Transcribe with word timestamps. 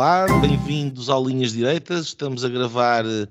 Olá, 0.00 0.24
bem-vindos 0.40 1.10
ao 1.10 1.22
Linhas 1.28 1.52
Direitas. 1.52 2.06
Estamos 2.06 2.42
a 2.42 2.48
gravar 2.48 3.04
uh, 3.04 3.28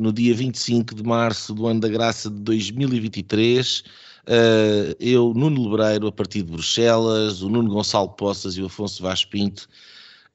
no 0.00 0.12
dia 0.12 0.32
25 0.32 0.94
de 0.94 1.02
março 1.02 1.52
do 1.52 1.66
ano 1.66 1.80
da 1.80 1.88
graça 1.88 2.30
de 2.30 2.38
2023. 2.38 3.80
Uh, 3.80 3.84
eh, 4.28 4.96
eu, 5.00 5.34
Nuno 5.34 5.68
Lebreiro, 5.68 6.06
a 6.06 6.12
partir 6.12 6.42
de 6.44 6.52
Bruxelas, 6.52 7.42
o 7.42 7.48
Nuno 7.48 7.68
Gonçalo 7.68 8.10
Poças 8.10 8.56
e 8.56 8.62
o 8.62 8.66
Afonso 8.66 9.02
Vaz 9.02 9.24
Pinto, 9.24 9.68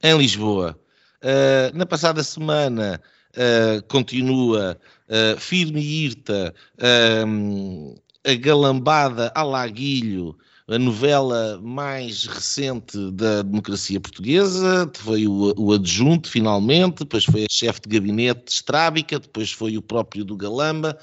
em 0.02 0.18
Lisboa. 0.18 0.78
Uh, 1.22 1.74
na 1.74 1.86
passada 1.86 2.22
semana 2.22 3.00
continua 3.88 4.78
firme 5.38 5.80
e 5.80 6.04
irta 6.06 6.54
a 8.24 8.34
galambada 8.34 9.32
a 9.34 9.42
laguilho 9.42 10.36
a 10.68 10.78
novela 10.78 11.58
mais 11.62 12.26
recente 12.26 13.10
da 13.12 13.40
democracia 13.40 13.98
portuguesa, 13.98 14.90
foi 14.94 15.26
o, 15.26 15.54
o 15.56 15.72
adjunto, 15.72 16.28
finalmente, 16.28 16.98
depois 16.98 17.24
foi 17.24 17.44
a 17.44 17.46
chefe 17.50 17.80
de 17.80 17.98
gabinete 17.98 18.52
Estrábica, 18.52 19.18
depois 19.18 19.50
foi 19.50 19.78
o 19.78 19.82
próprio 19.82 20.26
do 20.26 20.36
Galamba, 20.36 20.98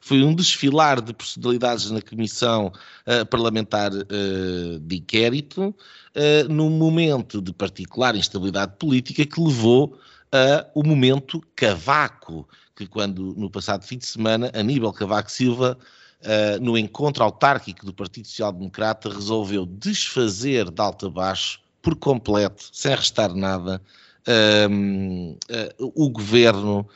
foi 0.00 0.22
um 0.22 0.34
desfilar 0.34 1.02
de 1.02 1.12
personalidades 1.12 1.90
na 1.90 2.00
Comissão 2.00 2.72
uh, 3.06 3.26
Parlamentar 3.26 3.92
uh, 3.92 4.80
de 4.80 4.96
Inquérito, 4.96 5.68
uh, 5.68 6.48
num 6.48 6.70
momento 6.70 7.42
de 7.42 7.52
particular 7.52 8.16
instabilidade 8.16 8.72
política 8.78 9.26
que 9.26 9.38
levou 9.38 9.98
a 10.32 10.66
o 10.74 10.82
momento 10.82 11.42
Cavaco, 11.54 12.48
que 12.74 12.86
quando 12.86 13.34
no 13.36 13.50
passado 13.50 13.84
fim 13.84 13.98
de 13.98 14.06
semana 14.06 14.50
Aníbal 14.54 14.92
Cavaco 14.94 15.30
Silva 15.30 15.76
uh, 16.22 16.62
no 16.62 16.76
encontro 16.76 17.22
autárquico 17.24 17.84
do 17.84 17.92
Partido 17.92 18.26
Social 18.26 18.52
Democrata, 18.52 19.08
resolveu 19.08 19.66
desfazer 19.66 20.70
de 20.70 20.80
alto 20.80 21.06
a 21.06 21.10
baixo, 21.10 21.60
por 21.82 21.96
completo, 21.96 22.68
sem 22.72 22.94
restar 22.94 23.34
nada, 23.34 23.80
uh, 24.28 25.32
uh, 25.32 25.92
o 25.94 26.10
governo 26.10 26.86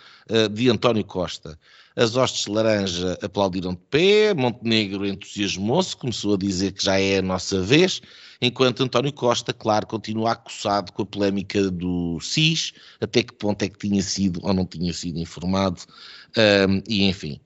de 0.53 0.70
António 0.70 1.05
Costa. 1.05 1.58
As 1.94 2.16
hostes 2.16 2.47
laranja 2.47 3.19
aplaudiram 3.22 3.72
de 3.72 3.81
pé, 3.91 4.33
Montenegro 4.33 5.06
entusiasmou-se, 5.06 5.94
começou 5.94 6.34
a 6.34 6.38
dizer 6.38 6.72
que 6.72 6.83
já 6.83 6.98
é 6.98 7.19
a 7.19 7.22
nossa 7.22 7.61
vez, 7.61 8.00
enquanto 8.41 8.83
António 8.83 9.12
Costa, 9.12 9.53
claro, 9.53 9.86
continua 9.86 10.33
acossado 10.33 10.92
com 10.92 11.03
a 11.03 11.06
polémica 11.06 11.70
do 11.70 12.19
SIS, 12.20 12.72
até 13.03 13.22
que 13.22 13.34
ponto 13.34 13.62
é 13.62 13.69
que 13.69 13.78
tinha 13.78 14.03
sido 14.03 14.41
ou 14.42 14.55
não 14.55 14.64
tinha 14.64 14.94
sido 14.94 15.19
informado, 15.19 15.83
um, 16.69 16.83
e 16.88 17.05
enfim 17.05 17.38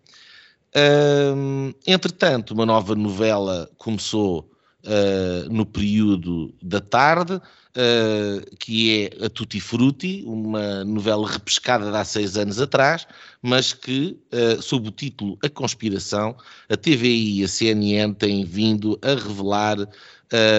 entretanto, 1.86 2.52
uma 2.52 2.66
nova 2.66 2.94
novela 2.94 3.70
começou 3.78 4.50
uh, 4.84 5.52
no 5.52 5.66
período 5.66 6.55
da 6.62 6.80
tarde, 6.80 7.34
uh, 7.34 8.56
que 8.58 9.10
é 9.12 9.27
a 9.27 9.28
Tutti 9.28 9.60
Frutti, 9.60 10.22
uma 10.27 10.84
novela 10.84 11.28
repescada 11.28 11.91
de 11.91 11.97
há 11.97 12.05
seis 12.05 12.36
anos 12.36 12.60
atrás, 12.60 13.06
mas 13.42 13.72
que, 13.72 14.19
uh, 14.33 14.62
sob 14.62 14.88
o 14.88 14.92
título 14.92 15.38
A 15.42 15.48
Conspiração, 15.48 16.37
a 16.69 16.76
TVI 16.76 17.41
e 17.41 17.44
a 17.44 17.48
CNN 17.48 18.15
têm 18.15 18.44
vindo 18.44 18.98
a 19.03 19.15
revelar 19.15 19.78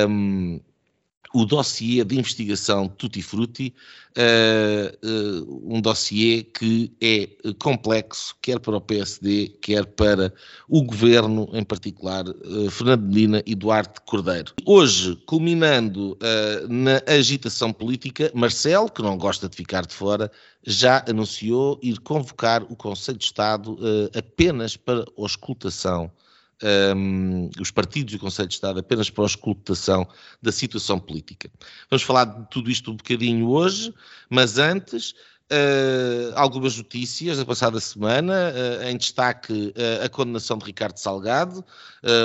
um, 0.07 0.59
o 1.33 1.45
dossiê 1.45 2.03
de 2.03 2.17
investigação 2.17 2.87
Tutti 2.87 3.21
Frutti, 3.21 3.73
uh, 4.17 5.07
uh, 5.07 5.75
um 5.75 5.81
dossiê 5.81 6.43
que 6.43 6.91
é 7.01 7.29
complexo, 7.59 8.35
quer 8.41 8.59
para 8.59 8.77
o 8.77 8.81
PSD, 8.81 9.49
quer 9.61 9.85
para 9.85 10.33
o 10.67 10.83
governo, 10.83 11.49
em 11.53 11.63
particular 11.63 12.27
uh, 12.27 12.71
Fernando 12.71 13.03
Medina 13.03 13.43
e 13.45 13.53
Duarte 13.53 14.01
Cordeiro. 14.05 14.53
Hoje, 14.65 15.15
culminando 15.25 16.17
na 16.67 17.01
agitação 17.07 17.71
política, 17.71 18.31
Marcelo, 18.33 18.89
que 18.89 19.01
não 19.01 19.17
gosta 19.17 19.47
de 19.47 19.55
ficar 19.55 19.85
de 19.85 19.93
fora, 19.93 20.31
já 20.65 21.03
anunciou 21.07 21.79
ir 21.81 21.99
convocar 21.99 22.63
o 22.63 22.75
Conselho 22.75 23.17
de 23.17 23.25
Estado 23.25 23.77
apenas 24.15 24.75
para 24.75 25.05
auscultação 25.17 26.11
um, 26.95 27.49
os 27.59 27.71
partidos 27.71 28.13
e 28.13 28.17
o 28.17 28.19
Conselho 28.19 28.47
de 28.47 28.55
Estado 28.55 28.79
apenas 28.79 29.09
para 29.09 29.23
a 29.23 29.27
escutação 29.27 30.07
da 30.41 30.51
situação 30.51 30.99
política. 30.99 31.49
Vamos 31.89 32.03
falar 32.03 32.25
de 32.25 32.49
tudo 32.49 32.69
isto 32.69 32.91
um 32.91 32.95
bocadinho 32.95 33.49
hoje, 33.49 33.93
mas 34.29 34.57
antes, 34.57 35.11
uh, 35.51 36.33
algumas 36.35 36.77
notícias 36.77 37.37
da 37.37 37.45
passada 37.45 37.79
semana, 37.79 38.53
uh, 38.53 38.83
em 38.83 38.97
destaque 38.97 39.73
uh, 39.75 40.05
a 40.05 40.09
condenação 40.09 40.57
de 40.57 40.65
Ricardo 40.65 40.97
Salgado, 40.97 41.63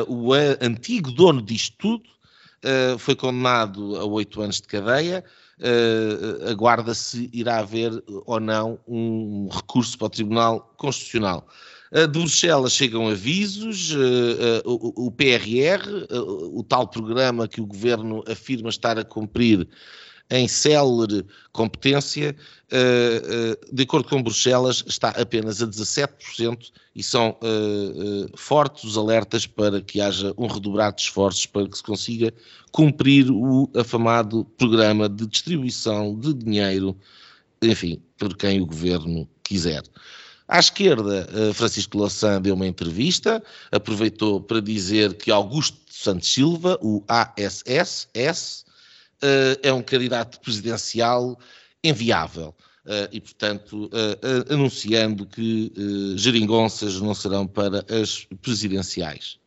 o 0.08 0.32
antigo 0.60 1.10
dono 1.10 1.42
disto 1.42 1.76
tudo, 1.78 2.14
foi 2.98 3.14
condenado 3.14 3.96
a 3.96 4.04
oito 4.04 4.40
anos 4.40 4.60
de 4.60 4.66
cadeia. 4.68 5.24
Uh, 5.56 6.50
aguarda-se 6.50 7.30
irá 7.32 7.58
haver 7.58 7.92
ou 8.26 8.40
não 8.40 8.76
um 8.88 9.48
recurso 9.48 9.96
para 9.96 10.06
o 10.06 10.10
Tribunal 10.10 10.74
Constitucional. 10.76 11.46
De 11.94 12.08
Bruxelas 12.08 12.72
chegam 12.72 13.06
avisos, 13.06 13.92
eh, 13.92 14.56
eh, 14.56 14.62
o 14.66 15.12
PRR, 15.12 16.06
eh, 16.10 16.18
o 16.18 16.64
tal 16.64 16.88
programa 16.88 17.46
que 17.46 17.60
o 17.60 17.66
governo 17.66 18.24
afirma 18.26 18.68
estar 18.68 18.98
a 18.98 19.04
cumprir 19.04 19.68
em 20.28 20.48
célere 20.48 21.24
competência, 21.52 22.34
de 23.70 23.82
acordo 23.82 24.08
com 24.08 24.22
Bruxelas, 24.22 24.82
está 24.88 25.10
apenas 25.10 25.62
a 25.62 25.66
17% 25.66 26.72
e 26.96 27.02
são 27.02 27.38
fortes 28.34 28.84
os 28.84 28.96
alertas 28.96 29.46
para 29.46 29.82
que 29.82 30.00
haja 30.00 30.32
um 30.38 30.46
redobrado 30.46 30.96
de 30.96 31.02
esforços 31.02 31.44
para 31.44 31.68
que 31.68 31.76
se 31.76 31.82
consiga 31.82 32.32
cumprir 32.72 33.30
o 33.30 33.70
afamado 33.76 34.46
programa 34.56 35.10
de 35.10 35.26
distribuição 35.26 36.18
de 36.18 36.32
dinheiro, 36.32 36.96
enfim, 37.62 38.00
por 38.16 38.34
quem 38.34 38.62
o 38.62 38.66
governo 38.66 39.28
quiser. 39.42 39.82
À 40.46 40.58
esquerda, 40.58 41.26
eh, 41.32 41.52
Francisco 41.54 41.96
Louçã 41.96 42.40
deu 42.40 42.54
uma 42.54 42.66
entrevista, 42.66 43.42
aproveitou 43.72 44.40
para 44.42 44.60
dizer 44.60 45.14
que 45.14 45.30
Augusto 45.30 45.78
Santos 45.90 46.28
Silva, 46.28 46.78
o 46.82 47.02
ASS, 47.08 48.08
eh, 49.22 49.58
é 49.62 49.72
um 49.72 49.82
candidato 49.82 50.38
presidencial 50.40 51.38
enviável. 51.82 52.54
Eh, 52.86 53.08
e, 53.12 53.20
portanto, 53.22 53.90
anunciando 54.50 55.24
que 55.24 55.72
geringonças 56.16 57.00
não 57.00 57.14
serão 57.14 57.46
para 57.46 57.78
as 57.88 58.26
presidenciais. 58.42 59.38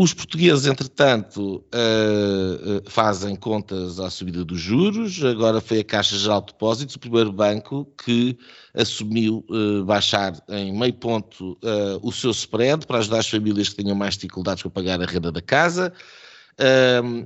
Os 0.00 0.14
portugueses, 0.14 0.64
entretanto, 0.64 1.56
uh, 1.74 2.88
fazem 2.88 3.34
contas 3.34 3.98
à 3.98 4.08
subida 4.08 4.44
dos 4.44 4.60
juros. 4.60 5.24
Agora 5.24 5.60
foi 5.60 5.80
a 5.80 5.84
Caixa 5.84 6.16
Geral 6.16 6.40
de 6.40 6.52
Depósitos, 6.52 6.94
o 6.94 7.00
primeiro 7.00 7.32
banco 7.32 7.84
que 8.04 8.38
assumiu 8.72 9.44
uh, 9.50 9.84
baixar 9.84 10.40
em 10.50 10.72
meio 10.72 10.94
ponto 10.94 11.58
uh, 11.64 11.98
o 12.00 12.12
seu 12.12 12.30
spread 12.30 12.86
para 12.86 12.98
ajudar 12.98 13.18
as 13.18 13.28
famílias 13.28 13.70
que 13.70 13.82
tenham 13.82 13.96
mais 13.96 14.14
dificuldades 14.14 14.62
para 14.62 14.70
pagar 14.70 15.02
a 15.02 15.04
renda 15.04 15.32
da 15.32 15.42
casa. 15.42 15.92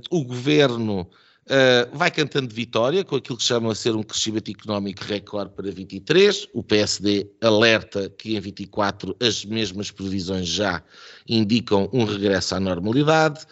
o 0.09 0.25
governo 0.25 1.07
Uh, 1.45 1.97
vai 1.97 2.09
cantando 2.09 2.47
de 2.47 2.55
vitória 2.55 3.03
com 3.03 3.17
aquilo 3.17 3.37
que 3.37 3.43
chama 3.43 3.75
ser 3.75 3.93
um 3.95 4.01
crescimento 4.01 4.49
económico 4.49 5.03
recorde 5.03 5.51
para 5.53 5.69
23. 5.69 6.47
O 6.53 6.63
PSD 6.63 7.29
alerta 7.41 8.09
que 8.09 8.37
em 8.37 8.39
24 8.39 9.13
as 9.19 9.43
mesmas 9.43 9.91
previsões 9.91 10.47
já 10.47 10.81
indicam 11.27 11.89
um 11.91 12.05
regresso 12.05 12.55
à 12.55 12.61
normalidade. 12.61 13.45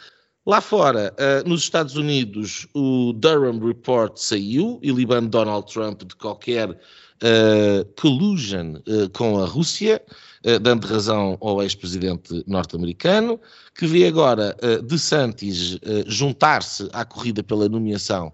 Lá 0.45 0.61
fora, 0.61 1.13
uh, 1.19 1.47
nos 1.47 1.63
Estados 1.63 1.97
Unidos, 1.97 2.65
o 2.73 3.11
Durham 3.13 3.59
Report 3.59 4.15
saiu 4.15 4.79
e 4.81 4.89
libando 4.89 5.29
Donald 5.29 5.71
Trump 5.71 6.03
de 6.03 6.15
qualquer 6.15 6.69
uh, 6.69 7.85
collusion 7.99 8.75
com 9.13 9.37
a 9.37 9.45
Rússia. 9.45 10.01
Eh, 10.43 10.57
dando 10.57 10.87
razão 10.87 11.37
ao 11.39 11.61
ex-presidente 11.61 12.43
norte-americano, 12.47 13.39
que 13.75 13.85
vê 13.85 14.07
agora 14.07 14.57
uh, 14.63 14.81
De 14.81 14.97
Santis 14.97 15.73
uh, 15.75 15.79
juntar-se 16.07 16.89
à 16.93 17.05
corrida 17.05 17.43
pela 17.43 17.69
nomeação 17.69 18.33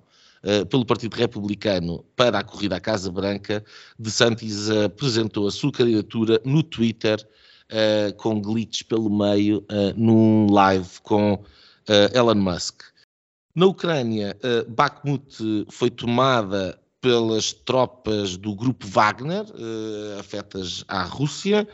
pelo 0.70 0.86
Partido 0.86 1.16
Republicano 1.16 2.06
para 2.16 2.40
a 2.40 2.44
corrida 2.44 2.78
à 2.78 2.80
Casa 2.80 3.12
Branca. 3.12 3.66
De 4.00 4.10
Santis 4.10 4.70
apresentou 4.70 5.46
a 5.46 5.52
sua 5.52 5.72
candidatura 5.74 6.40
no 6.46 6.64
Twitter, 6.64 7.18
com 8.16 8.40
glitches 8.40 8.84
pelo 8.84 9.10
meio, 9.10 9.66
num 9.98 10.48
live 10.50 11.02
com 11.02 11.44
Elon 12.14 12.36
Musk. 12.36 12.84
Na 13.54 13.66
Ucrânia, 13.66 14.38
Bakhmut 14.70 15.66
foi 15.70 15.90
tomada 15.90 16.80
pelas 17.02 17.52
tropas 17.52 18.38
do 18.38 18.56
grupo 18.56 18.88
Wagner, 18.88 19.44
afetas 20.18 20.86
à 20.88 21.04
Rússia, 21.04 21.68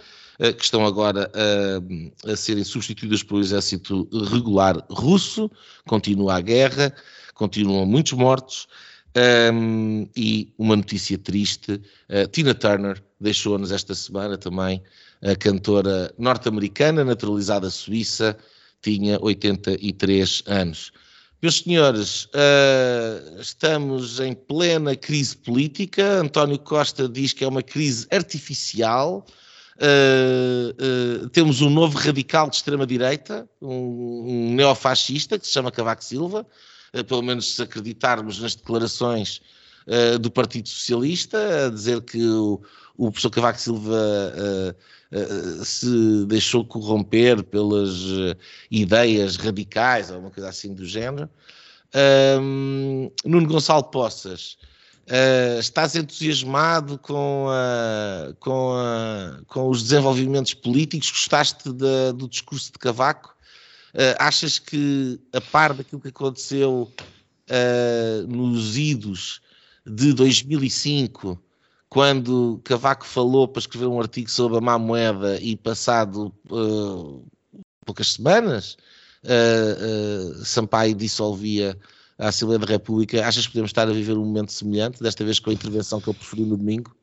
que 0.57 0.63
estão 0.63 0.85
agora 0.85 1.31
a, 1.33 2.31
a 2.31 2.35
serem 2.35 2.63
substituídas 2.63 3.21
pelo 3.23 3.39
exército 3.39 4.07
regular 4.31 4.83
russo. 4.89 5.49
Continua 5.87 6.35
a 6.35 6.41
guerra, 6.41 6.93
continuam 7.33 7.85
muitos 7.85 8.13
mortos. 8.13 8.67
Um, 9.15 10.09
e 10.15 10.51
uma 10.57 10.75
notícia 10.75 11.17
triste: 11.19 11.73
uh, 11.73 12.27
Tina 12.31 12.55
Turner 12.55 13.01
deixou-nos 13.19 13.71
esta 13.71 13.93
semana 13.93 14.37
também, 14.37 14.81
a 15.21 15.35
cantora 15.35 16.11
norte-americana, 16.17 17.05
naturalizada 17.05 17.69
suíça, 17.69 18.35
tinha 18.81 19.19
83 19.21 20.43
anos. 20.47 20.91
Meus 21.43 21.59
senhores, 21.59 22.25
uh, 22.25 23.39
estamos 23.39 24.19
em 24.19 24.33
plena 24.33 24.95
crise 24.95 25.37
política. 25.37 26.21
António 26.21 26.57
Costa 26.57 27.07
diz 27.07 27.33
que 27.33 27.43
é 27.43 27.47
uma 27.47 27.61
crise 27.61 28.07
artificial. 28.09 29.25
Uh, 29.83 31.25
uh, 31.25 31.29
temos 31.31 31.59
um 31.59 31.69
novo 31.69 31.97
radical 31.97 32.49
de 32.49 32.55
extrema-direita, 32.55 33.45
um, 33.61 34.23
um 34.25 34.53
neofascista 34.55 35.37
que 35.37 35.45
se 35.45 35.51
chama 35.51 35.73
Cavaco 35.73 36.01
Silva, 36.01 36.47
uh, 36.93 37.03
pelo 37.03 37.21
menos 37.21 37.55
se 37.55 37.61
acreditarmos 37.61 38.39
nas 38.39 38.55
declarações 38.55 39.41
do 40.21 40.31
Partido 40.31 40.69
Socialista, 40.69 41.65
a 41.65 41.69
dizer 41.69 41.99
que 42.03 42.25
o, 42.25 42.61
o 42.97 43.11
professor 43.11 43.29
Cavaco 43.31 43.59
Silva 43.59 44.73
se 45.65 46.25
deixou 46.25 46.63
corromper 46.63 47.43
pelas 47.43 47.91
ideias 48.71 49.35
radicais, 49.35 50.09
ou 50.09 50.19
uma 50.19 50.31
coisa 50.31 50.47
assim 50.47 50.73
do 50.73 50.85
género. 50.85 51.29
Nuno 53.25 53.45
Gonçalo 53.45 53.83
Poças 53.83 54.57
Uh, 55.05 55.59
estás 55.59 55.97
entusiasmado 55.97 56.97
com, 56.97 57.47
a, 57.49 58.33
com, 58.39 58.73
a, 58.73 59.41
com, 59.47 59.69
os 59.69 59.83
desenvolvimentos 59.83 60.53
políticos? 60.53 61.11
Gostaste 61.11 61.73
do 61.73 62.27
discurso 62.29 62.71
de 62.71 62.79
Cavaco? 62.79 63.35
Uh, 63.93 64.15
achas 64.17 64.57
que, 64.57 65.19
a 65.33 65.41
par 65.41 65.73
daquilo 65.73 65.99
que 65.99 66.07
aconteceu 66.07 66.89
uh, 67.49 68.27
nos 68.27 68.77
idos 68.77 69.41
de 69.85 70.13
2005, 70.13 71.37
quando 71.89 72.61
Cavaco 72.63 73.05
falou 73.05 73.45
para 73.45 73.59
escrever 73.59 73.87
um 73.87 73.99
artigo 73.99 74.31
sobre 74.31 74.57
a 74.57 74.61
má 74.61 74.79
moeda 74.79 75.37
e 75.41 75.57
passado 75.57 76.33
poucas 77.85 78.13
semanas, 78.13 78.77
Sampaio 80.43 80.95
dissolvia 80.95 81.77
à 82.17 82.29
Assembleia 82.29 82.59
da 82.59 82.65
República, 82.65 83.25
achas 83.25 83.45
que 83.45 83.53
podemos 83.53 83.69
estar 83.69 83.87
a 83.87 83.93
viver 83.93 84.17
um 84.17 84.25
momento 84.25 84.51
semelhante, 84.51 85.01
desta 85.01 85.23
vez 85.23 85.39
com 85.39 85.49
a 85.49 85.53
intervenção 85.53 85.99
que 85.99 86.09
ele 86.09 86.17
preferiu 86.17 86.45
no 86.45 86.57
domingo? 86.57 86.95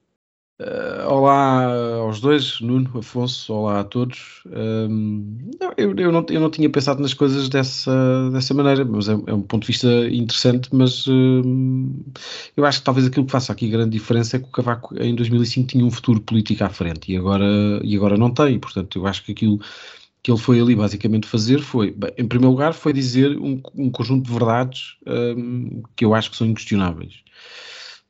Uh, 0.61 1.09
olá 1.09 1.65
aos 2.03 2.21
dois, 2.21 2.61
Nuno, 2.61 2.91
Afonso, 2.99 3.51
olá 3.51 3.81
a 3.81 3.85
todos. 3.85 4.43
Não, 4.45 5.73
eu, 5.75 5.97
eu, 5.97 6.13
não, 6.13 6.27
eu 6.29 6.39
não 6.39 6.51
tinha 6.51 6.69
pensado 6.69 7.01
nas 7.01 7.15
coisas 7.15 7.49
dessa, 7.49 8.29
dessa 8.31 8.53
maneira, 8.53 8.85
mas 8.85 9.09
é, 9.09 9.13
é 9.13 9.33
um 9.33 9.41
ponto 9.41 9.63
de 9.63 9.69
vista 9.69 9.89
interessante. 10.11 10.69
Mas 10.71 11.07
um, 11.09 11.91
eu 12.55 12.67
acho 12.67 12.81
que 12.81 12.85
talvez 12.85 13.07
aquilo 13.07 13.25
que 13.25 13.33
faça 13.33 13.51
aqui 13.51 13.71
grande 13.71 13.93
diferença 13.93 14.37
é 14.37 14.41
que 14.41 14.49
o 14.49 14.51
Cavaco 14.51 14.95
em 15.03 15.15
2005 15.15 15.67
tinha 15.67 15.85
um 15.85 15.91
futuro 15.91 16.21
político 16.21 16.63
à 16.63 16.69
frente 16.69 17.11
e 17.11 17.17
agora, 17.17 17.47
e 17.83 17.97
agora 17.97 18.19
não 18.19 18.31
tem. 18.31 18.59
Portanto, 18.59 18.99
eu 18.99 19.07
acho 19.07 19.25
que 19.25 19.33
aquilo 19.33 19.59
que 20.23 20.31
ele 20.31 20.39
foi 20.39 20.61
ali 20.61 20.75
basicamente 20.75 21.27
fazer 21.27 21.61
foi, 21.61 21.97
em 22.17 22.27
primeiro 22.27 22.51
lugar, 22.51 22.75
foi 22.75 22.93
dizer 22.93 23.39
um, 23.39 23.61
um 23.75 23.91
conjunto 23.91 24.27
de 24.27 24.33
verdades 24.33 24.97
um, 25.07 25.83
que 25.97 26.05
eu 26.05 26.15
acho 26.15 26.31
que 26.31 26.37
são 26.37 26.47
inquestionáveis. 26.47 27.23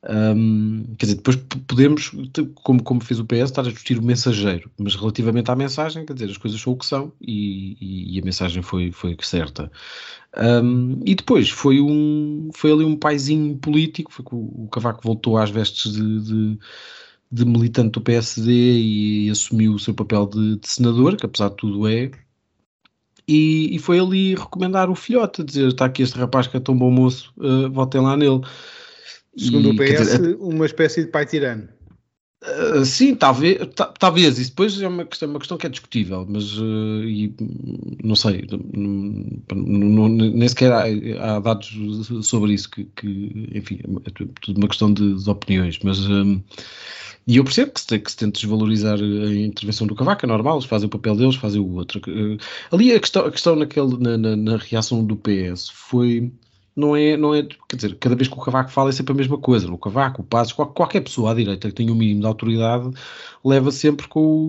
Um, 0.09 0.95
quer 0.97 1.05
dizer, 1.05 1.17
depois 1.17 1.35
podemos, 1.67 2.11
como, 2.55 2.81
como 2.81 3.01
fez 3.01 3.19
o 3.19 3.25
PS, 3.25 3.43
estar 3.43 3.61
a 3.61 3.65
discutir 3.65 3.99
o 3.99 4.03
mensageiro, 4.03 4.71
mas 4.77 4.95
relativamente 4.95 5.51
à 5.51 5.55
mensagem, 5.55 6.05
quer 6.05 6.13
dizer, 6.13 6.31
as 6.31 6.37
coisas 6.37 6.59
são 6.59 6.73
o 6.73 6.75
que 6.75 6.87
são 6.87 7.13
e, 7.21 7.77
e, 7.79 8.15
e 8.15 8.19
a 8.19 8.25
mensagem 8.25 8.63
foi, 8.63 8.91
foi 8.91 9.15
certa. 9.21 9.71
Um, 10.35 11.01
e 11.05 11.13
depois 11.13 11.49
foi, 11.49 11.79
um, 11.79 12.49
foi 12.53 12.71
ali 12.71 12.83
um 12.83 12.95
paizinho 12.95 13.55
político, 13.57 14.11
foi 14.11 14.25
que 14.25 14.33
o, 14.33 14.63
o 14.63 14.69
Cavaco 14.71 15.01
voltou 15.03 15.37
às 15.37 15.51
vestes 15.51 15.93
de, 15.93 16.19
de 16.21 16.59
de 17.31 17.45
militante 17.45 17.91
do 17.91 18.01
PSD 18.01 18.51
e, 18.51 19.29
assumiu 19.29 19.73
o 19.73 19.79
seu 19.79 19.93
papel 19.93 20.25
de, 20.27 20.57
de 20.57 20.67
senador, 20.67 21.15
que 21.15 21.25
apesar 21.25 21.49
de 21.49 21.55
tudo 21.55 21.87
é. 21.87 22.11
E, 23.27 23.73
e, 23.73 23.79
foi 23.79 23.99
ali 23.99 24.35
recomendar 24.35 24.89
o 24.89 24.95
filhote, 24.95 25.43
dizer: 25.43 25.67
está 25.67 25.85
aqui 25.85 26.03
este 26.03 26.17
rapaz 26.17 26.47
que 26.47 26.57
é 26.57 26.59
tão 26.59 26.77
bom 26.77 26.91
moço, 26.91 27.33
uh, 27.37 27.71
votem 27.71 28.01
lá 28.01 28.17
nele. 28.17 28.41
Segundo 29.37 29.69
e, 29.69 29.71
o 29.71 29.75
PS, 29.77 30.17
dizer, 30.17 30.37
uma 30.39 30.65
espécie 30.65 31.05
de 31.05 31.11
pai 31.11 31.25
tirano. 31.25 31.69
Uh, 32.43 32.83
sim, 32.83 33.13
talvez, 33.13 33.59
talvez, 33.99 34.39
isso 34.39 34.49
depois 34.49 34.81
é 34.81 34.87
uma 34.87 35.05
questão, 35.05 35.29
uma 35.29 35.37
questão 35.37 35.57
que 35.59 35.67
é 35.67 35.69
discutível, 35.69 36.25
mas 36.27 36.57
uh, 36.57 37.03
e, 37.03 37.31
não 38.03 38.15
sei, 38.15 38.47
nem 38.73 40.47
sequer 40.47 40.71
há, 40.71 41.35
há, 41.35 41.39
dados 41.39 41.71
sobre 42.23 42.53
isso, 42.53 42.71
que, 42.71 42.85
que 42.95 43.49
enfim, 43.53 43.79
é 44.05 44.25
tudo 44.41 44.57
uma 44.57 44.67
questão 44.67 44.91
de, 44.91 45.23
de 45.23 45.29
opiniões, 45.29 45.77
mas 45.83 45.99
e 47.27 47.37
eu 47.37 47.43
percebo 47.43 47.71
que 47.71 47.81
se, 47.81 47.99
que 47.99 48.11
se 48.11 48.17
tente 48.17 48.41
desvalorizar 48.41 48.99
a 48.99 49.33
intervenção 49.33 49.85
do 49.85 49.95
Cavaco, 49.95 50.25
é 50.25 50.27
normal, 50.27 50.55
eles 50.55 50.65
fazem 50.65 50.87
o 50.87 50.89
papel 50.89 51.15
deles, 51.15 51.35
fazem 51.35 51.61
o 51.61 51.75
outro. 51.75 52.01
Ali 52.71 52.93
a 52.93 52.99
questão, 52.99 53.25
a 53.25 53.31
questão 53.31 53.55
naquele, 53.55 53.97
na, 53.97 54.17
na, 54.17 54.35
na, 54.35 54.57
reação 54.57 55.03
do 55.05 55.15
PS 55.15 55.69
foi. 55.69 56.31
Não 56.75 56.95
é, 56.95 57.17
não 57.17 57.35
é, 57.35 57.43
quer 57.43 57.75
dizer, 57.75 57.95
cada 57.97 58.15
vez 58.15 58.27
que 58.27 58.33
o 58.33 58.41
Cavaco 58.41 58.71
fala 58.71 58.89
é 58.89 58.93
sempre 58.93 59.11
a 59.13 59.15
mesma 59.15 59.37
coisa. 59.37 59.71
O 59.71 59.77
Cavaco, 59.77 60.21
o 60.21 60.25
Passos, 60.25 60.53
qualquer 60.53 61.01
pessoa 61.01 61.31
à 61.31 61.33
direita 61.33 61.67
que 61.67 61.75
tenha 61.75 61.91
um 61.91 61.95
mínimo 61.95 62.21
de 62.21 62.27
autoridade 62.27 62.89
leva 63.43 63.71
sempre 63.71 64.07
com, 64.07 64.47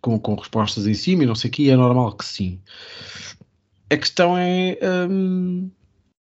com, 0.00 0.18
com 0.18 0.34
respostas 0.34 0.86
em 0.86 0.94
cima 0.94 1.22
e 1.22 1.26
não 1.26 1.34
sei 1.34 1.48
o 1.48 1.52
que, 1.52 1.70
é 1.70 1.76
normal 1.76 2.12
que 2.12 2.24
sim. 2.24 2.60
A 3.90 3.96
questão 3.96 4.36
é. 4.36 4.78
Hum, 5.10 5.70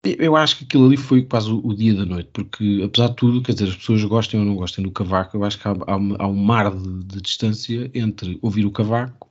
eu 0.05 0.37
acho 0.37 0.59
que 0.59 0.65
aquilo 0.65 0.87
ali 0.87 0.97
foi 0.97 1.23
quase 1.23 1.51
o, 1.51 1.61
o, 1.67 1.75
dia 1.75 1.95
da 1.95 2.07
noite, 2.07 2.31
porque 2.33 2.83
apesar 2.85 3.09
de 3.09 3.17
tudo, 3.17 3.43
quer 3.43 3.53
dizer, 3.53 3.69
as 3.69 3.77
pessoas 3.77 4.03
gostem 4.05 4.39
ou 4.41 4.47
não 4.47 4.55
gostem 4.55 4.85
do 4.85 4.93
Cavaco, 4.93 5.37
eu 5.37 5.45
acho 5.45 5.59
que 5.59 5.67
há, 5.67 5.73
há, 5.73 5.95
há 5.95 6.29
um 6.29 6.37
mar 6.37 6.71
de, 6.71 7.05
de, 7.05 7.21
distância 7.21 7.91
entre 7.93 8.39
ouvir 8.41 8.65
o 8.65 8.71
Cavaco 8.71 9.28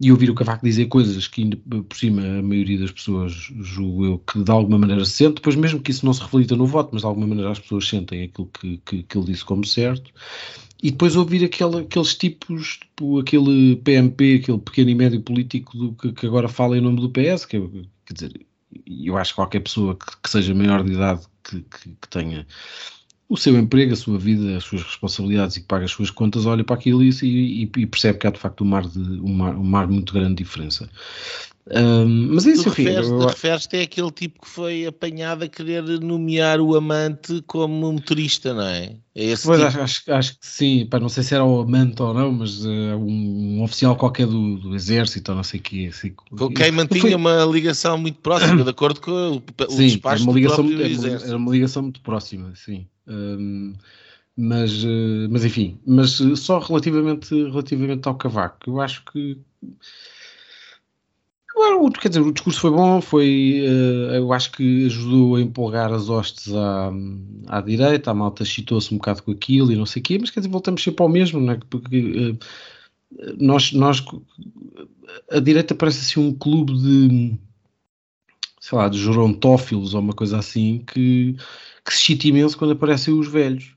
e 0.00 0.10
ouvir 0.10 0.28
o 0.28 0.34
Cavaco 0.34 0.64
dizer 0.64 0.86
coisas 0.86 1.28
que, 1.28 1.54
por 1.56 1.96
cima, 1.96 2.22
a 2.22 2.42
maioria 2.42 2.78
das 2.78 2.90
pessoas, 2.90 3.32
julgo 3.32 4.04
eu, 4.04 4.18
que 4.18 4.42
de 4.42 4.50
alguma 4.50 4.78
maneira 4.78 5.04
se 5.04 5.12
sente, 5.12 5.36
depois 5.36 5.54
mesmo 5.54 5.80
que 5.80 5.90
isso 5.90 6.04
não 6.04 6.12
se 6.12 6.20
reflita 6.20 6.56
no 6.56 6.66
voto, 6.66 6.90
mas 6.92 7.02
de 7.02 7.06
alguma 7.06 7.26
maneira 7.26 7.50
as 7.50 7.60
pessoas 7.60 7.88
sentem 7.88 8.24
aquilo 8.24 8.48
que, 8.48 8.78
que, 8.84 9.02
que 9.04 9.18
ele 9.18 9.26
disse 9.26 9.44
como 9.44 9.64
certo, 9.64 10.10
e 10.82 10.90
depois 10.90 11.16
ouvir 11.16 11.44
aquele, 11.44 11.78
aqueles 11.78 12.14
tipos, 12.14 12.78
tipo 12.78 13.20
aquele 13.20 13.76
PMP, 13.76 14.40
aquele 14.42 14.58
pequeno 14.58 14.90
e 14.90 14.94
médio 14.94 15.22
político 15.22 15.76
do, 15.76 15.92
que, 15.94 16.12
que 16.12 16.26
agora 16.26 16.48
fala 16.48 16.76
em 16.76 16.80
nome 16.80 17.00
do 17.00 17.10
PS, 17.10 17.46
que 17.46 17.58
quer 18.04 18.12
dizer, 18.12 18.46
eu 18.86 19.16
acho 19.16 19.30
que 19.30 19.36
qualquer 19.36 19.60
pessoa 19.60 19.96
que, 19.96 20.04
que 20.22 20.28
seja 20.28 20.54
maior 20.54 20.82
de 20.82 20.92
idade 20.92 21.22
que, 21.42 21.60
que, 21.62 21.88
que, 21.90 22.08
tenha 22.10 22.46
o 23.28 23.36
seu 23.36 23.56
emprego, 23.56 23.92
a 23.92 23.96
sua 23.96 24.18
vida, 24.18 24.56
as 24.56 24.64
suas 24.64 24.82
responsabilidades 24.82 25.56
e 25.56 25.60
que 25.60 25.66
paga 25.66 25.84
as 25.84 25.90
suas 25.90 26.10
contas, 26.10 26.46
olha 26.46 26.62
para 26.62 26.76
aquilo 26.76 27.02
e, 27.02 27.10
e, 27.22 27.62
e 27.62 27.86
percebe 27.86 28.18
que 28.18 28.26
há 28.26 28.30
de 28.30 28.38
facto 28.38 28.64
um 28.64 28.66
mar, 28.66 28.86
de, 28.86 28.98
um 28.98 29.32
mar, 29.34 29.56
um 29.56 29.64
mar 29.64 29.88
muito 29.88 30.12
grande 30.12 30.36
de 30.36 30.44
diferença. 30.44 30.88
Um, 31.66 32.34
mas 32.34 32.44
isso, 32.44 32.64
tu 32.64 32.68
enfim, 32.68 32.84
referes, 32.84 33.08
eu... 33.08 33.18
referes-te 33.20 33.76
é 33.78 33.82
aquele 33.82 34.10
tipo 34.10 34.42
que 34.42 34.48
foi 34.48 34.84
apanhado 34.84 35.44
a 35.44 35.48
querer 35.48 35.82
nomear 36.00 36.60
o 36.60 36.76
amante 36.76 37.42
como 37.46 37.90
motorista, 37.90 38.52
não 38.52 38.66
é? 38.66 38.96
é 39.14 39.24
esse 39.24 39.46
pois 39.46 39.64
tipo... 39.64 39.80
acho, 39.80 40.12
acho, 40.12 40.32
que 40.38 40.46
sim, 40.46 40.84
para 40.84 41.00
não 41.00 41.08
sei 41.08 41.22
se 41.22 41.34
era 41.34 41.42
o 41.42 41.60
amante 41.60 42.02
ou 42.02 42.12
não, 42.12 42.32
mas 42.32 42.66
uh, 42.66 42.68
um, 42.68 43.56
um, 43.56 43.62
oficial 43.62 43.96
qualquer 43.96 44.26
do, 44.26 44.58
do 44.58 44.74
exército 44.74 45.30
ou 45.30 45.36
não 45.36 45.42
sei 45.42 45.58
o 45.58 45.62
que. 45.62 45.86
Assim, 45.86 46.14
quem 46.54 46.70
mantinha 46.70 47.00
foi... 47.00 47.14
uma 47.14 47.44
ligação 47.46 47.96
muito 47.96 48.18
próxima, 48.18 48.62
de 48.62 48.68
acordo 48.68 49.00
com 49.00 49.10
o, 49.10 49.42
o 49.66 49.70
sim, 49.70 49.86
despacho 49.86 50.22
era 50.22 50.30
uma 50.30 50.38
ligação, 50.38 50.66
do 50.66 50.82
era, 50.82 51.26
era 51.26 51.36
uma 51.38 51.50
ligação 51.50 51.82
muito 51.82 52.02
próxima, 52.02 52.52
sim. 52.54 52.86
Um, 53.08 53.72
mas, 54.36 54.84
uh, 54.84 55.28
mas 55.30 55.46
enfim, 55.46 55.78
mas 55.86 56.20
uh, 56.20 56.36
só 56.36 56.58
relativamente, 56.58 57.34
relativamente 57.34 58.06
ao 58.06 58.16
Cavaco, 58.16 58.68
eu 58.68 58.80
acho 58.82 59.02
que 59.10 59.38
Agora, 61.54 61.92
quer 62.00 62.08
dizer, 62.08 62.20
o 62.20 62.32
discurso 62.32 62.60
foi 62.60 62.70
bom, 62.70 63.00
foi, 63.00 63.62
uh, 63.62 64.14
eu 64.14 64.32
acho 64.32 64.50
que 64.52 64.86
ajudou 64.86 65.36
a 65.36 65.40
empolgar 65.40 65.92
as 65.92 66.08
hostes 66.08 66.52
à, 66.52 66.90
à 67.46 67.60
direita, 67.60 68.10
a 68.10 68.14
malta 68.14 68.44
chitou-se 68.44 68.92
um 68.92 68.96
bocado 68.96 69.22
com 69.22 69.30
aquilo 69.30 69.70
e 69.70 69.76
não 69.76 69.86
sei 69.86 70.00
o 70.00 70.02
quê, 70.04 70.18
mas 70.20 70.30
quer 70.30 70.40
dizer, 70.40 70.50
voltamos 70.50 70.82
sempre 70.82 71.02
ao 71.02 71.08
mesmo, 71.08 71.40
não 71.40 71.52
é? 71.52 71.60
Porque 71.70 72.32
uh, 72.32 72.38
nós, 73.38 73.72
nós, 73.72 74.04
a 75.30 75.38
direita 75.38 75.76
parece 75.76 76.00
assim 76.00 76.20
um 76.28 76.34
clube 76.34 76.72
de, 76.76 77.38
sei 78.60 78.76
lá, 78.76 78.88
de 78.88 78.98
gerontófilos 78.98 79.94
ou 79.94 80.00
uma 80.00 80.12
coisa 80.12 80.38
assim, 80.38 80.82
que, 80.84 81.36
que 81.84 81.94
se 81.94 82.00
chita 82.00 82.26
imenso 82.26 82.58
quando 82.58 82.72
aparecem 82.72 83.14
os 83.14 83.28
velhos 83.28 83.73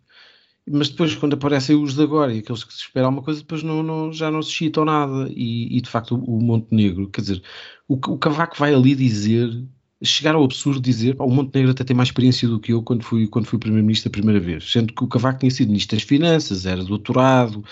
mas 0.72 0.90
depois 0.90 1.16
quando 1.16 1.34
aparecem 1.34 1.76
os 1.76 1.96
de 1.96 2.04
agora 2.04 2.34
e 2.34 2.40
aqueles 2.40 2.64
que 2.64 2.74
se 2.74 2.82
esperam 2.82 3.10
uma 3.10 3.22
coisa, 3.22 3.40
depois 3.40 3.64
não, 3.64 3.82
não, 3.84 4.12
já 4.12 4.30
não 4.30 4.42
se 4.42 4.52
chitam 4.52 4.86
nada. 4.86 5.30
E, 5.34 5.78
e 5.78 5.82
de 5.82 5.90
facto 5.90 6.16
o, 6.16 6.38
o 6.38 6.42
Montenegro, 6.42 7.10
quer 7.10 7.22
dizer, 7.22 7.44
o, 7.88 7.96
o 7.96 8.18
Cavaco 8.18 8.58
vai 8.58 8.74
ali 8.74 8.96
dizer 8.96 9.50
chegar 10.04 10.36
ao 10.36 10.44
absurdo 10.44 10.80
dizer 10.80 11.16
o 11.20 11.30
Montenegro 11.30 11.72
até 11.72 11.84
tem 11.84 11.96
mais 11.96 12.10
experiência 12.10 12.48
do 12.48 12.60
que 12.60 12.72
eu 12.72 12.84
quando 12.84 13.04
fui, 13.04 13.28
quando 13.28 13.46
fui 13.48 13.58
Primeiro-Ministro 13.58 14.10
a 14.10 14.12
primeira 14.12 14.40
vez, 14.40 14.72
sendo 14.72 14.94
que 14.94 15.04
o 15.04 15.08
Cavaco 15.08 15.40
tinha 15.40 15.52
sido 15.52 15.70
Ministro 15.70 15.98
das 15.98 16.06
Finanças, 16.06 16.66
era 16.66 16.84
doutorado, 16.84 17.64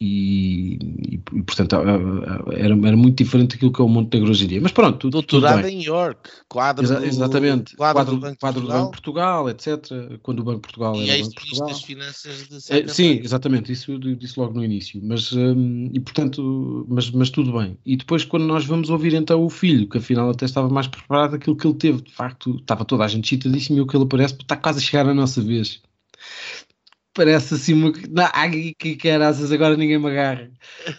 e, 0.00 0.78
e, 1.08 1.14
e, 1.14 1.42
portanto 1.42 1.76
era, 1.76 2.74
era 2.74 2.96
muito 2.96 3.22
diferente 3.22 3.52
daquilo 3.52 3.72
que 3.72 3.80
é 3.80 3.84
o 3.84 4.28
hoje 4.28 4.44
em 4.44 4.48
dia. 4.48 4.60
Mas 4.60 4.72
pronto, 4.72 5.08
doutorado 5.08 5.66
em 5.66 5.82
York, 5.82 6.30
quadro 6.48 6.84
Exa 6.84 7.06
exatamente, 7.06 7.76
quadro, 7.76 7.94
quadro, 7.94 8.14
do, 8.16 8.20
Banco 8.20 8.40
quadro 8.40 8.60
do 8.60 8.68
Banco 8.68 8.84
de 8.86 8.90
Portugal, 8.90 9.48
etc. 9.48 10.18
Quando 10.22 10.40
o 10.40 10.42
Banco 10.42 10.56
de 10.56 10.62
Portugal 10.62 10.96
e 10.96 11.08
era 11.08 11.20
o 11.20 11.24
Banco 11.24 11.34
Portugal. 11.36 11.68
das 11.68 11.82
Finanças 11.82 12.48
de 12.48 12.74
é, 12.76 12.88
Sim, 12.88 13.20
exatamente, 13.22 13.72
isso 13.72 13.92
eu 13.92 13.98
disse 13.98 14.38
logo 14.38 14.52
no 14.54 14.64
início. 14.64 15.00
Mas 15.02 15.32
hum, 15.32 15.88
e 15.92 16.00
portanto, 16.00 16.84
mas, 16.88 17.10
mas 17.10 17.30
tudo 17.30 17.52
bem. 17.52 17.78
E 17.86 17.96
depois 17.96 18.24
quando 18.24 18.44
nós 18.44 18.64
vamos 18.64 18.90
ouvir 18.90 19.14
então 19.14 19.44
o 19.44 19.48
filho, 19.48 19.88
que 19.88 19.98
afinal 19.98 20.28
até 20.30 20.44
estava 20.44 20.68
mais 20.68 20.88
preparado 20.88 21.32
daquilo 21.32 21.56
que 21.56 21.66
ele 21.66 21.76
teve, 21.76 22.02
de 22.02 22.12
facto, 22.12 22.56
estava 22.56 22.84
toda 22.84 23.04
a 23.04 23.08
gente 23.08 23.28
citadíssima 23.28 23.78
e 23.78 23.80
o 23.80 23.86
que 23.86 23.96
ele 23.96 24.06
parece 24.06 24.34
está 24.34 24.56
quase 24.56 24.80
a 24.80 24.82
chegar 24.82 25.08
à 25.08 25.14
nossa 25.14 25.40
vez 25.40 25.80
parece 27.14 27.54
assim 27.54 27.72
uma. 27.72 27.92
Ai, 28.34 28.74
que 28.78 28.96
caraças, 28.96 29.50
agora 29.52 29.76
ninguém 29.76 29.98
me 29.98 30.10
agarra. 30.10 30.50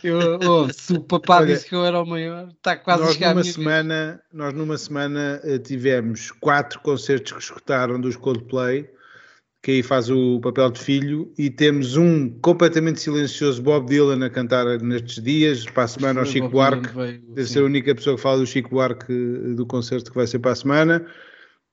Eu, 0.03 0.39
oh, 0.39 0.73
se 0.73 0.93
o 0.93 1.01
papá 1.01 1.37
Olha, 1.37 1.53
disse 1.53 1.67
que 1.67 1.75
eu 1.75 1.85
era 1.85 2.01
o 2.01 2.05
maior, 2.05 2.47
está 2.47 2.75
quase 2.77 3.01
nós 3.01 3.11
a 3.11 3.13
chegar 3.13 3.35
numa 3.35 3.43
semana 3.43 4.21
Nós 4.33 4.53
numa 4.53 4.77
semana 4.77 5.41
uh, 5.43 5.59
tivemos 5.59 6.31
quatro 6.31 6.79
concertos 6.79 7.33
que 7.33 7.39
escutaram 7.39 7.99
dos 7.99 8.15
Coldplay, 8.15 8.89
que 9.61 9.71
aí 9.71 9.83
faz 9.83 10.09
o 10.09 10.39
papel 10.39 10.71
de 10.71 10.79
filho, 10.79 11.33
e 11.37 11.49
temos 11.49 11.97
um 11.97 12.29
completamente 12.39 13.01
silencioso 13.01 13.61
Bob 13.61 13.87
Dylan 13.87 14.25
a 14.25 14.29
cantar 14.29 14.65
nestes 14.79 15.21
dias, 15.21 15.65
para 15.65 15.83
a 15.83 15.87
semana 15.87 16.21
o 16.21 16.25
Chico 16.25 16.49
Buarque, 16.49 16.87
deve 17.29 17.49
ser 17.49 17.59
a 17.59 17.65
única 17.65 17.93
pessoa 17.93 18.15
que 18.15 18.21
fala 18.21 18.37
do 18.37 18.47
Chico 18.47 18.69
Buarque 18.69 19.11
eh, 19.11 19.53
do 19.55 19.65
concerto 19.65 20.11
que 20.11 20.17
vai 20.17 20.27
ser 20.27 20.39
para 20.39 20.51
a 20.51 20.55
semana. 20.55 21.05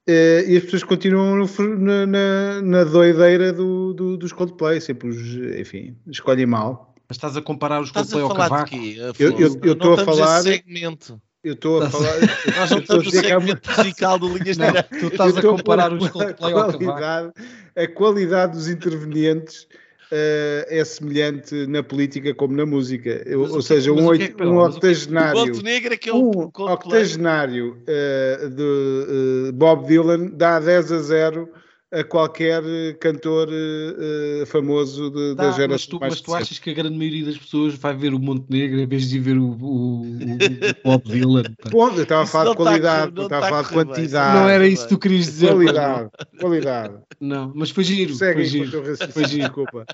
Uh, 0.09 0.43
e 0.49 0.57
as 0.57 0.65
pessoas 0.65 0.83
continuam 0.83 1.37
no, 1.37 1.79
na, 1.79 2.07
na, 2.07 2.63
na, 2.63 2.85
doideira 2.85 3.53
do, 3.53 3.95
do, 3.95 4.17
dos 4.17 4.33
Coldplay, 4.33 4.81
sempre 4.81 5.09
os, 5.09 5.17
enfim, 5.59 5.97
escolhem 6.09 6.47
mal. 6.47 6.93
Mas 7.09 7.19
estás 7.19 7.37
a 7.37 7.43
comparar 7.43 7.81
os 7.81 7.89
estás 7.89 8.11
Coldplay 8.11 8.31
ao 8.31 8.51
Cavaco? 8.51 8.75
Eu 9.19 9.73
estou 9.73 9.95
a 9.95 10.05
falar. 10.05 10.43
Segmento. 10.43 11.21
Eu 11.45 11.55
estou 11.55 11.83
a 11.83 11.91
falar. 11.91 12.15
Nós 12.57 12.71
não 12.71 12.79
estamos 12.79 13.05
no 13.05 13.11
segmento 13.11 13.71
musical 13.71 14.19
do 14.19 14.37
Linhas 14.37 14.57
Tu 14.99 15.07
estás 15.07 15.37
a 15.37 15.43
comparar 15.43 15.93
os 15.93 16.09
Coldplay 16.09 16.53
ao 16.53 16.79
Cavaco. 16.79 17.33
A 17.77 17.87
qualidade 17.87 18.53
dos 18.55 18.69
intervenientes 18.69 19.69
uh, 20.13 20.67
é 20.69 20.85
semelhante 20.85 21.67
na 21.67 21.83
política 21.83 22.35
como 22.35 22.55
na 22.55 22.67
música. 22.67 23.23
Eu, 23.25 23.41
ou 23.41 23.63
seja, 23.63 23.93
um, 23.93 24.05
oito, 24.07 24.43
é, 24.43 24.47
um 24.47 24.59
octogenário. 24.59 25.63
É 25.67 25.97
que 25.97 26.11
é 26.11 26.15
um 26.15 26.31
octogenário 26.31 27.79
uh, 27.83 28.51
de 28.51 29.49
uh, 29.49 29.53
Bob 29.55 29.87
Dylan 29.87 30.31
dá 30.35 30.61
10 30.61 30.93
a 30.93 30.99
0 30.99 31.49
a 31.93 32.03
qualquer 32.03 32.63
cantor 32.99 33.49
uh, 33.49 34.47
famoso 34.47 35.11
de, 35.11 35.35
da 35.35 35.51
geração. 35.53 35.69
Mas 35.69 35.87
tu, 35.87 35.99
mas 36.01 36.21
tu 36.23 36.35
achas 36.35 36.59
que 36.59 36.71
a 36.71 36.73
grande 36.73 36.97
maioria 36.97 37.27
das 37.27 37.37
pessoas 37.37 37.75
vai 37.75 37.95
ver 37.95 38.15
o 38.15 38.19
Montenegro 38.19 38.81
em 38.81 38.87
vez 38.87 39.11
de 39.11 39.19
ver 39.19 39.37
o, 39.37 39.51
o, 39.61 40.01
o 40.03 40.83
Bob 40.83 41.05
Dylan? 41.05 41.43
Bom, 41.71 41.91
eu 41.91 42.03
estava 42.03 42.23
a 42.23 42.27
falar 42.27 42.51
de 42.51 42.57
qualidade, 42.57 43.13
não 43.15 43.25
estava 43.25 43.45
a 43.45 43.49
falar 43.51 43.63
de 43.63 43.69
quantidade. 43.69 44.39
Não 44.39 44.49
era 44.49 44.67
isso 44.67 44.85
que 44.85 44.89
tu 44.89 44.99
querias 44.99 45.27
dizer. 45.27 45.49
Qualidade, 45.49 46.11
qualidade. 46.41 46.95
Não, 47.21 47.53
mas 47.55 47.71
foi 47.71 47.85
giro. 47.85 48.15
Segue 48.15 48.41
foi 48.41 48.45
giro. 48.45 48.97
Foi 49.13 49.25
giro, 49.27 49.43
desculpa. 49.43 49.87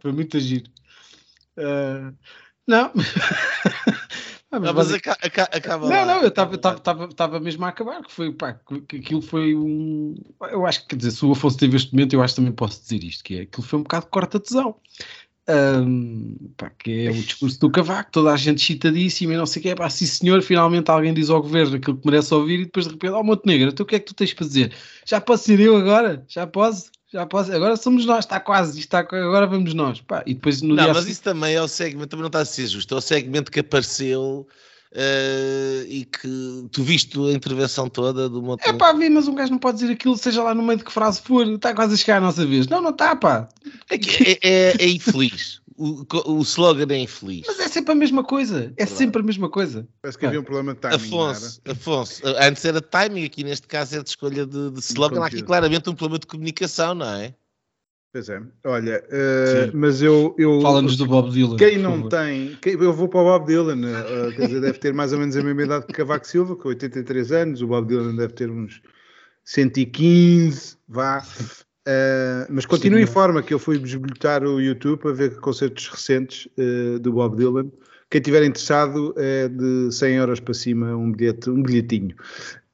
Foi 0.00 0.12
muito 0.12 0.38
giro. 0.38 0.70
Uh, 1.58 2.14
não. 2.64 2.92
Ah, 4.52 4.58
mas, 4.58 4.62
não, 4.62 4.74
mas 4.74 4.92
acaba 4.92 5.88
Não, 5.88 5.88
lá. 5.88 6.04
não, 6.06 6.22
eu 6.22 6.28
estava 6.28 7.38
mesmo 7.38 7.64
a 7.64 7.68
acabar, 7.68 8.02
que 8.02 8.10
foi, 8.10 8.32
pá, 8.32 8.58
que 8.88 8.96
aquilo 8.96 9.22
foi 9.22 9.54
um... 9.54 10.14
Eu 10.50 10.66
acho 10.66 10.82
que, 10.82 10.88
quer 10.88 10.96
dizer, 10.96 11.12
se 11.12 11.24
o 11.24 11.30
Afonso 11.30 11.56
teve 11.56 11.76
este 11.76 11.92
momento, 11.92 12.14
eu 12.14 12.22
acho 12.22 12.34
que 12.34 12.40
também 12.40 12.52
posso 12.52 12.82
dizer 12.82 13.04
isto, 13.04 13.22
que 13.22 13.38
é, 13.38 13.40
aquilo 13.42 13.62
foi 13.64 13.78
um 13.78 13.82
bocado 13.82 14.06
corta-tesão. 14.06 14.74
Um, 15.48 16.36
pá, 16.56 16.70
que 16.70 17.06
é 17.06 17.10
o 17.10 17.14
discurso 17.14 17.58
do 17.60 17.70
Cavaco, 17.70 18.10
toda 18.12 18.32
a 18.32 18.36
gente 18.36 18.60
chitadíssima 18.60 19.34
e 19.34 19.36
não 19.36 19.46
sei 19.46 19.60
o 19.60 19.62
que 19.62 19.68
é, 19.70 19.74
pá, 19.74 19.88
sim 19.90 20.06
senhor, 20.06 20.42
finalmente 20.42 20.90
alguém 20.90 21.14
diz 21.14 21.30
ao 21.30 21.42
governo 21.42 21.76
aquilo 21.76 21.96
que 21.96 22.06
merece 22.06 22.32
ouvir 22.34 22.60
e 22.60 22.64
depois 22.66 22.86
de 22.86 22.92
repente, 22.92 23.12
ó 23.12 23.20
oh, 23.20 23.24
Montenegro, 23.24 23.70
então 23.70 23.82
o 23.84 23.86
que 23.86 23.96
é 23.96 23.98
que 23.98 24.06
tu 24.06 24.14
tens 24.14 24.32
para 24.32 24.46
dizer? 24.46 24.74
Já 25.04 25.20
posso 25.20 25.44
ser 25.44 25.58
eu 25.58 25.76
agora? 25.76 26.24
Já 26.28 26.46
posso? 26.46 26.90
Já 27.12 27.26
posso, 27.26 27.52
agora 27.52 27.76
somos 27.76 28.06
nós, 28.06 28.24
está 28.24 28.38
quase, 28.38 28.78
está, 28.78 29.00
agora 29.00 29.46
vamos 29.46 29.74
nós. 29.74 30.00
Pá, 30.00 30.22
e 30.24 30.34
depois 30.34 30.62
no 30.62 30.76
não, 30.76 30.88
mas 30.88 30.98
assim... 30.98 31.10
isso 31.10 31.22
também 31.22 31.54
é 31.54 31.62
o 31.62 31.66
segmento, 31.66 32.08
também 32.08 32.22
não 32.22 32.28
está 32.28 32.40
a 32.40 32.44
ser 32.44 32.66
justo, 32.68 32.94
é 32.94 32.98
o 32.98 33.00
segmento 33.00 33.50
que 33.50 33.58
apareceu 33.58 34.46
uh, 34.92 35.86
e 35.88 36.04
que 36.04 36.68
tu 36.70 36.84
viste 36.84 37.18
a 37.18 37.32
intervenção 37.32 37.88
toda 37.88 38.28
do. 38.28 38.56
É 38.60 38.72
pá, 38.72 38.92
vi, 38.92 39.10
mas 39.10 39.26
um 39.26 39.34
gajo 39.34 39.50
não 39.50 39.58
pode 39.58 39.78
dizer 39.78 39.92
aquilo, 39.92 40.16
seja 40.16 40.42
lá 40.42 40.54
no 40.54 40.62
meio 40.62 40.78
de 40.78 40.84
que 40.84 40.92
frase 40.92 41.20
for, 41.20 41.46
está 41.48 41.74
quase 41.74 41.94
a 41.94 41.96
chegar 41.96 42.18
à 42.18 42.20
nossa 42.20 42.46
vez. 42.46 42.68
Não, 42.68 42.80
não 42.80 42.90
está, 42.90 43.16
pá. 43.16 43.48
É, 43.90 43.96
é, 43.96 44.38
é, 44.42 44.76
é 44.78 44.88
infeliz. 44.88 45.59
O, 45.82 46.06
o 46.26 46.42
slogan 46.42 46.92
é 46.92 46.98
infeliz. 46.98 47.46
Mas 47.46 47.58
é 47.58 47.68
sempre 47.68 47.92
a 47.92 47.94
mesma 47.94 48.22
coisa. 48.22 48.70
É 48.76 48.84
sempre 48.84 49.22
a 49.22 49.24
mesma 49.24 49.48
coisa. 49.48 49.88
Parece 50.02 50.18
que 50.18 50.26
havia 50.26 50.40
um 50.40 50.44
problema 50.44 50.74
de 50.74 50.80
timing. 50.80 50.94
Afonso, 50.96 51.62
Afonso, 51.66 52.22
antes 52.38 52.62
era 52.66 52.82
timing, 52.82 53.24
aqui 53.24 53.42
neste 53.42 53.66
caso 53.66 53.96
é 53.96 54.02
de 54.02 54.10
escolha 54.10 54.44
de, 54.44 54.70
de 54.72 54.80
slogan. 54.80 55.22
Há 55.22 55.26
aqui 55.28 55.42
claramente 55.42 55.88
um 55.88 55.94
problema 55.94 56.18
de 56.18 56.26
comunicação, 56.26 56.94
não 56.94 57.06
é? 57.06 57.34
Pois 58.12 58.28
é, 58.28 58.42
olha, 58.64 59.02
uh, 59.06 59.70
mas 59.72 60.02
eu. 60.02 60.34
eu 60.36 60.60
Fala-nos 60.60 60.96
do 60.96 61.06
Bob 61.06 61.30
Dylan. 61.30 61.56
Quem 61.56 61.78
não 61.78 62.08
tem. 62.08 62.58
Quem, 62.60 62.72
eu 62.72 62.92
vou 62.92 63.08
para 63.08 63.20
o 63.20 63.24
Bob 63.24 63.46
Dylan, 63.46 63.76
uh, 63.76 64.32
quer 64.34 64.48
dizer, 64.48 64.60
deve 64.60 64.78
ter 64.78 64.92
mais 64.92 65.12
ou 65.12 65.18
menos 65.20 65.36
a 65.36 65.42
mesma 65.42 65.62
idade 65.62 65.86
que 65.86 65.92
Cavaco 65.92 66.26
Silva, 66.26 66.56
com 66.56 66.68
83 66.68 67.32
anos. 67.32 67.62
O 67.62 67.68
Bob 67.68 67.86
Dylan 67.86 68.16
deve 68.16 68.34
ter 68.34 68.50
uns 68.50 68.82
115, 69.44 70.76
vá. 70.88 71.24
Uh, 71.90 72.46
mas 72.48 72.64
continuo 72.66 73.00
em 73.00 73.06
forma 73.06 73.42
que 73.42 73.52
eu 73.52 73.58
fui 73.58 73.76
desbilhotar 73.76 74.44
o 74.44 74.60
YouTube 74.60 75.00
para 75.00 75.12
ver 75.12 75.40
concertos 75.40 75.88
recentes 75.88 76.46
uh, 76.56 77.00
do 77.00 77.12
Bob 77.12 77.36
Dylan. 77.36 77.68
Quem 78.08 78.20
tiver 78.20 78.44
interessado 78.44 79.12
é 79.16 79.48
de 79.48 79.90
100 79.90 80.14
euros 80.16 80.40
para 80.40 80.54
cima 80.54 80.94
um 80.96 81.10
bilhete, 81.10 81.50
um 81.50 81.62
bilhetinho. 81.62 82.14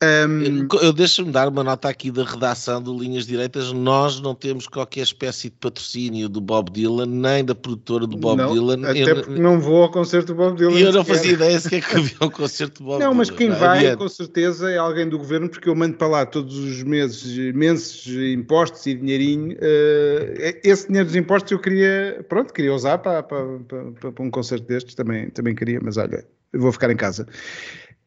Um... 0.03 0.69
Eu, 0.75 0.81
eu 0.83 0.93
deixo-me 0.93 1.33
dar 1.33 1.49
uma 1.49 1.65
nota 1.65 1.89
aqui 1.89 2.11
da 2.11 2.23
redação 2.23 2.83
do 2.83 2.99
Linhas 2.99 3.27
Direitas. 3.27 3.73
Nós 3.73 4.21
não 4.21 4.35
temos 4.35 4.67
qualquer 4.67 5.01
espécie 5.01 5.49
de 5.49 5.57
patrocínio 5.57 6.29
do 6.29 6.39
Bob 6.39 6.71
Dylan, 6.71 7.07
nem 7.07 7.43
da 7.43 7.55
produtora 7.55 8.07
do 8.07 8.15
Bob 8.15 8.37
não, 8.37 8.53
Dylan. 8.53 8.87
Até 8.87 9.11
eu, 9.11 9.17
porque 9.17 9.41
não 9.41 9.59
vou 9.59 9.85
ao 9.85 9.91
concerto 9.91 10.35
do 10.35 10.35
Bob 10.35 10.59
Dylan. 10.59 10.79
E 10.79 10.83
eu 10.83 10.93
não 10.93 11.03
fazia 11.03 11.33
ideia 11.33 11.59
sequer 11.59 11.83
que 11.83 11.97
havia 11.97 12.17
um 12.21 12.29
concerto 12.29 12.83
do 12.83 12.85
Bob 12.85 12.93
não, 12.93 12.99
Dylan. 12.99 13.11
Não, 13.11 13.15
mas 13.15 13.31
quem 13.31 13.49
vai, 13.49 13.79
Adiante. 13.79 13.97
com 13.97 14.09
certeza, 14.09 14.71
é 14.71 14.77
alguém 14.77 15.09
do 15.09 15.17
governo, 15.17 15.49
porque 15.49 15.69
eu 15.69 15.75
mando 15.75 15.97
para 15.97 16.09
lá 16.09 16.27
todos 16.27 16.59
os 16.59 16.83
meses 16.83 17.35
imensos 17.35 18.07
impostos 18.07 18.85
e 18.87 18.95
dinheirinho. 18.95 19.57
Uh, 19.57 20.61
esse 20.63 20.89
dinheiro 20.89 21.07
dos 21.07 21.17
impostos 21.17 21.53
eu 21.53 21.59
queria, 21.59 22.23
pronto, 22.29 22.53
queria 22.53 22.75
usar 22.75 22.99
para, 22.99 23.23
para, 23.23 23.47
para, 23.61 24.13
para 24.13 24.25
um 24.25 24.31
concerto 24.31 24.67
destes, 24.67 24.95
também, 24.95 25.31
também 25.31 25.55
queria, 25.55 25.81
mas 25.83 25.97
olha, 25.97 26.23
eu 26.53 26.61
vou 26.61 26.71
ficar 26.71 26.91
em 26.91 26.97
casa. 26.97 27.27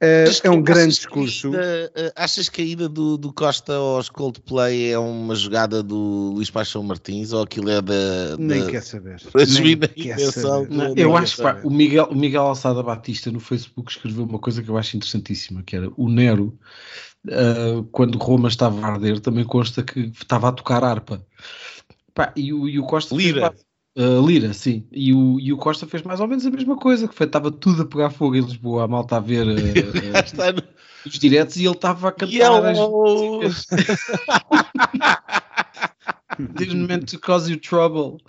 Uh, 0.01 0.31
é 0.45 0.49
um 0.49 0.61
grande 0.61 0.95
discurso. 0.95 1.49
Ida, 1.49 1.91
uh, 1.93 2.11
achas 2.15 2.47
que 2.47 2.61
a 2.61 2.65
ida 2.65 2.87
do, 2.87 3.17
do, 3.17 3.33
Costa 3.33 3.73
aos 3.73 4.07
Coldplay 4.07 4.93
é 4.93 4.97
uma 4.97 5.35
jogada 5.35 5.83
do 5.83 6.31
Luís 6.35 6.49
Paixão 6.49 6.81
Martins 6.81 7.33
ou 7.33 7.43
aquilo 7.43 7.69
é 7.69 7.81
da. 7.81 8.37
Nem 8.37 8.61
da, 8.61 8.71
quer 8.71 8.81
saber. 8.81 9.19
quer 9.93 10.31
saber. 10.31 10.69
Não, 10.69 10.95
eu 10.95 11.17
acho 11.17 11.35
que 11.35 11.67
o, 11.67 11.69
Miguel, 11.69 12.05
o 12.05 12.15
Miguel 12.15 12.43
Alçada 12.43 12.81
Batista 12.81 13.29
no 13.29 13.41
Facebook 13.41 13.91
escreveu 13.91 14.23
uma 14.23 14.39
coisa 14.39 14.63
que 14.63 14.69
eu 14.69 14.77
acho 14.77 14.95
interessantíssima, 14.95 15.63
que 15.63 15.75
era 15.75 15.91
o 15.97 16.09
Nero, 16.09 16.57
uh, 17.27 17.83
quando 17.91 18.17
Roma 18.17 18.47
estava 18.47 18.79
a 18.79 18.87
arder, 18.87 19.19
também 19.19 19.43
consta 19.43 19.83
que 19.83 20.13
estava 20.17 20.47
a 20.47 20.53
tocar 20.53 20.81
harpa. 20.81 21.25
Pá, 22.13 22.31
e, 22.37 22.53
o, 22.53 22.69
e 22.69 22.79
o 22.79 22.85
Costa. 22.85 23.13
Lira. 23.13 23.51
Fez, 23.51 23.68
Uh, 23.99 24.25
Lira, 24.25 24.53
sim. 24.53 24.87
E 24.93 25.13
o, 25.13 25.37
e 25.41 25.51
o 25.51 25.57
Costa 25.57 25.85
fez 25.85 26.01
mais 26.03 26.21
ou 26.21 26.27
menos 26.27 26.45
a 26.45 26.49
mesma 26.49 26.77
coisa, 26.77 27.05
que 27.05 27.13
foi, 27.13 27.25
estava 27.25 27.51
tudo 27.51 27.81
a 27.81 27.85
pegar 27.85 28.09
fogo 28.09 28.33
em 28.33 28.39
Lisboa, 28.39 28.85
a 28.85 28.87
malta 28.87 29.17
a 29.17 29.19
ver 29.19 29.45
uh, 29.45 29.51
uh, 29.51 30.63
os 31.05 31.19
diretos 31.19 31.57
e 31.57 31.65
ele 31.65 31.75
estava 31.75 32.07
a 32.07 32.11
cantar 32.13 32.33
Yo! 32.33 33.41
as 33.45 33.67
Didn't 36.55 36.87
meant 36.87 37.09
to 37.09 37.19
cause 37.19 37.51
you 37.51 37.59
trouble. 37.59 38.21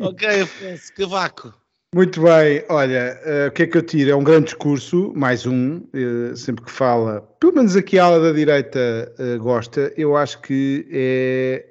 ok, 0.00 0.42
Afonso, 0.42 0.92
Cavaco. 0.94 1.54
Muito 1.94 2.20
bem, 2.20 2.62
olha, 2.68 3.18
uh, 3.24 3.48
o 3.48 3.52
que 3.52 3.62
é 3.62 3.66
que 3.66 3.78
eu 3.78 3.82
tiro? 3.82 4.10
É 4.10 4.14
um 4.14 4.22
grande 4.22 4.46
discurso, 4.46 5.10
mais 5.16 5.46
um, 5.46 5.78
uh, 5.78 6.36
sempre 6.36 6.66
que 6.66 6.70
fala, 6.70 7.22
pelo 7.40 7.54
menos 7.54 7.74
aqui 7.74 7.98
a 7.98 8.04
ala 8.04 8.20
da 8.20 8.32
direita 8.32 9.10
uh, 9.18 9.38
gosta, 9.42 9.90
eu 9.96 10.14
acho 10.14 10.38
que 10.42 10.86
é, 10.92 11.64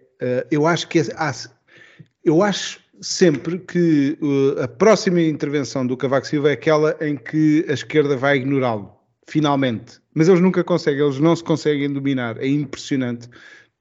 eu 0.49 0.65
acho 0.65 0.87
que 0.87 0.97
é, 0.97 1.03
eu 2.25 2.41
acho 2.41 2.79
sempre 3.01 3.59
que 3.59 4.17
uh, 4.21 4.61
a 4.63 4.67
próxima 4.67 5.21
intervenção 5.21 5.85
do 5.85 5.97
Cavaco 5.97 6.27
Silva 6.27 6.49
é 6.49 6.53
aquela 6.53 6.95
em 7.01 7.15
que 7.15 7.65
a 7.69 7.73
esquerda 7.73 8.17
vai 8.17 8.37
ignorá-lo, 8.37 8.91
finalmente. 9.27 9.99
Mas 10.13 10.27
eles 10.27 10.41
nunca 10.41 10.63
conseguem, 10.63 11.03
eles 11.03 11.19
não 11.19 11.35
se 11.35 11.43
conseguem 11.43 11.91
dominar, 11.91 12.37
é 12.37 12.47
impressionante. 12.47 13.29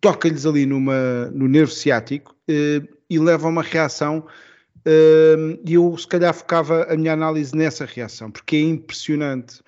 Toca-lhes 0.00 0.44
ali 0.44 0.66
numa, 0.66 1.26
no 1.32 1.49
nervo 1.49 1.73
ciático 1.73 2.35
uh, 2.49 2.88
e 3.08 3.18
leva 3.18 3.46
a 3.46 3.50
uma 3.50 3.62
reação. 3.62 4.26
Uh, 4.87 5.58
e 5.64 5.75
eu, 5.75 5.96
se 5.96 6.06
calhar, 6.06 6.32
focava 6.32 6.85
a 6.85 6.96
minha 6.96 7.12
análise 7.12 7.56
nessa 7.56 7.85
reação, 7.85 8.30
porque 8.30 8.56
é 8.56 8.61
impressionante. 8.61 9.61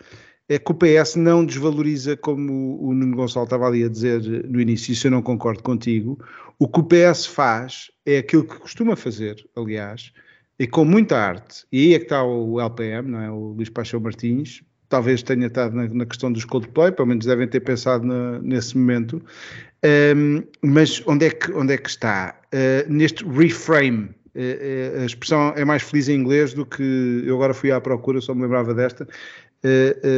é 0.48 0.58
que 0.58 0.70
o 0.70 0.74
PS 0.74 1.16
não 1.16 1.44
desvaloriza, 1.44 2.16
como 2.16 2.78
o 2.80 2.94
Nuno 2.94 3.16
Gonçalo 3.16 3.44
estava 3.44 3.66
ali 3.66 3.84
a 3.84 3.88
dizer 3.88 4.20
no 4.48 4.60
início, 4.60 4.92
isso 4.92 5.06
eu 5.06 5.10
não 5.10 5.22
concordo 5.22 5.62
contigo. 5.62 6.18
O 6.58 6.66
que 6.66 6.80
o 6.80 6.84
PS 6.84 7.26
faz 7.26 7.90
é 8.04 8.18
aquilo 8.18 8.44
que 8.44 8.58
costuma 8.58 8.96
fazer, 8.96 9.36
aliás, 9.54 10.12
e 10.58 10.66
com 10.66 10.84
muita 10.84 11.16
arte. 11.16 11.64
E 11.70 11.78
aí 11.78 11.94
é 11.94 11.98
que 11.98 12.06
está 12.06 12.24
o 12.24 12.60
LPM, 12.60 13.10
não 13.10 13.20
é? 13.20 13.30
O 13.30 13.52
Luís 13.52 13.68
Paixão 13.68 14.00
Martins. 14.00 14.62
Talvez 14.88 15.22
tenha 15.22 15.46
estado 15.46 15.76
na, 15.76 15.86
na 15.86 16.06
questão 16.06 16.32
dos 16.32 16.44
Coldplay, 16.44 16.90
pelo 16.90 17.06
menos 17.06 17.26
devem 17.26 17.46
ter 17.46 17.60
pensado 17.60 18.04
na, 18.04 18.40
nesse 18.40 18.76
momento. 18.76 19.22
Um, 20.16 20.42
mas 20.62 21.00
onde 21.06 21.26
é 21.26 21.30
que, 21.30 21.52
onde 21.52 21.74
é 21.74 21.78
que 21.78 21.88
está? 21.88 22.34
Uh, 22.46 22.90
neste 22.92 23.24
reframe. 23.24 24.08
Uh, 24.34 24.98
uh, 24.98 25.02
a 25.02 25.04
expressão 25.04 25.52
é 25.56 25.64
mais 25.64 25.82
feliz 25.82 26.08
em 26.08 26.14
inglês 26.14 26.54
do 26.54 26.66
que 26.66 27.22
eu 27.24 27.36
agora 27.36 27.54
fui 27.54 27.70
à 27.70 27.80
procura, 27.80 28.20
só 28.20 28.34
me 28.34 28.42
lembrava 28.42 28.74
desta. 28.74 29.06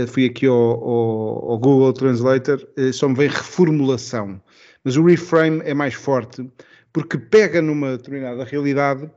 Fui 0.09 0.27
aqui 0.27 0.47
ao, 0.47 0.55
ao, 0.55 1.51
ao 1.53 1.59
Google 1.59 1.93
Translator, 1.95 2.67
só 2.93 3.09
me 3.09 3.15
vem 3.15 3.29
reformulação. 3.29 4.41
Mas 4.85 4.97
o 4.97 5.05
reframe 5.05 5.61
é 5.65 5.75
mais 5.75 5.95
forte 5.95 6.49
porque 6.93 7.19
pega 7.19 7.63
numa 7.63 7.97
determinada 7.97 8.45
realidade 8.45 9.11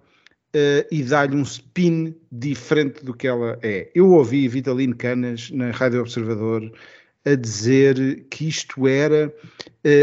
e 0.91 1.01
dá-lhe 1.03 1.35
um 1.35 1.41
spin 1.41 2.15
diferente 2.31 3.03
do 3.03 3.13
que 3.13 3.27
ela 3.27 3.57
é. 3.63 3.89
Eu 3.95 4.11
ouvi 4.11 4.47
Vitalino 4.47 4.95
Canas 4.95 5.49
na 5.49 5.71
Rádio 5.71 6.01
Observador 6.01 6.71
a 7.25 7.35
dizer 7.35 8.25
que 8.29 8.47
isto 8.47 8.87
era 8.87 9.33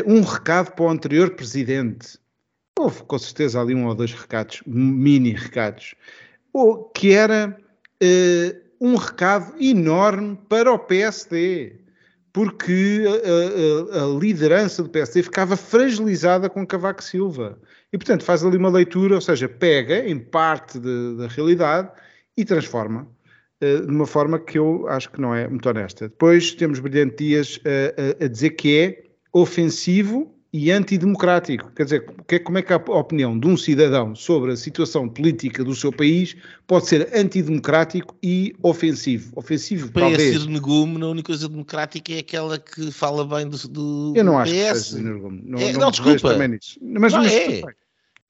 um 0.06 0.22
recado 0.22 0.72
para 0.72 0.84
o 0.84 0.88
anterior 0.88 1.30
presidente. 1.30 2.18
Houve 2.76 3.02
com 3.04 3.18
certeza 3.18 3.60
ali 3.60 3.74
um 3.74 3.86
ou 3.86 3.94
dois 3.94 4.12
recados, 4.12 4.62
mini 4.66 5.34
recados, 5.34 5.94
ou 6.52 6.84
que 6.84 7.12
era 7.12 7.56
um 8.80 8.96
recado 8.96 9.54
enorme 9.62 10.36
para 10.48 10.72
o 10.72 10.78
PSD, 10.78 11.74
porque 12.32 13.04
a, 13.06 13.98
a, 13.98 14.04
a, 14.04 14.18
liderança 14.18 14.82
do 14.82 14.88
PSD 14.88 15.22
ficava 15.22 15.56
fragilizada 15.56 16.48
com 16.48 16.66
Cavaco 16.66 17.02
Silva. 17.02 17.58
E, 17.92 17.98
portanto, 17.98 18.24
faz 18.24 18.44
ali 18.44 18.56
uma 18.56 18.68
leitura, 18.68 19.16
ou 19.16 19.20
seja, 19.20 19.48
pega 19.48 19.98
em 20.08 20.18
parte 20.18 20.78
da 20.78 21.26
realidade 21.26 21.90
e 22.36 22.44
transforma 22.44 23.08
uh, 23.62 23.86
de 23.86 23.92
uma 23.92 24.06
forma 24.06 24.38
que 24.38 24.58
eu 24.58 24.86
acho 24.88 25.10
que 25.10 25.20
não 25.20 25.34
é 25.34 25.48
muito 25.48 25.68
honesta. 25.68 26.08
Depois 26.08 26.52
temos 26.54 26.78
Brilhante 26.78 27.24
Dias 27.24 27.60
a, 27.64 28.24
a 28.24 28.28
dizer 28.28 28.50
que 28.50 28.78
é 28.78 29.02
ofensivo 29.32 30.34
e 30.52 30.70
antidemocrático. 30.72 31.70
Quer 31.76 31.84
dizer, 31.84 32.14
é, 32.28 32.38
como 32.40 32.58
é 32.58 32.62
que 32.62 32.72
a 32.72 32.76
opinião 32.76 33.38
de 33.38 33.46
um 33.46 33.56
cidadão 33.56 34.14
sobre 34.16 34.52
a 34.52 34.56
situação 34.56 35.08
política 35.08 35.62
do 35.62 35.74
seu 35.74 35.92
país 35.92 36.36
pode 36.66 36.86
ser 36.88 37.08
antidemocrático 37.14 38.16
e 38.22 38.54
ofensivo? 38.62 39.32
Ofensivo, 39.36 39.92
Para 39.92 40.02
talvez. 40.08 40.40
ser 40.42 40.48
negume, 40.48 41.02
a 41.02 41.06
única 41.08 41.26
coisa 41.28 41.48
democrática 41.48 42.12
é 42.12 42.18
aquela 42.18 42.58
que 42.58 42.90
fala 42.90 43.24
bem 43.24 43.48
do, 43.48 43.56
do 43.68 44.12
Eu 44.16 44.24
não 44.24 44.38
acho 44.38 44.52
PS. 44.52 44.72
que 44.72 44.78
seja 44.78 45.02
negume. 45.02 45.40
Não, 45.44 45.58
É, 45.58 45.72
não, 45.72 45.80
não, 45.80 45.90
desculpa. 45.90 46.36
Mas, 46.36 46.76
Não, 46.80 47.00
mas, 47.00 47.14
é. 47.32 47.62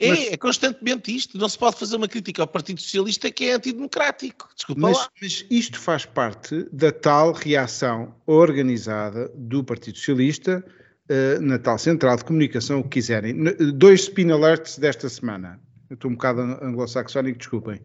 É, 0.02 0.08
Mas- 0.08 0.32
é 0.32 0.36
constantemente 0.38 1.14
isto. 1.14 1.36
Não 1.36 1.46
se 1.48 1.58
pode 1.58 1.76
fazer 1.78 1.94
uma 1.96 2.08
crítica 2.08 2.42
ao 2.42 2.48
Partido 2.48 2.80
Socialista 2.80 3.30
que 3.30 3.44
é 3.44 3.52
antidemocrático. 3.54 4.48
Desculpa 4.56 4.80
Mas, 4.80 4.96
lá. 4.96 5.08
mas 5.20 5.46
isto 5.50 5.78
faz 5.78 6.06
parte 6.06 6.66
da 6.72 6.90
tal 6.90 7.32
reação 7.32 8.14
organizada 8.26 9.30
do 9.34 9.62
Partido 9.62 9.98
Socialista 9.98 10.64
eh, 11.10 11.38
na 11.40 11.58
tal 11.58 11.76
central 11.78 12.16
de 12.16 12.24
comunicação, 12.24 12.78
o 12.80 12.82
que 12.84 12.90
quiserem. 13.00 13.32
N- 13.32 13.52
Dois 13.72 14.02
spin 14.02 14.30
alerts 14.30 14.78
desta 14.78 15.08
semana. 15.08 15.60
Eu 15.90 15.94
estou 15.94 16.10
um 16.10 16.14
bocado 16.14 16.40
an- 16.40 16.58
anglo-saxónico, 16.62 17.38
desculpem. 17.38 17.80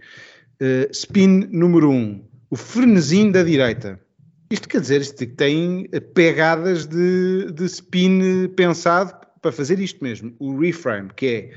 Eh, 0.60 0.88
spin 0.94 1.48
número 1.52 1.90
um, 1.90 2.24
o 2.50 2.56
frenesim 2.56 3.32
da 3.32 3.44
direita. 3.44 4.00
Isto 4.50 4.70
quer 4.70 4.80
dizer 4.80 5.02
isto 5.02 5.18
que 5.18 5.26
tem 5.26 5.90
eh, 5.92 6.00
pegadas 6.00 6.86
de, 6.86 7.52
de 7.52 7.66
spin 7.66 8.48
pensado 8.56 9.14
para 9.42 9.52
fazer 9.52 9.80
isto 9.80 10.04
mesmo, 10.04 10.34
o 10.40 10.58
reframe, 10.60 11.10
que 11.16 11.26
é 11.28 11.52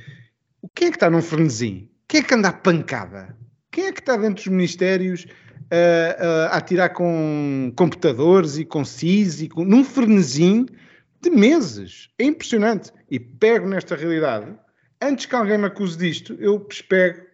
o 0.62 0.68
quem 0.74 0.88
é 0.88 0.90
que 0.90 0.96
está 0.96 1.08
num 1.08 1.22
frenesim? 1.22 1.88
Quem 2.08 2.20
é 2.20 2.22
que 2.24 2.34
anda 2.34 2.48
à 2.48 2.52
pancada? 2.52 3.36
Quem 3.70 3.86
é 3.86 3.92
que 3.92 4.00
está 4.00 4.16
dentro 4.16 4.36
dos 4.42 4.46
ministérios 4.48 5.26
ah, 5.70 6.16
ah, 6.18 6.54
a 6.54 6.56
atirar 6.56 6.92
com 6.94 7.72
computadores 7.76 8.58
e 8.58 8.64
com 8.64 8.84
CIS 8.84 9.42
e 9.42 9.48
com, 9.48 9.64
num 9.64 9.84
frenesim 9.84 10.66
de 11.20 11.30
meses? 11.30 12.08
É 12.18 12.24
impressionante. 12.24 12.92
E 13.10 13.18
pego 13.18 13.66
nesta 13.68 13.96
realidade, 13.96 14.52
antes 15.02 15.26
que 15.26 15.34
alguém 15.34 15.58
me 15.58 15.66
acuse 15.66 15.96
disto, 15.98 16.36
eu 16.38 16.66
pego 16.88 17.26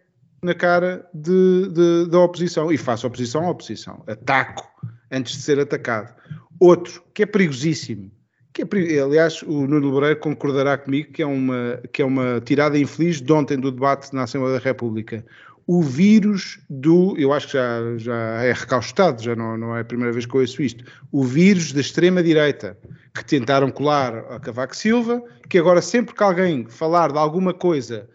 na 0.43 0.53
cara 0.53 1.07
de- 1.13 1.69
de- 1.69 2.09
da 2.09 2.19
oposição 2.19 2.71
e 2.71 2.77
faço 2.77 3.07
oposição 3.07 3.45
à 3.45 3.49
oposição. 3.49 4.03
Ataco 4.07 4.67
antes 5.11 5.37
de 5.37 5.41
ser 5.41 5.59
atacado. 5.59 6.13
Outro, 6.59 7.03
que 7.13 7.23
é 7.23 7.25
perigosíssimo, 7.25 8.11
que 8.53 8.61
é, 8.61 8.65
peri- 8.65 8.99
aliás, 8.99 9.41
o 9.41 9.67
Nuno 9.67 9.89
Loureiro 9.89 10.19
concordará 10.19 10.77
comigo 10.77 11.11
que 11.11 11.21
é, 11.21 11.25
uma, 11.25 11.81
que 11.91 12.01
é 12.01 12.05
uma 12.05 12.39
tirada 12.41 12.77
infeliz 12.77 13.21
de 13.21 13.33
ontem 13.33 13.57
do 13.57 13.71
debate 13.71 14.13
na 14.13 14.23
Assembleia 14.23 14.57
da 14.57 14.63
República. 14.63 15.25
O 15.67 15.81
vírus 15.81 16.59
do, 16.69 17.15
eu 17.17 17.33
acho 17.33 17.47
que 17.47 17.53
já, 17.53 17.97
já 17.97 18.15
é 18.43 18.53
recaustado, 18.53 19.21
já 19.21 19.35
não, 19.35 19.57
não 19.57 19.75
é 19.75 19.81
a 19.81 19.85
primeira 19.85 20.13
vez 20.13 20.25
que 20.25 20.37
ouço 20.37 20.61
isto, 20.61 20.85
o 21.11 21.23
vírus 21.23 21.73
da 21.73 21.81
extrema-direita, 21.81 22.77
que 23.15 23.23
tentaram 23.23 23.71
colar 23.71 24.17
a 24.29 24.39
Cavaco 24.39 24.75
Silva, 24.75 25.23
que 25.49 25.57
agora 25.57 25.81
sempre 25.81 26.13
que 26.13 26.21
alguém 26.21 26.65
falar 26.67 27.13
de 27.13 27.17
alguma 27.17 27.53
coisa 27.53 28.09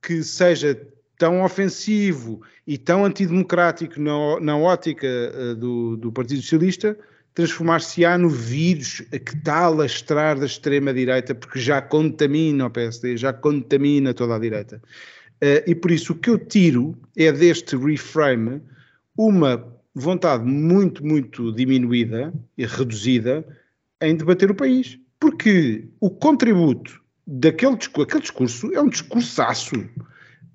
que 0.00 0.22
seja 0.22 0.80
tão 1.18 1.44
ofensivo 1.44 2.40
e 2.66 2.78
tão 2.78 3.04
antidemocrático 3.04 4.00
na, 4.00 4.40
na 4.40 4.56
ótica 4.56 5.06
eh, 5.06 5.54
do, 5.54 5.96
do 5.98 6.10
Partido 6.10 6.40
Socialista, 6.40 6.96
transformar-se-á 7.34 8.16
no 8.16 8.30
vírus 8.30 9.02
que 9.10 9.36
está 9.36 9.64
a 9.64 9.68
lastrar 9.68 10.38
da 10.38 10.46
extrema-direita, 10.46 11.34
porque 11.34 11.58
já 11.58 11.82
contamina 11.82 12.66
o 12.66 12.70
PSD, 12.70 13.16
já 13.18 13.32
contamina 13.32 14.14
toda 14.14 14.36
a 14.36 14.38
direita. 14.38 14.80
Eh, 15.40 15.64
e 15.66 15.74
por 15.74 15.90
isso 15.90 16.14
o 16.14 16.16
que 16.16 16.30
eu 16.30 16.38
tiro 16.38 16.96
é 17.14 17.30
deste 17.30 17.76
reframe 17.76 18.62
uma 19.16 19.70
vontade 19.94 20.44
muito, 20.44 21.04
muito 21.04 21.52
diminuída 21.52 22.32
e 22.56 22.64
reduzida 22.64 23.44
em 24.00 24.16
debater 24.16 24.50
o 24.50 24.54
país. 24.54 24.98
Porque 25.18 25.88
o 26.00 26.10
contributo 26.10 27.00
daquele 27.26 27.76
discurso, 27.76 28.20
discurso 28.20 28.72
é 28.74 28.80
um 28.80 28.88
discursaço 28.88 29.74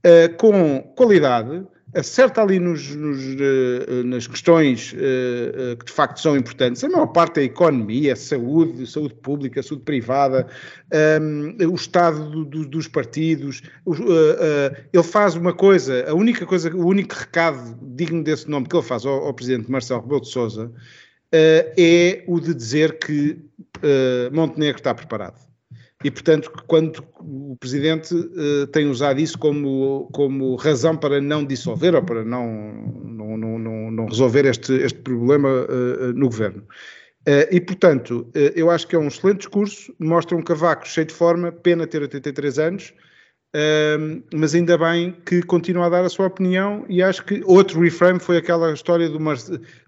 eh, 0.04 0.28
com 0.30 0.82
qualidade, 0.96 1.66
acerta 1.94 2.42
ali 2.42 2.60
nos, 2.60 2.96
nos, 2.96 3.20
eh, 3.42 4.04
nas 4.06 4.26
questões 4.28 4.96
eh, 4.96 5.76
que 5.78 5.86
de 5.86 5.92
facto 5.92 6.22
são 6.22 6.38
importantes. 6.38 6.84
A 6.84 6.90
maior 6.90 7.08
parte 7.08 7.40
é 7.40 7.42
a 7.42 7.46
economia, 7.46 8.14
a 8.14 8.16
saúde, 8.16 8.86
saúde 8.88 9.16
pública, 9.16 9.62
saúde 9.62 9.84
privada, 9.84 10.48
ehm, 10.94 11.58
o 11.68 11.76
estado 11.76 12.30
do- 12.30 12.46
do- 12.46 12.68
dos 12.70 12.88
partidos. 12.88 13.62
ele 14.94 15.04
faz 15.04 15.36
uma 15.36 15.54
coisa, 15.54 16.06
a 16.10 16.14
única 16.14 16.46
coisa, 16.46 16.74
o 16.74 16.86
único 16.86 17.16
recado 17.16 17.78
digno 17.82 18.24
desse 18.24 18.50
nome 18.50 18.68
que 18.68 18.76
ele 18.76 18.86
faz 18.86 19.06
ao, 19.06 19.26
ao 19.26 19.34
presidente 19.34 19.70
Marcelo 19.70 20.02
Rebelo 20.02 20.22
de 20.22 20.30
Sousa 20.30 20.72
é 21.34 22.24
o 22.28 22.40
de 22.40 22.54
dizer 22.54 23.00
que 23.00 23.40
eh, 23.82 24.30
Montenegro 24.32 24.80
está 24.80 24.94
preparado. 24.94 25.40
E, 26.04 26.10
portanto, 26.10 26.52
quando 26.68 27.04
o 27.20 27.56
Presidente 27.60 28.16
eh, 28.16 28.66
tem 28.72 28.88
usado 28.88 29.20
isso 29.20 29.38
como, 29.38 30.10
como 30.12 30.56
razão 30.56 30.98
para 30.98 31.22
não 31.22 31.46
dissolver 31.46 31.94
ou 31.94 32.04
para 32.04 32.26
não, 32.26 32.48
não, 33.04 33.38
não, 33.38 33.92
não, 33.92 34.06
resolver 34.06 34.46
este, 34.46 34.74
este 34.74 35.00
problema 35.00 35.50
eh, 35.50 36.10
eh, 36.10 36.14
no 36.14 36.28
Governo. 36.28 36.64
Eh, 37.28 37.50
e, 37.52 37.62
portanto, 37.62 38.28
eh, 38.34 38.54
eu 38.56 38.72
acho 38.72 38.88
que 38.88 38.96
é 38.96 39.00
um 39.00 39.08
excelente 39.08 39.40
discurso, 39.40 39.94
mostra 40.00 40.36
um 40.36 40.42
cavaco 40.42 40.88
cheio 40.88 41.06
de 41.06 41.14
forma, 41.14 41.52
pena 41.52 41.86
ter 41.86 42.02
83 42.02 42.58
anos, 42.58 42.94
ehm, 43.54 44.22
mas 44.34 44.54
ainda 44.56 44.78
bem 44.78 45.16
que 45.26 45.42
continua 45.44 45.86
a 45.88 45.90
dar 45.90 46.04
a 46.06 46.10
sua 46.10 46.28
opinião 46.28 46.86
e 46.88 47.02
acho 47.04 47.24
que 47.26 47.42
outro 47.46 47.80
reframe 47.82 48.20
foi 48.20 48.38
aquela 48.38 48.72
história 48.74 49.10
do 49.10 49.20
Mar... 49.20 49.38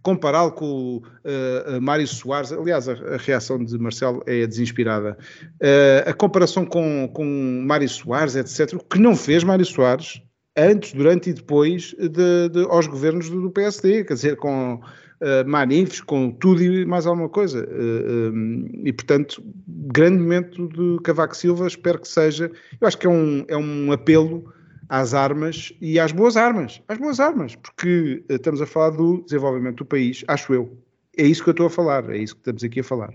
compará-lo 0.01 0.51
com 0.51 0.65
o 0.65 1.03
eh, 1.23 1.79
Mário 1.79 2.07
Soares, 2.07 2.51
aliás 2.51 2.87
a, 2.89 2.93
a 2.93 3.17
reação 3.17 3.63
de 3.63 3.77
Marcelo 3.77 4.21
é 4.25 4.45
desinspirada, 4.45 5.17
Eh, 5.61 6.03
a 6.07 6.13
comparação 6.13 6.65
com, 6.65 7.07
com 7.13 7.23
Mário 7.65 7.87
Soares, 7.89 8.35
etc., 8.35 8.73
o 8.73 8.83
que 8.83 8.99
não 8.99 9.15
fez 9.15 9.43
Mário 9.43 9.65
Soares 9.65 10.21
antes, 10.55 10.93
durante 10.93 11.29
e 11.29 11.33
depois 11.33 11.95
de, 11.97 12.49
de- 12.49 12.65
aos 12.69 12.85
governos 12.87 13.29
do, 13.29 13.41
do 13.41 13.51
PSD, 13.51 14.03
quer 14.03 14.13
dizer, 14.13 14.35
com 14.35 14.79
uh, 15.23 15.47
manifes, 15.47 16.01
com 16.01 16.29
tudo 16.31 16.61
e 16.61 16.85
mais 16.85 17.07
alguma 17.07 17.29
coisa. 17.29 17.59
Eh, 17.59 18.29
um, 18.29 18.69
e, 18.83 18.91
portanto, 18.91 19.41
grande 19.67 20.19
momento 20.19 20.67
de 20.67 21.01
Cavaco 21.01 21.35
Silva, 21.35 21.67
espero 21.67 21.99
que 21.99 22.07
seja. 22.07 22.51
Eu 22.79 22.87
acho 22.87 22.97
que 22.97 23.07
é 23.07 23.09
um, 23.09 23.45
é 23.47 23.57
um 23.57 23.91
apelo 23.91 24.53
às 24.89 25.13
armas 25.13 25.73
e 25.81 25.99
às 25.99 26.11
boas 26.11 26.35
armas. 26.35 26.81
Às 26.87 26.97
boas 26.97 27.19
armas, 27.19 27.55
porque 27.55 28.23
eh, 28.27 28.35
estamos 28.35 28.61
a 28.61 28.65
falar 28.65 28.91
do 28.91 29.23
desenvolvimento 29.23 29.77
do 29.77 29.85
país, 29.85 30.23
acho 30.27 30.53
eu. 30.53 30.77
É 31.17 31.25
isso 31.25 31.43
que 31.43 31.49
eu 31.49 31.53
estou 31.53 31.67
a 31.67 31.69
falar, 31.69 32.09
é 32.09 32.17
isso 32.17 32.35
que 32.35 32.41
estamos 32.41 32.63
aqui 32.63 32.81
a 32.81 32.83
falar. 32.83 33.13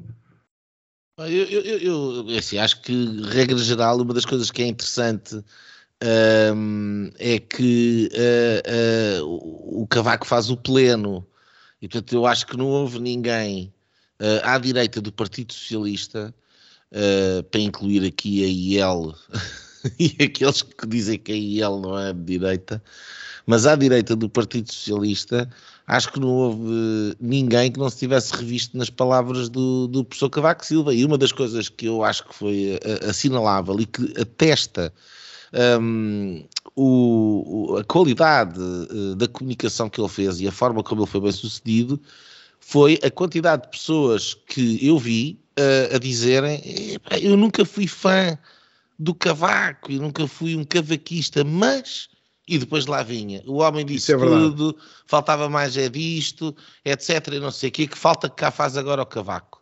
Eu, 1.18 1.26
eu, 1.26 1.60
eu, 1.62 1.78
eu, 2.28 2.38
assim, 2.38 2.58
acho 2.58 2.80
que, 2.80 3.22
regra 3.22 3.58
geral, 3.58 4.00
uma 4.00 4.14
das 4.14 4.24
coisas 4.24 4.52
que 4.52 4.62
é 4.62 4.66
interessante 4.68 5.42
hum, 6.54 7.10
é 7.18 7.40
que 7.40 8.08
uh, 8.12 9.24
uh, 9.24 9.82
o 9.82 9.86
Cavaco 9.88 10.24
faz 10.24 10.48
o 10.48 10.56
pleno 10.56 11.26
e, 11.80 11.88
portanto, 11.88 12.12
eu 12.12 12.26
acho 12.26 12.46
que 12.46 12.56
não 12.56 12.66
houve 12.66 12.98
ninguém 12.98 13.72
uh, 14.20 14.44
à 14.44 14.58
direita 14.58 15.00
do 15.00 15.12
Partido 15.12 15.52
Socialista, 15.52 16.34
uh, 16.92 17.42
para 17.44 17.60
incluir 17.60 18.04
aqui 18.04 18.44
a 18.44 18.48
IEL 18.48 19.14
e 19.98 20.16
aqueles 20.22 20.62
que 20.62 20.86
dizem 20.86 21.18
que 21.18 21.32
a 21.32 21.36
IEL 21.36 21.78
não 21.78 21.98
é 21.98 22.12
de 22.12 22.20
direita, 22.20 22.82
mas 23.46 23.66
à 23.66 23.76
direita 23.76 24.14
do 24.16 24.28
Partido 24.28 24.72
Socialista, 24.72 25.48
acho 25.86 26.12
que 26.12 26.20
não 26.20 26.28
houve 26.28 27.16
ninguém 27.20 27.72
que 27.72 27.78
não 27.78 27.88
se 27.88 27.98
tivesse 27.98 28.34
revisto 28.34 28.76
nas 28.76 28.90
palavras 28.90 29.48
do, 29.48 29.86
do 29.86 30.04
professor 30.04 30.28
Cavaco 30.28 30.66
Silva. 30.66 30.92
E 30.92 31.02
uma 31.02 31.16
das 31.16 31.32
coisas 31.32 31.70
que 31.70 31.86
eu 31.86 32.04
acho 32.04 32.24
que 32.24 32.34
foi 32.34 32.78
assinalável 33.08 33.80
e 33.80 33.86
que 33.86 34.12
atesta 34.20 34.92
um, 35.80 36.44
o, 36.76 37.76
a 37.80 37.84
qualidade 37.84 38.60
uh, 38.60 39.14
da 39.14 39.26
comunicação 39.28 39.88
que 39.88 40.00
ele 40.00 40.08
fez 40.08 40.40
e 40.40 40.48
a 40.48 40.52
forma 40.52 40.82
como 40.82 41.02
ele 41.02 41.10
foi 41.10 41.20
bem 41.20 41.32
sucedido 41.32 42.00
foi 42.60 42.98
a 43.02 43.10
quantidade 43.10 43.62
de 43.62 43.68
pessoas 43.70 44.34
que 44.34 44.84
eu 44.86 44.98
vi 44.98 45.38
uh, 45.58 45.96
a 45.96 45.98
dizerem 45.98 46.60
eu 47.22 47.36
nunca 47.36 47.64
fui 47.64 47.86
fã 47.86 48.38
do 48.98 49.14
cavaco, 49.14 49.92
eu 49.92 50.00
nunca 50.00 50.26
fui 50.26 50.56
um 50.56 50.64
cavaquista, 50.64 51.44
mas 51.44 52.08
e 52.48 52.58
depois 52.58 52.86
lá 52.86 53.02
vinha. 53.02 53.42
O 53.46 53.58
homem 53.58 53.84
disse 53.84 54.12
é 54.12 54.16
tudo, 54.16 54.76
faltava 55.06 55.48
mais 55.50 55.76
é 55.76 55.88
disto, 55.88 56.56
etc. 56.84 57.28
E 57.34 57.38
não 57.38 57.50
sei 57.50 57.68
o 57.68 57.72
que, 57.72 57.86
que 57.86 57.98
falta 57.98 58.28
que 58.28 58.36
cá 58.36 58.50
faz 58.50 58.76
agora 58.76 59.02
o 59.02 59.06
cavaco. 59.06 59.57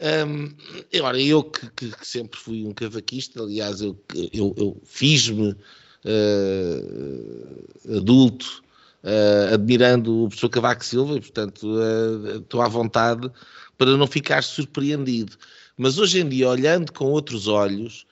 Um, 0.00 0.54
agora, 0.96 1.20
eu 1.20 1.42
que, 1.42 1.68
que, 1.70 1.90
que, 1.90 2.06
sempre 2.06 2.38
fui 2.38 2.64
um 2.64 2.72
cavaquista, 2.72 3.42
aliás, 3.42 3.80
eu, 3.80 4.00
eu, 4.32 4.54
eu 4.56 4.80
fiz-me 4.84 5.56
uh, 6.04 7.96
adulto 7.96 8.62
uh, 9.02 9.54
admirando 9.54 10.24
o 10.24 10.28
professor 10.28 10.48
Cavaco 10.50 10.84
Silva 10.84 11.16
e, 11.16 11.20
portanto, 11.20 11.66
uh, 11.66 12.36
estou 12.36 12.62
à 12.62 12.68
vontade 12.68 13.28
para 13.76 13.96
não 13.96 14.06
ficar 14.06 14.42
surpreendido. 14.42 15.36
Mas 15.76 15.98
hoje 15.98 16.20
em 16.20 16.28
dia, 16.28 16.48
olhando 16.48 16.92
com 16.92 17.06
outros 17.06 17.48
olhos, 17.48 18.06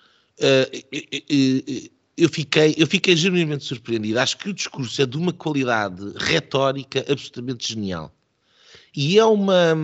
eu 2.16 2.28
fiquei, 2.28 2.74
eu 2.78 2.86
fiquei 2.86 3.16
genuinamente 3.16 3.64
surpreendido. 3.64 4.20
Acho 4.20 4.38
que 4.38 4.50
o 4.50 4.54
discurso 4.54 5.02
é 5.02 5.06
de 5.06 5.16
uma 5.16 5.32
qualidade 5.32 6.00
retórica 6.16 7.04
absolutamente 7.08 7.68
genial. 7.68 8.14
E 8.94 9.18
é 9.18 9.24
uma 9.24 9.74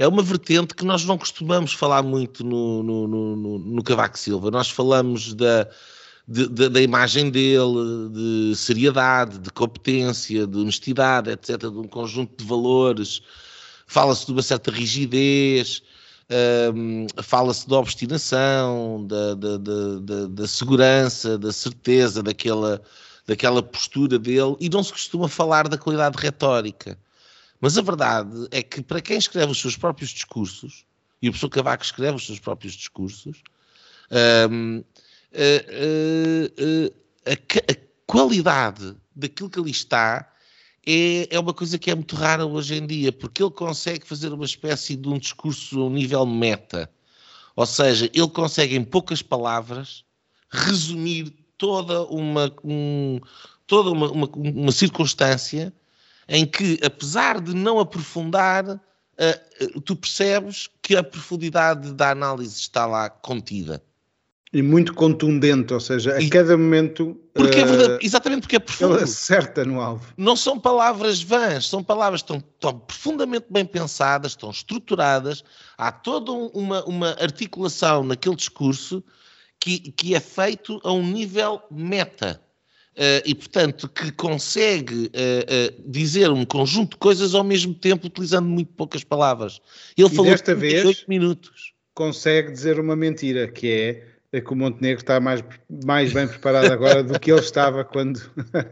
é 0.00 0.08
uma 0.08 0.22
vertente 0.22 0.74
que 0.74 0.82
nós 0.82 1.04
não 1.04 1.18
costumamos 1.18 1.74
falar 1.74 2.02
muito 2.02 2.42
no, 2.42 2.82
no, 2.82 3.06
no, 3.06 3.58
no 3.58 3.82
Cavaco 3.82 4.18
Silva. 4.18 4.50
Nós 4.50 4.70
falamos 4.70 5.34
da, 5.34 5.68
de, 6.26 6.48
de, 6.48 6.70
da 6.70 6.80
imagem 6.80 7.28
dele, 7.28 8.08
de 8.10 8.56
seriedade, 8.56 9.38
de 9.38 9.50
competência, 9.50 10.46
de 10.46 10.56
honestidade, 10.56 11.28
etc., 11.30 11.58
de 11.58 11.78
um 11.78 11.86
conjunto 11.86 12.42
de 12.42 12.48
valores. 12.48 13.20
Fala-se 13.86 14.24
de 14.24 14.32
uma 14.32 14.40
certa 14.40 14.70
rigidez, 14.70 15.82
um, 16.74 17.06
fala-se 17.22 17.68
da 17.68 17.76
obstinação, 17.76 19.06
da, 19.06 19.34
da, 19.34 19.58
da, 19.58 20.26
da, 20.30 20.46
segurança, 20.46 21.36
da 21.36 21.52
certeza, 21.52 22.22
daquela, 22.22 22.80
daquela 23.26 23.62
postura 23.62 24.18
dele, 24.18 24.56
e 24.60 24.70
não 24.70 24.82
se 24.82 24.92
costuma 24.92 25.28
falar 25.28 25.68
da 25.68 25.76
qualidade 25.76 26.16
retórica. 26.18 26.98
Mas 27.60 27.76
a 27.76 27.82
verdade 27.82 28.48
é 28.50 28.62
que 28.62 28.82
para 28.82 29.00
quem 29.00 29.18
escreve 29.18 29.52
os 29.52 29.60
seus 29.60 29.76
próprios 29.76 30.10
discursos, 30.10 30.86
e 31.20 31.28
o 31.28 31.32
professor 31.32 31.50
Cavaco 31.50 31.84
escreve 31.84 32.16
os 32.16 32.24
seus 32.24 32.38
próprios 32.38 32.72
discursos, 32.72 33.42
um, 34.50 34.82
a, 35.32 37.30
a, 37.30 37.32
a, 37.32 37.72
a, 37.72 37.76
qualidade 38.06 38.96
daquilo 39.14 39.50
que 39.50 39.60
ali 39.60 39.70
está 39.70 40.32
é, 40.86 41.28
é 41.30 41.38
uma 41.38 41.52
coisa 41.52 41.78
que 41.78 41.90
é 41.90 41.94
muito 41.94 42.16
rara 42.16 42.46
hoje 42.46 42.74
em 42.74 42.86
dia, 42.86 43.12
porque 43.12 43.42
ele 43.42 43.50
consegue 43.50 44.06
fazer 44.06 44.32
uma 44.32 44.44
espécie 44.44 44.96
de 44.96 45.08
um 45.08 45.18
discurso 45.18 45.80
a 45.80 45.84
um 45.84 45.90
nível 45.90 46.24
meta. 46.24 46.90
Ou 47.54 47.66
seja, 47.66 48.10
ele 48.12 48.28
consegue 48.28 48.74
em 48.74 48.82
poucas 48.82 49.20
palavras 49.20 50.04
resumir 50.50 51.32
toda 51.58 52.02
uma, 52.04 52.52
um, 52.64 53.20
toda 53.66 53.90
uma, 53.90 54.10
uma, 54.10 54.26
uma 54.26 54.72
circunstância 54.72 55.72
em 56.30 56.46
que, 56.46 56.78
apesar 56.84 57.40
de 57.40 57.52
não 57.52 57.80
aprofundar, 57.80 58.64
uh, 58.70 59.80
tu 59.80 59.96
percebes 59.96 60.70
que 60.80 60.94
a 60.94 61.02
profundidade 61.02 61.92
da 61.92 62.10
análise 62.10 62.54
está 62.54 62.86
lá 62.86 63.10
contida. 63.10 63.82
E 64.52 64.62
muito 64.62 64.94
contundente, 64.94 65.74
ou 65.74 65.80
seja, 65.80 66.14
a 66.14 66.20
e, 66.20 66.28
cada 66.28 66.56
momento. 66.56 67.20
Porque 67.34 67.58
uh, 67.58 67.60
é 67.60 67.64
verdade, 67.64 68.06
exatamente 68.06 68.42
porque 68.42 68.56
é 68.56 68.60
profundo. 68.60 68.94
Ele 68.94 69.04
acerta 69.04 69.64
no 69.64 69.80
alvo. 69.80 70.06
Não 70.16 70.36
são 70.36 70.58
palavras 70.58 71.20
vãs, 71.20 71.66
são 71.66 71.82
palavras 71.82 72.22
que 72.22 72.32
estão, 72.32 72.78
profundamente 72.78 73.46
bem 73.50 73.64
pensadas, 73.64 74.32
estão 74.32 74.50
estruturadas. 74.50 75.42
Há 75.76 75.90
toda 75.90 76.30
uma, 76.30 76.84
uma 76.84 77.10
articulação 77.20 78.04
naquele 78.04 78.36
discurso 78.36 79.02
que, 79.58 79.78
que 79.92 80.14
é 80.14 80.20
feito 80.20 80.80
a 80.84 80.92
um 80.92 81.04
nível 81.04 81.60
meta. 81.70 82.40
Uh, 83.00 83.24
e, 83.24 83.34
portanto, 83.34 83.88
que 83.88 84.12
consegue 84.12 85.06
uh, 85.06 85.08
uh, 85.08 85.90
dizer 85.90 86.30
um 86.30 86.44
conjunto 86.44 86.90
de 86.90 86.96
coisas 86.98 87.34
ao 87.34 87.42
mesmo 87.42 87.72
tempo, 87.72 88.08
utilizando 88.08 88.46
muito 88.46 88.74
poucas 88.74 89.02
palavras. 89.02 89.58
Ele 89.96 90.06
e 90.06 90.10
falou 90.14 90.30
desta 90.30 90.54
vez 90.54 91.06
minutos. 91.08 91.72
consegue 91.94 92.52
dizer 92.52 92.78
uma 92.78 92.94
mentira, 92.94 93.48
que 93.48 93.70
é, 93.70 94.04
é 94.30 94.40
que 94.42 94.52
o 94.52 94.54
Montenegro 94.54 95.00
está 95.00 95.18
mais, 95.18 95.42
mais 95.82 96.12
bem 96.12 96.28
preparado 96.28 96.70
agora 96.70 97.02
do 97.02 97.18
que 97.18 97.32
ele 97.32 97.40
estava 97.40 97.84
quando. 97.84 98.20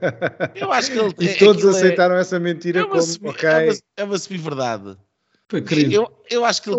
Eu 0.55 0.71
acho 0.73 0.93
que 0.93 0.99
ele. 0.99 1.14
e 1.33 1.35
todos 1.38 1.64
é- 1.64 1.69
aceitaram 1.71 2.17
é, 2.17 2.21
essa 2.21 2.38
mentira 2.38 2.81
é 2.81 2.85
como, 2.85 3.01
semi, 3.01 3.31
ok. 3.31 3.49
É 3.49 3.64
uma, 3.64 3.77
é 3.97 4.05
uma 4.05 4.19
semi-verdade. 4.19 4.95
Foi 5.51 5.65
Eu, 5.91 6.11
eu 6.31 6.45
acho 6.45 6.63
que 6.63 6.69
ele, 6.69 6.79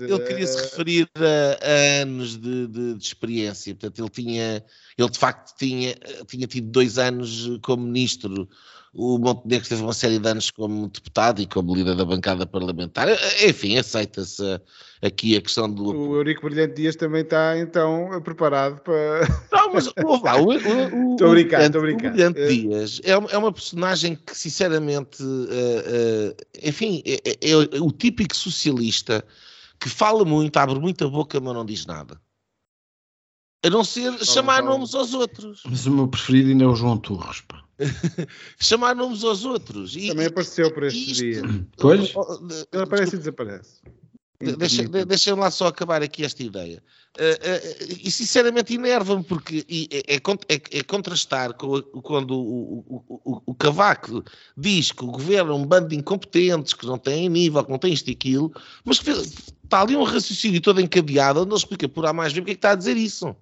ele 0.00 0.18
queria 0.26 0.46
se 0.46 0.58
eh, 0.58 0.62
referir 0.62 1.08
a, 1.14 1.64
a 1.64 2.02
anos 2.02 2.36
de, 2.36 2.66
de, 2.66 2.94
de, 2.94 3.04
experiência. 3.04 3.72
Portanto, 3.74 4.00
ele 4.00 4.08
tinha, 4.10 4.64
ele 4.98 5.08
de 5.08 5.18
facto 5.18 5.56
tinha, 5.56 5.94
tinha 6.26 6.46
tido 6.48 6.68
dois 6.68 6.98
anos 6.98 7.58
como 7.62 7.84
ministro 7.84 8.48
o 8.94 9.18
Montenegro 9.18 9.66
teve 9.66 9.82
uma 9.82 9.94
série 9.94 10.18
de 10.18 10.28
anos 10.28 10.50
como 10.50 10.88
deputado 10.88 11.40
e 11.40 11.46
como 11.46 11.74
líder 11.74 11.96
da 11.96 12.04
bancada 12.04 12.46
parlamentar. 12.46 13.08
Enfim, 13.42 13.78
aceita-se 13.78 14.42
aqui 15.00 15.34
a 15.34 15.40
questão 15.40 15.72
do. 15.72 16.10
O 16.10 16.16
Eurico 16.16 16.46
Brilhante 16.46 16.74
Dias 16.74 16.96
também 16.96 17.22
está 17.22 17.58
então 17.58 18.20
preparado 18.22 18.80
para. 18.82 19.26
Não, 19.50 19.72
mas 19.72 19.86
lá, 20.22 20.36
o, 20.36 20.48
o, 20.48 21.12
estou 21.12 21.28
a 21.28 21.30
brincar. 21.30 21.74
O 21.74 21.80
Brilhante 21.80 22.40
é... 22.40 22.46
Dias 22.46 23.00
é, 23.02 23.12
é 23.12 23.38
uma 23.38 23.52
personagem 23.52 24.14
que, 24.14 24.36
sinceramente, 24.36 25.22
uh, 25.22 25.26
uh, 25.26 26.36
enfim, 26.62 27.02
é, 27.06 27.30
é, 27.30 27.50
é, 27.50 27.80
o 27.80 27.90
típico 27.90 28.36
socialista 28.36 29.24
que 29.80 29.88
fala 29.88 30.22
muito, 30.24 30.54
abre 30.58 30.78
muita 30.78 31.08
boca, 31.08 31.40
mas 31.40 31.54
não 31.54 31.64
diz 31.64 31.86
nada. 31.86 32.20
A 33.64 33.70
não 33.70 33.84
ser 33.84 34.12
chamar 34.24 34.62
nomes 34.62 34.94
aos 34.94 35.14
outros. 35.14 35.62
Mas 35.64 35.86
o 35.86 35.90
meu 35.92 36.08
preferido 36.08 36.50
ainda 36.50 36.64
é 36.64 36.66
o 36.66 36.74
João 36.74 36.98
Torres, 36.98 37.42
pá. 37.42 37.62
chamar 38.58 38.94
nomes 38.94 39.22
aos 39.24 39.44
outros. 39.44 39.96
E, 39.96 40.08
Também 40.08 40.26
apareceu 40.26 40.72
por 40.72 40.84
este 40.84 41.10
isto, 41.10 41.22
dia. 41.22 41.66
Pois? 41.76 42.12
Ele 42.72 42.82
aparece 42.82 43.16
e 43.16 43.18
desaparece. 43.18 43.80
Deixa, 44.58 44.88
deixa 45.06 45.34
lá 45.36 45.50
só 45.50 45.68
acabar 45.68 46.02
aqui 46.02 46.24
esta 46.24 46.42
ideia. 46.42 46.82
Uh, 47.16 47.22
uh, 47.22 47.98
e 48.02 48.10
sinceramente 48.10 48.74
enerva-me 48.74 49.22
porque 49.22 49.64
é, 49.92 50.14
é, 50.14 50.16
é, 50.16 50.78
é, 50.78 50.82
contrastar 50.82 51.52
com 51.54 51.76
a, 51.76 51.82
quando 52.02 52.32
o, 52.32 52.78
o, 52.88 53.20
o, 53.24 53.42
o, 53.46 53.54
Cavaco 53.54 54.24
diz 54.56 54.90
que 54.90 55.04
o 55.04 55.08
governo 55.08 55.52
é 55.52 55.54
um 55.54 55.66
bando 55.66 55.88
de 55.88 55.96
incompetentes, 55.96 56.72
que 56.72 56.86
não 56.86 56.98
têm 56.98 57.28
nível, 57.28 57.62
que 57.62 57.70
não 57.70 57.78
tem 57.78 57.92
isto 57.92 58.08
e 58.08 58.12
aquilo, 58.12 58.52
mas 58.84 58.98
que 58.98 59.10
está 59.10 59.82
ali 59.82 59.94
um 59.94 60.02
raciocínio 60.02 60.60
todo 60.60 60.80
encadeado 60.80 61.42
onde 61.42 61.50
ele 61.50 61.58
explica 61.58 61.88
por 61.88 62.04
A 62.06 62.12
mais 62.12 62.32
B 62.32 62.40
porque 62.40 62.52
é 62.52 62.54
que 62.54 62.58
está 62.58 62.70
a 62.72 62.76
dizer 62.76 62.96
isso. 62.96 63.36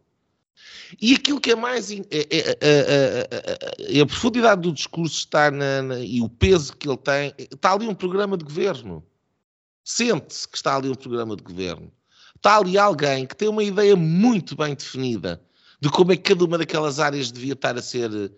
E 1.01 1.15
aquilo 1.15 1.41
que 1.41 1.53
é 1.53 1.57
mais. 1.57 1.91
É, 1.91 2.01
é, 2.11 2.59
é, 2.61 3.99
é 3.99 4.01
a 4.01 4.07
profundidade 4.07 4.63
do 4.63 4.73
discurso 4.73 5.19
está 5.19 5.51
na, 5.51 5.83
na, 5.83 6.01
e 6.01 6.21
o 6.21 6.29
peso 6.29 6.77
que 6.77 6.89
ele 6.89 6.97
tem. 6.97 7.35
Está 7.39 7.73
ali 7.73 7.87
um 7.87 7.95
programa 7.95 8.37
de 8.37 8.45
governo. 8.45 9.05
Sente-se 9.85 10.49
que 10.49 10.57
está 10.57 10.77
ali 10.77 10.89
um 10.89 10.95
programa 10.95 11.37
de 11.37 11.43
governo. 11.43 11.91
Está 12.37 12.57
ali 12.57 12.79
alguém 12.79 13.27
que 13.27 13.37
tem 13.37 13.49
uma 13.49 13.63
ideia 13.63 13.95
muito 13.95 14.57
bem 14.57 14.75
definida 14.75 15.41
de 15.81 15.89
como 15.89 16.13
é 16.13 16.17
que 16.17 16.23
cada 16.23 16.45
uma 16.45 16.59
daquelas 16.59 17.01
áreas 17.01 17.33
devia 17.33 17.55
estar 17.55 17.77
a 17.77 17.83
ser 17.83 18.11
uh, 18.11 18.31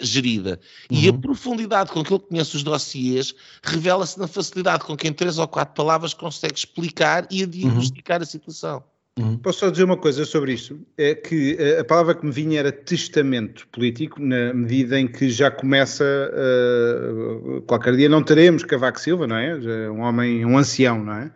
gerida. 0.00 0.60
Uhum. 0.90 0.98
E 0.98 1.08
a 1.08 1.12
uhum. 1.12 1.20
profundidade 1.20 1.90
com 1.90 2.02
que 2.04 2.12
ele 2.12 2.22
conhece 2.22 2.56
os 2.56 2.62
dossiês 2.62 3.34
revela-se 3.62 4.18
na 4.18 4.26
facilidade 4.26 4.84
com 4.84 4.96
que 4.96 5.08
em 5.08 5.12
três 5.12 5.38
ou 5.38 5.48
quatro 5.48 5.74
palavras 5.74 6.14
consegue 6.14 6.58
explicar 6.58 7.26
e 7.30 7.42
a 7.42 7.46
diagnosticar 7.46 8.18
uhum. 8.18 8.22
a 8.22 8.26
situação. 8.26 8.84
Uhum. 9.16 9.38
Posso 9.38 9.60
só 9.60 9.70
dizer 9.70 9.84
uma 9.84 9.96
coisa 9.96 10.24
sobre 10.24 10.54
isso? 10.54 10.80
É 10.98 11.14
que 11.14 11.56
eh, 11.56 11.78
a 11.78 11.84
palavra 11.84 12.16
que 12.16 12.26
me 12.26 12.32
vinha 12.32 12.58
era 12.58 12.72
testamento 12.72 13.68
político, 13.68 14.20
na 14.20 14.52
medida 14.52 14.98
em 14.98 15.06
que 15.06 15.28
já 15.30 15.52
começa, 15.52 16.04
uh, 16.04 17.62
qualquer 17.62 17.94
dia 17.94 18.08
não 18.08 18.24
teremos 18.24 18.64
Cavaco 18.64 18.98
Silva, 18.98 19.26
não 19.28 19.36
é? 19.36 19.50
É 19.50 19.90
um 19.90 20.00
homem, 20.00 20.44
um 20.44 20.58
ancião, 20.58 21.04
não 21.04 21.12
é? 21.12 21.32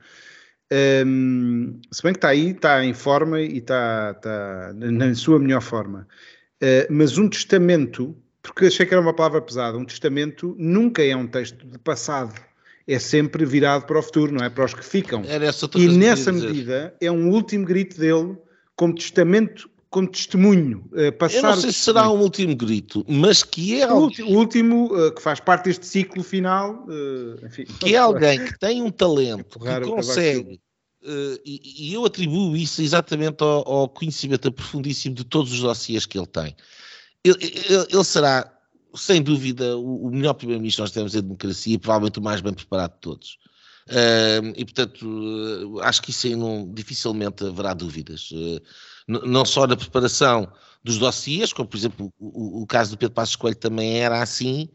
Um, 1.07 1.81
se 1.93 2.03
bem 2.03 2.13
que 2.13 2.19
está 2.19 2.29
aí, 2.29 2.51
está 2.51 2.85
em 2.85 2.93
forma 2.93 3.41
e 3.41 3.59
está, 3.59 4.13
está 4.17 4.73
na 4.75 5.15
sua 5.15 5.39
melhor 5.39 5.63
forma. 5.63 6.07
Uh, 6.61 6.91
mas 6.91 7.17
um 7.17 7.29
testamento, 7.29 8.17
porque 8.43 8.67
achei 8.67 8.87
que 8.87 8.93
era 8.93 9.01
uma 9.01 9.15
palavra 9.15 9.41
pesada, 9.41 9.79
um 9.79 9.85
testamento 9.85 10.57
nunca 10.59 11.01
é 11.05 11.15
um 11.15 11.29
texto 11.29 11.65
de 11.65 11.79
passado, 11.79 12.35
é 12.89 12.99
sempre 12.99 13.45
virado 13.45 13.85
para 13.87 13.99
o 13.99 14.03
futuro, 14.03 14.33
não 14.33 14.45
é? 14.45 14.49
Para 14.49 14.65
os 14.65 14.73
que 14.75 14.85
ficam. 14.85 15.23
E 15.79 15.99
nessa 15.99 16.33
medida 16.47 16.95
é 17.01 17.11
um 17.13 17.31
último 17.31 17.65
grito 17.67 17.99
dele 18.01 18.37
como 18.75 18.95
testamento, 18.95 19.69
como 19.91 20.09
testemunho. 20.09 20.89
eh, 20.95 21.11
passar 21.11 21.37
Eu 21.37 21.43
não 21.43 21.57
sei 21.57 21.71
se 21.73 21.79
será 21.81 22.11
um 22.11 22.21
último 22.21 22.57
grito, 22.57 23.05
mas 23.09 23.43
que 23.43 23.81
é 23.81 23.87
O 23.87 23.91
alguém, 23.91 24.03
último, 24.05 24.31
o 24.31 24.39
último, 24.39 24.97
eh, 25.07 25.11
que 25.11 25.21
faz 25.23 25.39
parte 25.41 25.65
deste 25.67 25.87
ciclo 25.87 26.23
final, 26.23 26.87
eh, 26.89 27.47
enfim. 27.47 27.65
que 27.65 27.95
é 27.95 27.99
alguém 27.99 28.45
que 28.45 28.59
tem 28.59 28.83
um 28.83 28.91
talento, 28.91 29.59
que 29.59 29.65
consegue, 29.91 30.61
eh, 31.05 31.41
e, 31.45 31.91
e 31.91 31.95
eu 31.95 32.05
atribuo 32.05 32.57
isso 32.57 32.81
exatamente 32.83 33.43
ao, 33.43 33.69
ao 33.71 33.89
conhecimento 33.89 34.49
aprofundíssimo 34.49 35.15
de 35.15 35.25
todos 35.25 35.53
os 35.53 35.61
dossiês 35.61 36.07
que 36.07 36.17
ele 36.19 36.27
tem. 36.27 36.55
Ele, 37.25 37.37
ele- 37.41 37.87
ele 37.91 38.05
será, 38.05 38.51
sem 38.95 39.23
dúvida, 39.23 39.77
o, 39.77 40.11
melhor 40.11 40.35
primeiro-ministro 40.35 40.83
nós 40.83 40.91
temos 40.93 41.15
em 41.15 41.21
democracia 41.23 41.75
e 41.75 41.79
provavelmente 41.79 42.19
o 42.19 42.23
mais 42.23 42.41
bem 42.41 42.53
preparado 42.53 42.95
de 42.95 43.01
todos. 43.01 43.39
Eh, 43.89 44.41
e, 44.57 44.65
portanto, 44.65 45.07
eh, 45.81 45.87
acho 45.87 46.03
que 46.03 46.11
isso 46.11 46.27
aí 46.27 46.37
não, 46.37 46.71
dificilmente 46.73 47.45
haverá 47.45 47.75
dúvidas. 47.75 48.31
N- 49.09 49.21
não 49.27 49.45
só 49.45 49.67
na 49.67 49.77
preparação 49.77 50.51
dos 50.85 50.99
dossiês, 50.99 51.53
como, 51.53 51.69
por 51.69 51.77
exemplo, 51.77 52.13
o, 52.19 52.63
o- 52.63 52.67
caso 52.67 52.91
do 52.93 52.99
Pedro 52.99 53.15
Passos 53.15 53.37
Coelho 53.37 53.57
também 53.57 53.99
era 54.01 54.23
assim, 54.23 54.69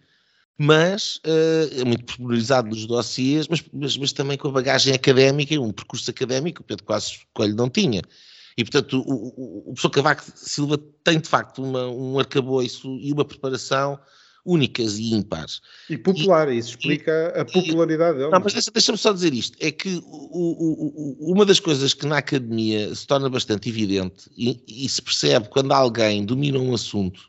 mas 0.57 1.19
eh, 1.25 1.81
é 1.81 1.85
muito 1.85 2.05
pormenorizado 2.05 2.69
nos 2.69 2.85
dossiês, 2.85 3.47
mas, 3.47 3.63
mas, 3.73 3.97
mas 3.97 4.13
também 4.13 4.37
com 4.37 4.47
a 4.49 4.51
bagagem 4.51 4.93
académica, 4.93 5.59
um 5.59 5.71
percurso 5.73 6.09
académico 6.11 6.57
que 6.57 6.61
o 6.61 6.65
Pedro 6.65 6.85
Passos 6.85 7.25
Coelho 7.33 7.55
não 7.55 7.69
tinha. 7.69 8.01
E, 8.57 8.63
portanto, 8.63 8.99
o, 9.01 9.11
o, 9.11 9.59
o 9.59 9.73
professor 9.73 9.89
Cavaco 9.89 10.23
Silva 10.35 10.77
tem, 11.03 11.19
de 11.19 11.27
facto, 11.27 11.63
uma, 11.63 11.87
um 11.87 12.19
arcabouço 12.19 12.97
e 12.99 13.11
uma 13.11 13.25
preparação 13.25 13.99
únicas 14.45 14.97
e 14.99 15.13
ímpares. 15.13 15.61
E 15.89 15.97
popular, 15.97 16.51
isso 16.51 16.71
explica 16.71 17.29
a 17.39 17.45
popularidade 17.45 18.17
dele. 18.17 18.29
Não, 18.29 18.39
mas 18.39 18.53
deixa- 18.53 18.71
deixa-me 18.71 18.97
só 18.97 19.13
dizer 19.13 19.33
isto: 19.33 19.57
é 19.59 19.71
que 19.71 20.01
o- 20.05 21.25
o- 21.25 21.31
uma 21.31 21.45
das 21.45 21.59
coisas 21.59 21.93
que 21.93 22.05
na 22.05 22.17
academia 22.17 22.93
se 22.93 23.07
torna 23.07 23.29
bastante 23.29 23.69
evidente 23.69 24.29
e, 24.37 24.61
e 24.67 24.87
se 24.89 25.01
percebe 25.01 25.47
quando 25.49 25.71
alguém 25.71 26.25
domina 26.25 26.59
um 26.59 26.73
assunto 26.73 27.21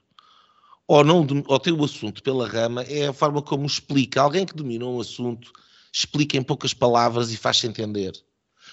ou, 0.87 1.02
não, 1.04 1.26
ou 1.46 1.58
tem 1.58 1.72
o 1.72 1.84
assunto 1.84 2.22
pela 2.22 2.46
rama 2.46 2.82
é 2.82 3.06
a 3.06 3.12
forma 3.12 3.40
como 3.40 3.64
explica. 3.64 4.20
Alguém 4.20 4.44
que 4.44 4.54
domina 4.54 4.84
um 4.84 5.00
assunto 5.00 5.50
explica 5.92 6.37
em 6.37 6.42
poucas 6.42 6.74
palavras 6.74 7.32
e 7.32 7.37
faz-se 7.37 7.66
entender. 7.66 8.12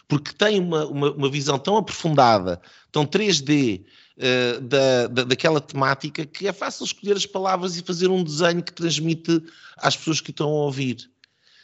Porque 0.07 0.33
tem 0.33 0.59
uma, 0.59 0.85
uma, 0.85 1.11
uma 1.11 1.29
visão 1.29 1.57
tão 1.57 1.77
aprofundada, 1.77 2.61
tão 2.91 3.05
3D 3.05 3.85
eh, 4.23 4.59
da, 4.59 5.07
da, 5.07 5.23
daquela 5.23 5.59
temática 5.59 6.23
que 6.25 6.47
é 6.47 6.53
fácil 6.53 6.83
escolher 6.85 7.17
as 7.17 7.25
palavras 7.25 7.75
e 7.75 7.81
fazer 7.81 8.07
um 8.07 8.23
desenho 8.23 8.61
que 8.61 8.71
transmite 8.71 9.43
às 9.77 9.97
pessoas 9.97 10.21
que 10.21 10.29
estão 10.29 10.47
a 10.47 10.65
ouvir. 10.65 11.09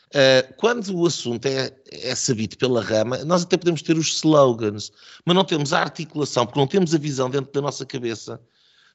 Uh, 0.07 0.53
quando 0.55 0.95
o 0.95 1.05
assunto 1.05 1.45
é, 1.45 1.71
é 1.91 2.15
sabido 2.15 2.57
pela 2.57 2.81
rama, 2.81 3.23
nós 3.25 3.43
até 3.43 3.57
podemos 3.57 3.81
ter 3.83 3.95
os 3.95 4.07
slogans, 4.07 4.91
mas 5.23 5.35
não 5.35 5.43
temos 5.43 5.71
a 5.71 5.81
articulação, 5.81 6.45
porque 6.45 6.59
não 6.59 6.65
temos 6.65 6.95
a 6.95 6.97
visão 6.97 7.29
dentro 7.29 7.51
da 7.51 7.61
nossa 7.61 7.85
cabeça 7.85 8.41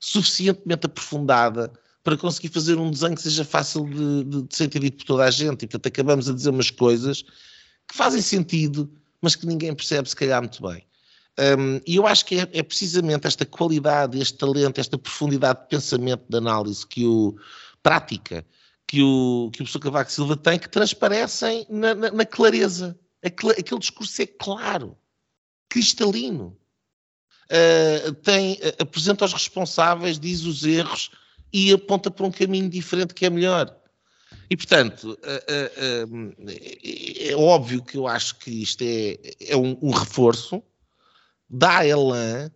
suficientemente 0.00 0.87
aprofundada 0.87 1.70
para 2.02 2.16
conseguir 2.16 2.48
fazer 2.48 2.78
um 2.78 2.90
desenho 2.90 3.14
que 3.14 3.22
seja 3.22 3.44
fácil 3.44 3.85
de, 3.85 4.24
de, 4.24 4.42
de 4.42 4.57
ser 4.57 4.64
entendido 4.64 4.96
por 4.96 5.05
toda 5.05 5.24
a 5.24 5.31
gente. 5.31 5.64
E 5.64 5.68
portanto 5.68 5.87
acabamos 5.87 6.28
a 6.28 6.33
dizer 6.33 6.50
umas 6.50 6.70
coisas 6.70 7.22
que 7.22 7.94
fazem 7.94 8.20
sentido, 8.20 8.90
mas 9.23 9.35
que 9.37 9.47
ninguém 9.47 9.75
percebe 9.75 10.09
se 10.09 10.17
calhar 10.17 10.43
muito 10.43 10.61
bem. 10.61 10.85
Um, 11.39 11.81
e 11.87 11.97
eu 11.97 12.07
acho 12.07 12.27
que 12.27 12.41
é, 12.41 12.49
é 12.53 12.63
precisamente 12.63 13.27
esta 13.27 13.47
qualidade, 13.47 14.21
este 14.21 14.37
talento, 14.37 14.79
esta 14.79 14.99
profundidade 14.99 15.63
de 15.63 15.69
pensamento, 15.69 16.25
de 16.29 16.37
análise 16.37 16.87
que 16.87 17.07
o 17.07 17.35
prática 17.83 18.45
que 18.93 19.03
o, 19.03 19.51
que 19.51 19.63
o 19.63 19.65
professor 19.65 19.81
Cavaco 19.81 20.13
Silva 20.13 20.37
tem 20.37 20.59
que 20.59 20.69
transparecem 20.69 21.67
na, 21.71 21.95
na, 21.95 22.11
na 22.11 22.27
clareza. 22.27 22.99
Aquele, 23.25 23.53
aquele 23.53 23.81
discurso 23.81 24.21
é 24.21 24.27
claro, 24.27 24.99
cristalino. 25.67 26.55
Uh, 27.45 28.13
tem, 28.17 28.59
apresenta 28.79 29.25
os 29.25 29.33
responsáveis, 29.33 30.19
diz 30.19 30.45
os 30.45 30.65
erros 30.65 31.11
e 31.51 31.73
aponta 31.73 32.11
para 32.11 32.27
um 32.27 32.31
caminho 32.31 32.69
diferente 32.69 33.15
que 33.15 33.25
é 33.25 33.31
melhor. 33.31 33.75
E, 34.53 34.57
portanto, 34.57 35.12
uh, 35.12 36.45
é 37.31 37.35
óbvio 37.35 37.83
que 37.83 37.97
eu 37.97 38.07
acho 38.07 38.38
que 38.38 38.51
isto 38.51 38.83
é, 38.83 39.17
é 39.41 39.57
um, 39.57 39.79
um 39.81 39.91
reforço, 39.91 40.62
dá 41.49 41.87
elan, 41.87 42.51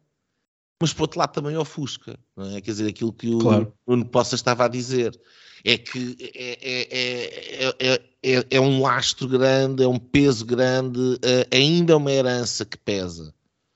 mas 0.79 0.93
por 0.93 1.05
outro 1.05 1.19
lado 1.19 1.33
também 1.33 1.57
ofusca, 1.57 2.19
não 2.37 2.55
é? 2.55 2.61
Quer 2.61 2.73
dizer, 2.73 2.87
aquilo 2.87 3.15
que 3.15 3.31
o 3.31 3.39
Claro. 3.39 3.73
Nuno 3.87 4.05
Poça 4.05 4.35
estava 4.35 4.67
a 4.67 4.69
dizer 4.69 5.19
é 5.65 5.79
que 5.79 6.19
é, 6.21 6.59
é, 6.61 7.77
é, 7.81 8.03
é, 8.23 8.47
é 8.51 8.61
um 8.61 8.83
lastro 8.83 9.27
grande, 9.27 9.83
é 9.83 9.89
um 9.89 9.99
peso 9.99 10.45
grande, 10.45 11.01
uh, 11.01 11.49
ainda 11.51 11.95
é 11.95 11.97
uma 11.97 12.13
herança 12.13 12.67
que 12.67 12.77
pesa, 12.77 13.33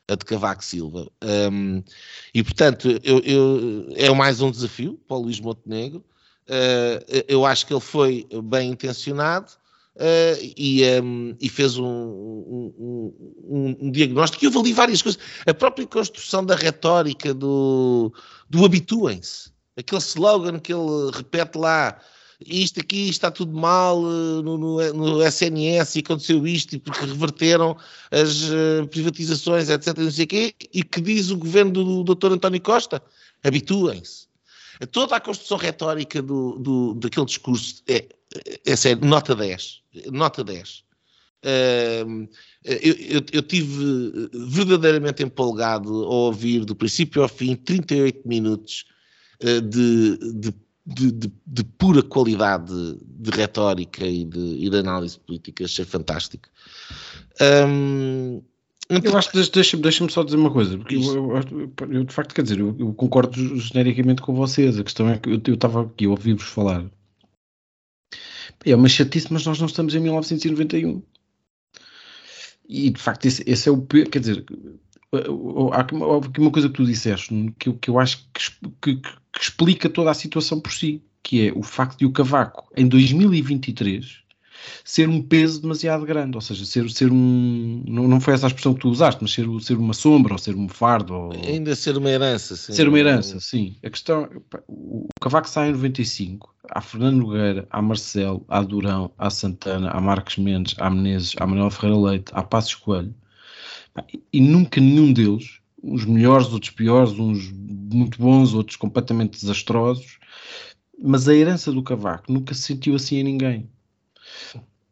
a 0.06 0.14
de 0.14 0.26
Cavaco 0.26 0.62
Silva. 0.62 1.10
Um, 1.24 1.82
e, 2.34 2.42
portanto, 2.42 2.86
eu, 3.02 3.20
eu, 3.20 3.88
é 3.96 4.12
mais 4.12 4.42
um 4.42 4.50
desafio 4.50 5.00
para 5.08 5.16
o 5.16 5.22
Luís 5.22 5.40
Montenegro. 5.40 6.04
Uh, 6.50 7.24
eu 7.28 7.46
acho 7.46 7.64
que 7.64 7.72
ele 7.72 7.80
foi 7.80 8.26
bem 8.42 8.72
intencionado 8.72 9.52
uh, 9.94 10.52
e, 10.56 10.82
um, 11.00 11.36
e, 11.40 11.48
fez 11.48 11.78
um, 11.78 11.86
um, 11.86 13.76
um, 13.80 13.90
diagnóstico. 13.92 14.44
E 14.44 14.48
houve 14.48 14.58
ali 14.58 14.72
várias 14.72 15.00
coisas. 15.00 15.20
A 15.46 15.54
própria 15.54 15.86
construção 15.86 16.44
da 16.44 16.56
retórica 16.56 17.32
do, 17.32 18.12
do 18.48 18.64
habituem-se 18.64 19.50
aquele 19.76 20.00
slogan 20.00 20.58
que 20.58 20.72
ele 20.72 21.10
repete 21.12 21.56
lá, 21.56 21.98
isto 22.44 22.80
aqui 22.80 23.08
está 23.08 23.30
tudo 23.30 23.56
mal 23.56 24.00
no, 24.00 24.42
no, 24.42 24.92
no 24.92 25.22
SNS 25.22 25.96
e 25.96 25.98
aconteceu 26.00 26.46
isto 26.46 26.74
e 26.74 26.78
porque 26.78 27.04
reverteram 27.04 27.76
as 28.10 28.50
privatizações, 28.90 29.68
etc. 29.68 29.96
Não 29.98 30.10
sei 30.10 30.26
quê, 30.26 30.54
e 30.72 30.82
que 30.82 31.00
diz 31.00 31.30
o 31.30 31.36
governo 31.36 31.70
do, 31.70 32.02
do 32.02 32.14
Dr. 32.14 32.32
António 32.32 32.60
Costa? 32.60 33.02
Habituem-se. 33.44 34.29
Toda 34.86 35.16
a 35.16 35.20
construção 35.20 35.58
retórica 35.58 36.22
do, 36.22 36.58
do, 36.58 36.94
daquele 36.94 37.26
discurso 37.26 37.82
é, 37.88 38.08
é 38.66 38.76
sério, 38.76 39.04
nota 39.04 39.34
10. 39.34 39.82
Nota 40.06 40.42
10. 40.42 40.84
Uh, 41.42 42.28
eu, 42.64 42.92
eu, 42.98 43.22
eu 43.32 43.42
tive 43.42 44.28
verdadeiramente 44.32 45.22
empolgado 45.22 46.04
a 46.04 46.08
ouvir 46.08 46.64
do 46.64 46.74
princípio 46.74 47.22
ao 47.22 47.28
fim 47.28 47.56
38 47.56 48.28
minutos 48.28 48.84
de, 49.40 50.18
de, 50.34 50.54
de, 50.86 51.32
de, 51.46 51.64
pura 51.64 52.02
qualidade 52.02 52.98
de, 53.02 53.30
retórica 53.30 54.04
e 54.06 54.24
de, 54.24 54.38
e 54.38 54.76
análise 54.76 55.18
política, 55.18 55.64
achei 55.64 55.84
fantástico. 55.84 56.48
Um, 57.40 58.42
eu 58.90 59.16
acho 59.16 59.30
que 59.30 59.50
deixa-me 59.50 59.82
deixa 59.82 60.08
só 60.08 60.24
dizer 60.24 60.36
uma 60.36 60.50
coisa, 60.50 60.76
porque 60.76 60.96
eu, 60.96 61.36
eu, 61.36 61.72
eu, 61.90 62.04
de 62.04 62.12
facto, 62.12 62.34
quer 62.34 62.42
dizer, 62.42 62.58
eu, 62.58 62.74
eu, 62.78 62.92
concordo 62.92 63.56
genericamente 63.56 64.20
com 64.20 64.34
vocês. 64.34 64.78
A 64.78 64.84
questão 64.84 65.08
é 65.08 65.16
que 65.16 65.30
eu 65.30 65.54
estava 65.54 65.82
aqui 65.82 66.06
a 66.06 66.10
ouvir-vos 66.10 66.48
falar. 66.48 66.84
É 68.64 68.74
uma 68.74 68.88
chatice, 68.88 69.32
mas 69.32 69.46
nós 69.46 69.60
não 69.60 69.66
estamos 69.66 69.94
em 69.94 70.00
1991. 70.00 71.02
E 72.68 72.90
de 72.90 73.00
facto, 73.00 73.26
esse, 73.26 73.44
esse 73.46 73.68
é 73.68 73.72
o. 73.72 73.80
Quer 73.80 74.18
dizer, 74.18 74.44
há 75.72 75.80
aqui 75.80 76.40
uma 76.40 76.50
coisa 76.50 76.68
que 76.68 76.74
tu 76.74 76.84
disseste 76.84 77.54
que 77.58 77.68
eu, 77.68 77.74
que 77.74 77.90
eu 77.90 77.98
acho 77.98 78.28
que, 78.32 78.68
que, 78.80 78.96
que, 78.96 79.40
explica 79.40 79.88
toda 79.88 80.10
a 80.10 80.14
situação 80.14 80.60
por 80.60 80.72
si, 80.72 81.02
que 81.22 81.48
é 81.48 81.52
o 81.52 81.62
facto 81.62 81.98
de 81.98 82.06
o 82.06 82.12
Cavaco, 82.12 82.68
em 82.76 82.86
2023, 82.86 84.22
ser 84.84 85.08
um 85.08 85.22
peso 85.22 85.62
demasiado 85.62 86.04
grande, 86.04 86.36
ou 86.36 86.40
seja, 86.40 86.64
ser, 86.64 86.90
ser 86.90 87.10
um. 87.12 87.82
Não, 87.86 88.08
não 88.08 88.20
foi 88.20 88.34
essa 88.34 88.46
a 88.46 88.48
expressão 88.48 88.74
que 88.74 88.80
tu 88.80 88.88
usaste, 88.88 89.20
mas 89.22 89.32
ser, 89.32 89.46
ser 89.60 89.76
uma 89.76 89.94
sombra, 89.94 90.34
ou 90.34 90.38
ser 90.38 90.54
um 90.54 90.68
fardo. 90.68 91.14
Ou, 91.14 91.32
Ainda 91.32 91.74
ser 91.74 91.96
uma 91.96 92.10
herança, 92.10 92.56
sim. 92.56 92.72
Ser 92.72 92.88
uma 92.88 92.98
herança, 92.98 93.40
sim. 93.40 93.76
A 93.82 93.90
questão. 93.90 94.28
O 94.68 95.08
Cavaco 95.20 95.48
sai 95.48 95.68
em 95.68 95.72
95, 95.72 96.54
há 96.70 96.80
Fernando 96.80 97.18
Nogueira, 97.18 97.66
há 97.70 97.82
Marcelo, 97.82 98.44
há 98.48 98.62
Durão, 98.62 99.10
há 99.18 99.30
Santana, 99.30 99.90
há 99.90 100.00
Marcos 100.00 100.36
Mendes, 100.36 100.74
há 100.78 100.90
Menezes, 100.90 101.34
há 101.38 101.46
Manuel 101.46 101.70
Ferreira 101.70 102.00
Leite, 102.00 102.32
há 102.34 102.42
Passos 102.42 102.74
Coelho 102.74 103.14
e 104.32 104.40
nunca 104.40 104.80
nenhum 104.80 105.12
deles, 105.12 105.60
uns 105.82 106.04
melhores, 106.04 106.52
outros 106.52 106.70
piores, 106.70 107.12
uns 107.12 107.50
muito 107.52 108.18
bons, 108.18 108.54
outros 108.54 108.76
completamente 108.76 109.40
desastrosos, 109.40 110.18
mas 111.02 111.28
a 111.28 111.34
herança 111.34 111.72
do 111.72 111.82
Cavaco 111.82 112.32
nunca 112.32 112.54
se 112.54 112.62
sentiu 112.62 112.94
assim 112.94 113.16
em 113.16 113.24
ninguém. 113.24 113.70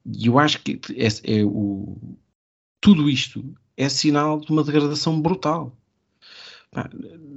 E 0.07 0.27
eu 0.27 0.39
acho 0.39 0.61
que 0.63 0.81
é, 0.97 1.41
é 1.41 1.45
o, 1.45 1.97
tudo 2.81 3.09
isto 3.11 3.45
é 3.77 3.89
sinal 3.89 4.41
de 4.41 4.51
uma 4.51 4.65
degradação 4.65 5.21
brutal. 5.21 5.73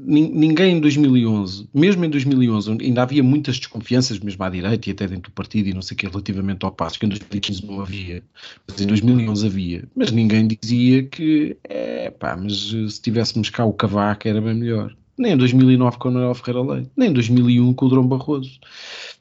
Ninguém 0.06 0.78
em 0.78 0.82
2011, 0.82 1.70
mesmo 1.74 2.04
em 2.04 2.10
2011, 2.10 2.78
ainda 2.82 3.04
havia 3.04 3.24
muitas 3.24 3.58
desconfianças, 3.58 4.20
mesmo 4.20 4.44
à 4.44 4.50
direita 4.50 4.90
e 4.90 4.92
até 4.92 5.08
dentro 5.08 5.32
do 5.32 5.34
partido 5.34 5.70
e 5.70 5.74
não 5.74 5.82
sei 5.82 5.96
o 5.96 5.98
que, 5.98 6.08
relativamente 6.08 6.66
ao 6.66 6.72
passo, 6.72 7.00
que 7.00 7.06
em 7.06 7.10
2015 7.10 7.66
não 7.66 7.80
havia, 7.82 8.22
mas 8.68 8.82
em 8.82 8.88
2011 8.88 9.48
havia. 9.48 9.84
Mas 9.96 10.12
ninguém 10.12 10.48
dizia 10.48 11.04
que, 11.04 11.56
é 11.64 12.10
pá, 12.10 12.36
mas 12.36 12.72
se 12.72 13.02
tivéssemos 13.02 13.50
cá 13.50 13.64
o 13.64 13.74
Cavaco 13.74 14.28
era 14.28 14.42
bem 14.42 14.56
melhor. 14.56 14.94
Nem 15.18 15.34
em 15.34 15.38
2009 15.38 15.98
com 15.98 16.10
o 16.10 16.12
Manuel 16.12 16.34
Ferreira 16.34 16.74
Leite, 16.74 16.92
nem 16.98 17.10
em 17.10 17.14
2001 17.14 17.74
com 17.74 17.86
o 17.86 17.90
Drão 17.90 18.08
Barroso. 18.08 18.60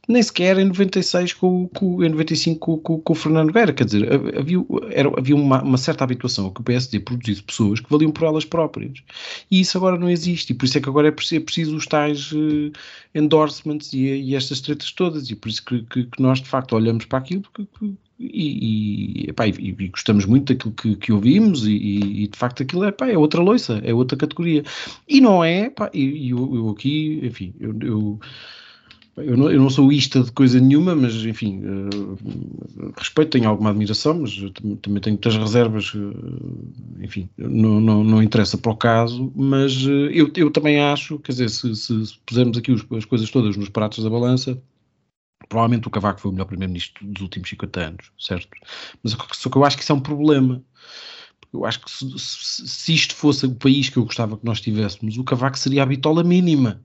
Nem 0.08 0.22
sequer 0.22 0.58
em 0.58 0.64
96 0.64 1.34
com, 1.34 1.68
com, 1.68 2.02
em 2.02 2.08
95 2.08 2.78
com, 2.78 3.00
com, 3.00 3.12
o 3.12 3.16
Fernando 3.16 3.52
Guerra, 3.52 3.72
quer 3.72 3.84
dizer, 3.84 4.08
havia, 4.36 4.58
era, 4.90 5.08
havia 5.16 5.36
uma, 5.36 5.62
uma, 5.62 5.78
certa 5.78 6.04
habituação 6.04 6.46
a 6.46 6.52
que 6.52 6.60
o 6.60 6.64
PSD 6.64 7.00
produzisse 7.00 7.42
pessoas 7.42 7.80
que 7.80 7.90
valiam 7.90 8.10
por 8.10 8.24
elas 8.24 8.44
próprias. 8.44 8.98
E 9.50 9.60
isso 9.60 9.76
agora 9.78 9.98
não 9.98 10.10
existe, 10.10 10.50
e 10.50 10.54
por 10.54 10.64
isso 10.64 10.78
é 10.78 10.80
que 10.80 10.88
agora 10.88 11.08
é 11.08 11.10
preciso, 11.10 11.40
é 11.40 11.44
preciso 11.44 11.76
os 11.76 11.86
tais 11.86 12.32
uh, 12.32 12.72
endorsements 13.14 13.92
e, 13.92 14.06
e, 14.06 14.34
estas 14.34 14.60
tretas 14.60 14.90
todas, 14.92 15.30
e 15.30 15.36
por 15.36 15.48
isso 15.48 15.64
que, 15.64 15.82
que, 15.82 16.04
que, 16.04 16.22
nós 16.22 16.40
de 16.40 16.48
facto 16.48 16.74
olhamos 16.74 17.04
para 17.04 17.18
aquilo 17.18 17.44
que, 17.54 17.66
e, 18.18 19.24
e, 19.24 19.30
epá, 19.30 19.46
e, 19.46 19.52
e, 19.78 19.88
gostamos 19.88 20.26
muito 20.26 20.52
daquilo 20.52 20.74
que, 20.74 20.96
que 20.96 21.12
ouvimos 21.12 21.66
e, 21.66 21.72
e, 21.72 22.28
de 22.28 22.38
facto 22.38 22.62
aquilo 22.62 22.84
é, 22.84 22.88
epá, 22.88 23.08
é 23.08 23.16
outra 23.16 23.40
loiça, 23.40 23.80
é 23.82 23.94
outra 23.94 24.16
categoria. 24.16 24.62
E 25.08 25.20
não 25.20 25.42
é, 25.42 25.66
epá, 25.66 25.90
e 25.94 26.30
eu, 26.30 26.54
eu, 26.54 26.68
aqui, 26.70 27.20
enfim, 27.22 27.54
eu, 27.58 27.74
eu 27.80 28.20
eu 29.24 29.36
não, 29.36 29.50
eu 29.50 29.60
não, 29.60 29.70
sou 29.70 29.92
ista 29.92 30.22
de 30.22 30.32
coisa 30.32 30.60
nenhuma, 30.60 30.94
mas 30.94 31.14
enfim, 31.24 31.62
uh, 31.64 32.92
respeito, 32.96 33.30
tenho 33.30 33.48
alguma 33.48 33.70
admiração, 33.70 34.20
mas 34.20 34.34
também 34.82 35.00
tenho 35.00 35.14
muitas 35.14 35.36
reservas, 35.36 35.92
uh, 35.94 36.72
enfim, 37.00 37.28
não, 37.36 37.80
não, 37.80 38.04
não, 38.04 38.22
interessa 38.22 38.58
para 38.58 38.72
o 38.72 38.76
caso, 38.76 39.32
mas 39.34 39.86
uh, 39.86 40.08
eu, 40.10 40.30
eu 40.36 40.50
também 40.50 40.80
acho, 40.80 41.18
quer 41.18 41.32
dizer, 41.32 41.50
se, 41.50 41.74
se, 41.74 42.06
se 42.06 42.18
pusermos 42.26 42.58
aqui 42.58 42.72
os, 42.72 42.84
as 42.92 43.04
coisas 43.04 43.30
todas 43.30 43.56
nos 43.56 43.68
pratos 43.68 44.02
da 44.02 44.10
balança, 44.10 44.60
provavelmente 45.48 45.88
o 45.88 45.90
Cavaco 45.90 46.20
foi 46.20 46.30
o 46.30 46.34
melhor 46.34 46.46
primeiro-ministro 46.46 47.06
dos 47.06 47.22
últimos 47.22 47.48
50 47.48 47.80
anos, 47.80 48.12
certo? 48.18 48.48
Mas 49.02 49.16
só 49.32 49.50
que 49.50 49.56
eu 49.56 49.64
acho 49.64 49.76
que 49.76 49.82
isso 49.82 49.92
é 49.92 49.94
um 49.94 50.00
problema. 50.00 50.62
Eu 51.52 51.64
acho 51.64 51.80
que 51.80 51.90
se, 51.90 52.06
se, 52.18 52.68
se 52.68 52.94
isto 52.94 53.14
fosse 53.14 53.46
o 53.46 53.54
país 53.54 53.88
que 53.88 53.96
eu 53.96 54.04
gostava 54.04 54.36
que 54.36 54.44
nós 54.44 54.60
tivéssemos, 54.60 55.18
o 55.18 55.24
Cavaco 55.24 55.58
seria 55.58 55.82
a 55.82 55.86
bitola 55.86 56.22
mínima 56.22 56.80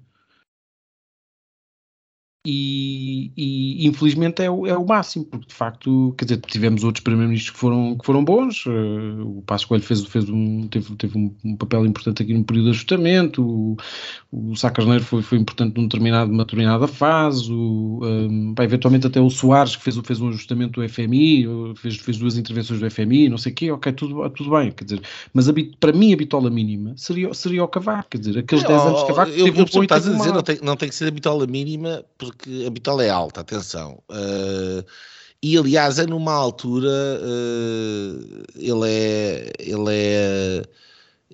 e, 2.46 3.32
e, 3.36 3.88
infelizmente 3.88 4.42
é 4.44 4.50
o, 4.50 4.68
é 4.68 4.78
o 4.78 4.86
máximo, 4.86 5.26
porque 5.26 5.48
de 5.48 5.54
facto, 5.54 6.14
quer 6.18 6.26
dizer, 6.26 6.38
tivemos 6.42 6.84
outros 6.84 7.04
primeiros-ministros 7.04 7.52
que 7.52 7.60
foram, 7.60 7.98
que 7.98 8.06
foram 8.06 8.24
bons, 8.24 8.66
uh, 8.68 9.38
o 9.38 9.44
Passo 9.46 9.68
Coelho 9.68 9.84
fez, 9.84 10.04
fez 10.06 10.30
um, 10.30 10.68
teve, 10.68 10.96
teve 10.96 11.18
um, 11.18 11.34
um, 11.44 11.56
papel 11.56 11.86
importante 11.86 12.22
aqui 12.22 12.34
no 12.34 12.44
período 12.44 12.66
de 12.66 12.72
ajustamento, 12.72 13.44
o, 13.44 13.78
o 14.32 14.56
Sá 14.56 14.70
Carneiro 14.70 15.04
foi, 15.04 15.24
foi 15.24 15.40
importante 15.40 15.76
num 15.76 15.84
determinado, 15.84 16.32
numa 16.32 16.44
determinada 16.44 16.88
fase, 16.88 17.52
o, 17.52 18.02
um, 18.04 18.54
pá, 18.54 18.64
eventualmente 18.64 19.08
até 19.08 19.20
o 19.20 19.30
Soares 19.30 19.76
que 19.76 19.84
fez, 19.84 19.98
fez 19.98 20.22
um 20.22 20.30
ajustamento 20.30 20.80
do 20.80 20.88
FMI, 20.88 21.48
fez, 21.76 21.96
fez 21.98 22.18
duas 22.18 22.38
intervenções 22.38 22.80
do 22.80 22.92
FMI, 22.92 23.28
não 23.28 23.40
sei 23.40 23.52
o 23.52 23.56
quê, 23.56 23.72
ok, 23.72 23.92
tudo, 23.94 24.30
tudo 24.30 24.52
bem, 24.52 24.72
quer 24.72 24.84
dizer, 24.84 25.02
mas 25.34 25.50
a, 25.50 25.54
para 25.80 25.92
mim 25.92 26.14
a 26.14 26.18
bitola 26.18 26.52
mínima 26.52 26.94
seria, 26.96 27.34
seria 27.34 27.64
o 27.64 27.68
Cavaco, 27.68 28.10
quer 28.12 28.20
dizer, 28.20 28.38
aqueles 28.38 28.64
10 28.64 28.82
anos 28.82 29.02
de 29.02 29.08
Cavaco 29.08 29.32
eu, 29.32 29.46
teve 29.46 29.60
eu, 29.60 29.80
um 29.80 29.84
estás 29.84 30.08
a 30.08 30.12
dizer, 30.14 30.32
não 30.32 30.44
tem, 30.44 30.60
não 30.62 30.76
tem 30.76 30.90
que 30.90 30.96
ser 30.96 31.08
a 31.08 31.12
bitola 31.12 31.48
mínima, 31.48 32.04
porque 32.18 32.35
porque 32.38 32.66
a 32.66 32.70
bitola 32.70 33.04
é 33.04 33.10
alta, 33.10 33.42
atenção. 33.42 34.02
Uh, 34.10 34.86
e 35.42 35.58
aliás, 35.58 36.00
é 36.00 36.06
numa 36.06 36.34
altura, 36.34 36.90
uh, 36.90 38.44
ele 38.56 38.90
é. 38.90 39.54
Ele 39.60 39.90
é 39.90 40.64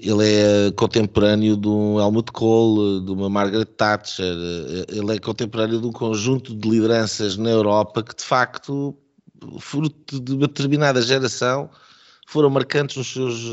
ele 0.04 0.24
é 0.24 0.72
contemporâneo 0.72 1.56
de 1.58 1.68
um 1.68 2.00
Helmut 2.00 2.32
Kohl, 2.32 3.02
de 3.02 3.12
uma 3.12 3.30
Margaret 3.30 3.66
Thatcher, 3.66 4.34
ele 4.88 5.16
é 5.16 5.20
contemporâneo 5.20 5.82
de 5.82 5.86
um 5.86 5.92
conjunto 5.92 6.56
de 6.56 6.70
lideranças 6.70 7.38
na 7.38 7.50
Europa 7.50 8.02
que, 8.02 8.16
de 8.16 8.24
facto, 8.24 8.98
fruto 9.60 10.20
de 10.20 10.32
uma 10.32 10.48
determinada 10.48 11.02
geração, 11.02 11.70
foram 12.26 12.50
marcantes 12.50 12.96
nos 12.96 13.12
seus, 13.12 13.44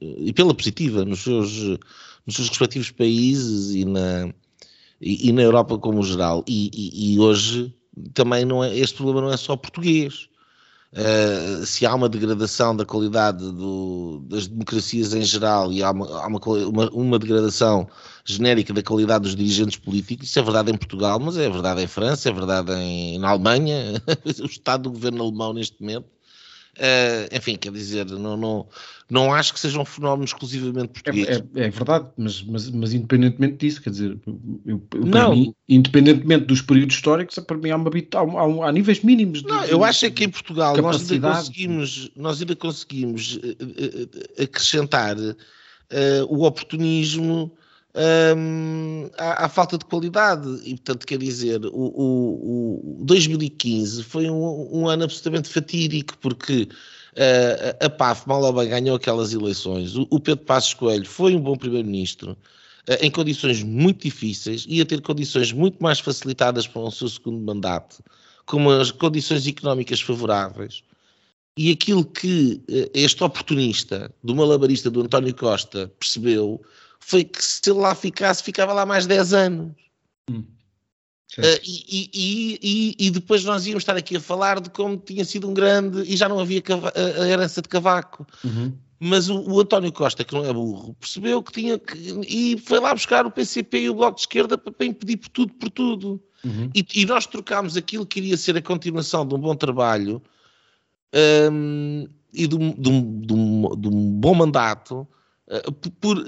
e 0.00 0.32
pela 0.32 0.54
positiva, 0.54 1.04
nos 1.04 1.22
seus, 1.22 1.52
nos 2.26 2.34
seus 2.34 2.48
respectivos 2.48 2.90
países 2.90 3.74
e 3.74 3.84
na, 3.84 4.32
e, 5.04 5.28
e 5.28 5.32
na 5.32 5.42
Europa 5.42 5.78
como 5.78 6.02
geral. 6.02 6.42
E, 6.48 6.70
e, 6.74 7.14
e, 7.14 7.20
hoje 7.20 7.74
também 8.14 8.44
não 8.44 8.64
é, 8.64 8.76
este 8.76 8.96
problema 8.96 9.20
não 9.20 9.32
é 9.32 9.36
só 9.36 9.54
português. 9.54 10.28
Uh, 10.92 11.66
se 11.66 11.84
há 11.84 11.92
uma 11.92 12.08
degradação 12.08 12.74
da 12.74 12.84
qualidade 12.84 13.38
do, 13.38 14.24
das 14.28 14.46
democracias 14.46 15.12
em 15.12 15.22
geral 15.22 15.72
e 15.72 15.82
há, 15.82 15.90
uma, 15.90 16.06
há 16.06 16.26
uma, 16.28 16.40
uma, 16.68 16.90
uma, 16.90 17.18
degradação 17.18 17.88
genérica 18.24 18.72
da 18.72 18.80
qualidade 18.80 19.24
dos 19.24 19.34
dirigentes 19.34 19.76
políticos, 19.76 20.28
isso 20.28 20.38
é 20.38 20.42
verdade 20.42 20.70
em 20.70 20.76
Portugal, 20.76 21.18
mas 21.18 21.36
é 21.36 21.50
verdade 21.50 21.82
em 21.82 21.88
França, 21.88 22.28
é 22.28 22.32
verdade 22.32 22.72
em, 22.74 23.18
na 23.18 23.30
Alemanha, 23.30 24.00
o 24.40 24.46
estado 24.46 24.84
do 24.84 24.92
governo 24.92 25.24
alemão 25.24 25.52
neste 25.52 25.80
momento 25.80 26.13
Uh, 26.76 27.36
enfim, 27.36 27.56
quer 27.56 27.70
dizer, 27.70 28.04
não, 28.06 28.36
não, 28.36 28.66
não 29.08 29.32
acho 29.32 29.54
que 29.54 29.60
seja 29.60 29.80
um 29.80 29.84
fenómeno 29.84 30.24
exclusivamente 30.24 30.88
português. 30.88 31.28
É, 31.28 31.34
é, 31.34 31.66
é 31.66 31.70
verdade, 31.70 32.08
mas, 32.16 32.42
mas, 32.42 32.68
mas, 32.70 32.92
independentemente 32.92 33.58
disso, 33.58 33.80
quer 33.80 33.90
dizer, 33.90 34.18
eu, 34.66 34.82
eu, 34.92 35.06
não. 35.06 35.34
Mim, 35.34 35.54
independentemente 35.68 36.46
dos 36.46 36.60
períodos 36.62 36.96
históricos, 36.96 37.38
para 37.38 37.56
mim 37.56 37.70
há, 37.70 37.76
uma, 37.76 37.90
há, 37.90 38.64
há, 38.64 38.68
há 38.68 38.72
níveis 38.72 39.04
mínimos. 39.04 39.42
De, 39.42 39.48
não, 39.48 39.64
eu 39.66 39.84
acho 39.84 40.06
é 40.06 40.10
que 40.10 40.24
em 40.24 40.28
Portugal 40.28 40.76
nós 40.76 41.10
ainda 41.10 41.32
conseguimos, 41.32 42.10
nós 42.16 42.40
ainda 42.40 42.56
conseguimos 42.56 43.36
uh, 43.36 44.42
acrescentar 44.42 45.16
uh, 45.16 45.34
o 46.28 46.44
oportunismo 46.44 47.52
um, 47.94 49.08
à, 49.16 49.48
falta 49.48 49.78
de 49.78 49.84
qualidade. 49.84 50.48
E, 50.64 50.70
portanto, 50.74 51.06
quer 51.06 51.18
dizer, 51.18 51.64
o, 51.66 51.70
o, 51.70 53.00
o 53.00 53.04
2015 53.04 54.02
foi 54.02 54.28
um, 54.28 54.68
um, 54.72 54.88
ano 54.88 55.04
absolutamente 55.04 55.48
fatídico, 55.48 56.16
porque 56.18 56.68
uh, 57.12 57.84
a 57.84 57.90
PAF, 57.90 58.26
mal 58.28 58.42
ou 58.42 58.52
bem, 58.52 58.68
ganhou 58.68 58.96
aquelas 58.96 59.32
eleições. 59.32 59.96
O, 59.96 60.06
o 60.10 60.20
Pedro 60.20 60.44
Passos 60.44 60.74
Coelho 60.74 61.06
foi 61.06 61.34
um 61.34 61.40
bom 61.40 61.56
primeiro-ministro, 61.56 62.32
uh, 62.32 62.96
em 63.00 63.10
condições 63.10 63.62
muito 63.62 64.02
difíceis, 64.02 64.66
ia 64.68 64.84
ter 64.84 65.00
condições 65.00 65.52
muito 65.52 65.82
mais 65.82 66.00
facilitadas 66.00 66.66
para 66.66 66.82
o 66.82 66.90
seu 66.90 67.08
segundo 67.08 67.38
mandato, 67.38 68.02
com 68.44 68.68
as 68.70 68.90
condições 68.90 69.46
económicas 69.46 70.00
favoráveis. 70.00 70.82
E 71.56 71.70
aquilo 71.70 72.04
que 72.04 72.60
uh, 72.68 72.90
este 72.92 73.22
oportunista, 73.22 74.12
do 74.24 74.34
malabarista 74.34 74.90
do 74.90 75.02
António 75.02 75.32
Costa, 75.32 75.92
percebeu 76.00 76.60
foi 77.06 77.22
que 77.22 77.44
se 77.44 77.60
ele 77.66 77.80
lá 77.80 77.94
ficasse, 77.94 78.42
ficava 78.42 78.72
lá 78.72 78.86
mais 78.86 79.06
10 79.06 79.34
anos. 79.34 79.72
Hum. 80.30 80.44
Uh, 81.36 81.60
e, 81.62 82.10
e, 82.14 82.58
e, 82.62 83.06
e, 83.06 83.10
depois 83.10 83.44
nós 83.44 83.66
íamos 83.66 83.82
estar 83.82 83.96
aqui 83.96 84.16
a 84.16 84.20
falar 84.20 84.60
de 84.60 84.70
como 84.70 84.96
tinha 84.96 85.24
sido 85.24 85.48
um 85.48 85.52
grande 85.52 86.02
e 86.02 86.16
já 86.16 86.28
não 86.28 86.38
havia 86.38 86.62
a, 86.94 87.26
herança 87.26 87.60
de 87.60 87.68
Cavaco. 87.68 88.26
Uhum. 88.42 88.72
Mas 89.00 89.28
o, 89.28 89.38
o, 89.40 89.60
António 89.60 89.92
Costa, 89.92 90.24
que 90.24 90.32
não 90.32 90.44
é 90.44 90.52
burro, 90.52 90.94
percebeu 90.94 91.42
que 91.42 91.52
tinha 91.52 91.78
que. 91.78 91.98
e 92.26 92.56
foi 92.58 92.78
lá 92.78 92.94
buscar 92.94 93.26
o 93.26 93.30
PCP 93.30 93.80
e 93.80 93.90
o 93.90 93.94
Bloco 93.94 94.14
de 94.14 94.22
Esquerda 94.22 94.56
para, 94.56 94.72
para 94.72 94.86
impedir 94.86 95.16
por 95.18 95.28
tudo, 95.28 95.52
por 95.54 95.70
tudo. 95.70 96.22
Uhum. 96.42 96.70
E, 96.74 97.04
nós 97.04 97.26
trocámos 97.26 97.76
aquilo 97.76 98.06
que 98.06 98.20
iria 98.20 98.36
ser 98.36 98.56
a 98.56 98.62
continuação 98.62 99.26
de 99.26 99.34
um 99.34 99.38
bom 99.38 99.56
trabalho 99.56 100.22
um, 101.50 102.06
e 102.32 102.46
de 102.46 102.54
um, 102.54 102.72
de, 102.72 102.88
um, 102.88 103.20
de, 103.20 103.80
de 103.80 103.88
um 103.88 104.10
bom 104.20 104.34
mandato 104.34 105.06
por 106.00 106.18
uh, 106.18 106.22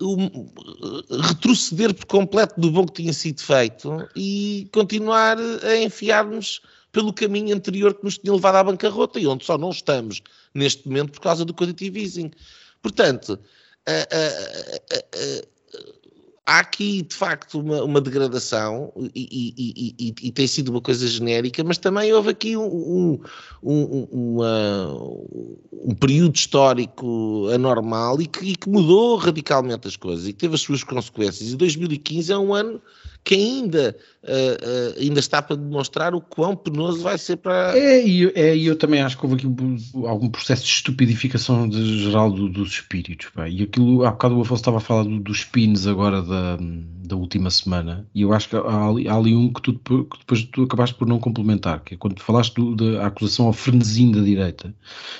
uh, 0.00 1.22
retroceder 1.22 1.94
por 1.94 2.06
completo 2.06 2.60
do 2.60 2.70
bom 2.70 2.86
que 2.86 3.02
tinha 3.02 3.12
sido 3.12 3.40
feito 3.40 4.06
e 4.14 4.68
continuar 4.72 5.38
a 5.38 5.76
enfiar-nos 5.78 6.60
pelo 6.92 7.12
caminho 7.12 7.54
anterior 7.56 7.94
que 7.94 8.04
nos 8.04 8.18
tinha 8.18 8.34
levado 8.34 8.56
à 8.56 8.64
bancarrota 8.64 9.18
e 9.18 9.26
onde 9.26 9.44
só 9.46 9.56
não 9.56 9.70
estamos 9.70 10.22
neste 10.54 10.86
momento 10.86 11.12
por 11.12 11.20
causa 11.22 11.44
do 11.44 11.54
quantitative 11.54 12.02
easing. 12.02 12.30
Portanto, 12.82 13.38
há 16.46 16.58
aqui 16.58 17.02
de 17.02 17.14
facto 17.14 17.60
uma, 17.60 17.82
uma 17.84 18.00
degradação 18.00 18.92
e, 19.14 19.54
e, 19.56 19.94
e, 19.98 20.14
e, 20.22 20.32
tem 20.32 20.46
sido 20.46 20.70
uma 20.70 20.80
coisa 20.80 21.06
genérica, 21.06 21.62
mas 21.62 21.78
também 21.78 22.12
houve 22.12 22.30
aqui 22.30 22.56
um, 22.56 23.20
um, 23.62 24.08
uma, 24.10 24.92
um 25.72 25.94
período 25.94 26.34
histórico 26.34 27.48
anormal 27.52 28.20
e 28.20 28.26
que, 28.26 28.56
que, 28.56 28.68
mudou 28.68 29.16
radicalmente 29.16 29.86
as 29.86 29.96
coisas 29.96 30.26
e 30.26 30.32
que 30.32 30.40
teve 30.40 30.54
as 30.54 30.60
suas 30.60 30.82
consequências. 30.82 31.52
E 31.52 31.56
2015 31.56 32.32
é 32.32 32.38
um 32.38 32.52
ano 32.52 32.82
que 33.24 33.34
ainda, 33.34 33.96
uh, 34.24 34.26
uh, 34.26 35.00
ainda 35.00 35.20
está 35.20 35.40
para 35.40 35.56
demonstrar 35.56 36.14
o 36.14 36.20
quão 36.20 36.56
penoso 36.56 37.02
vai 37.02 37.16
ser 37.16 37.36
para. 37.36 37.76
É, 37.78 38.04
e 38.04 38.32
é, 38.34 38.56
eu 38.56 38.76
também 38.76 39.00
acho 39.00 39.16
que 39.16 39.24
houve 39.24 39.36
aqui 39.36 39.46
algum 40.06 40.28
processo 40.28 40.62
de 40.64 40.70
estupidificação 40.70 41.68
de, 41.68 42.02
geral 42.02 42.32
do, 42.32 42.48
dos 42.48 42.72
espíritos. 42.72 43.28
Pá. 43.30 43.48
E 43.48 43.62
aquilo, 43.62 44.04
há 44.04 44.10
bocado 44.10 44.36
o 44.36 44.42
Afonso 44.42 44.60
estava 44.60 44.78
a 44.78 44.80
falar 44.80 45.04
do, 45.04 45.20
dos 45.20 45.38
spins 45.38 45.86
agora 45.86 46.20
da, 46.20 46.58
da 47.06 47.14
última 47.14 47.50
semana, 47.50 48.06
e 48.12 48.22
eu 48.22 48.32
acho 48.32 48.48
que 48.48 48.56
há 48.56 48.88
ali, 48.88 49.08
há 49.08 49.14
ali 49.14 49.36
um 49.36 49.52
que, 49.52 49.62
tu, 49.62 49.74
que 49.74 50.18
depois 50.18 50.42
tu 50.44 50.62
acabaste 50.64 50.96
por 50.96 51.06
não 51.06 51.20
complementar, 51.20 51.80
que 51.80 51.94
é 51.94 51.96
quando 51.96 52.20
falaste 52.20 52.54
do, 52.54 52.74
da 52.74 53.06
acusação 53.06 53.46
ao 53.46 53.52
frenesim 53.52 54.10
da 54.10 54.20
direita, 54.20 54.74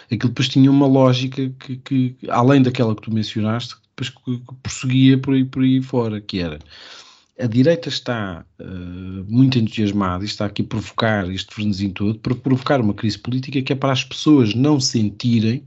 aquilo 0.07 0.31
depois 0.31 0.49
tinha 0.49 0.71
uma 0.71 0.87
lógica 0.87 1.49
que, 1.61 1.77
que 1.77 2.17
além 2.29 2.63
daquela 2.63 2.97
que 2.97 3.03
tu 3.03 3.15
mencionaste, 3.15 3.77
depois 3.95 4.11
que, 4.11 4.45
que 4.45 4.55
prosseguia 4.61 5.19
por 5.19 5.35
aí, 5.35 5.45
por 5.45 5.63
aí 5.63 5.81
fora, 5.81 6.21
que 6.21 6.41
era 6.41 6.59
a 7.43 7.47
direita 7.47 7.89
está 7.89 8.45
uh, 8.61 8.65
muito 9.29 9.59
entusiasmada 9.59 10.23
e 10.25 10.27
está 10.27 10.47
aqui 10.47 10.63
a 10.63 10.65
provocar 10.65 11.29
este 11.31 11.53
frenesim 11.53 11.91
todo 11.91 12.19
para 12.19 12.35
provocar 12.35 12.81
uma 12.81 12.95
crise 12.95 13.19
política 13.19 13.61
que 13.61 13.73
é 13.73 13.77
para 13.77 13.93
as 13.93 14.05
pessoas 14.05 14.55
não 14.55 14.79
sentirem 14.79 15.65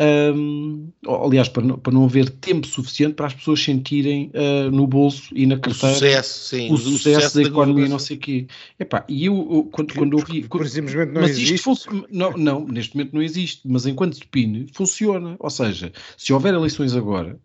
Um, 0.00 0.90
aliás, 1.06 1.48
para 1.48 1.62
não, 1.62 1.78
para 1.78 1.92
não 1.92 2.04
haver 2.04 2.28
tempo 2.28 2.66
suficiente 2.66 3.14
para 3.14 3.28
as 3.28 3.34
pessoas 3.34 3.62
sentirem 3.62 4.28
uh, 4.34 4.68
no 4.68 4.88
bolso 4.88 5.30
e 5.32 5.46
na 5.46 5.56
carteira 5.56 5.92
o 5.92 5.94
sucesso, 5.94 6.48
sim, 6.48 6.68
o, 6.68 6.74
o 6.74 6.76
sucesso, 6.76 6.98
sucesso, 6.98 7.36
da, 7.36 7.42
da 7.42 7.48
economia, 7.48 7.88
não 7.88 8.00
sei 8.00 8.16
o 8.16 8.20
quê. 8.20 8.46
Epá, 8.76 9.04
e 9.08 9.26
eu, 9.26 9.34
eu 9.36 9.64
quando, 9.70 9.94
quando 9.94 10.14
ouvi. 10.14 10.48
Por 10.48 10.66
simplesmente 10.68 11.12
não 11.12 11.22
mas 11.22 11.30
existe. 11.30 11.54
Isto 11.70 12.06
não, 12.10 12.32
não, 12.32 12.66
neste 12.66 12.96
momento 12.96 13.12
não 13.12 13.22
existe, 13.22 13.60
mas 13.64 13.86
enquanto 13.86 14.18
depine, 14.18 14.66
funciona. 14.72 15.36
Ou 15.38 15.50
seja, 15.50 15.92
se 16.16 16.32
houver 16.32 16.54
eleições 16.54 16.96
agora, 16.96 17.38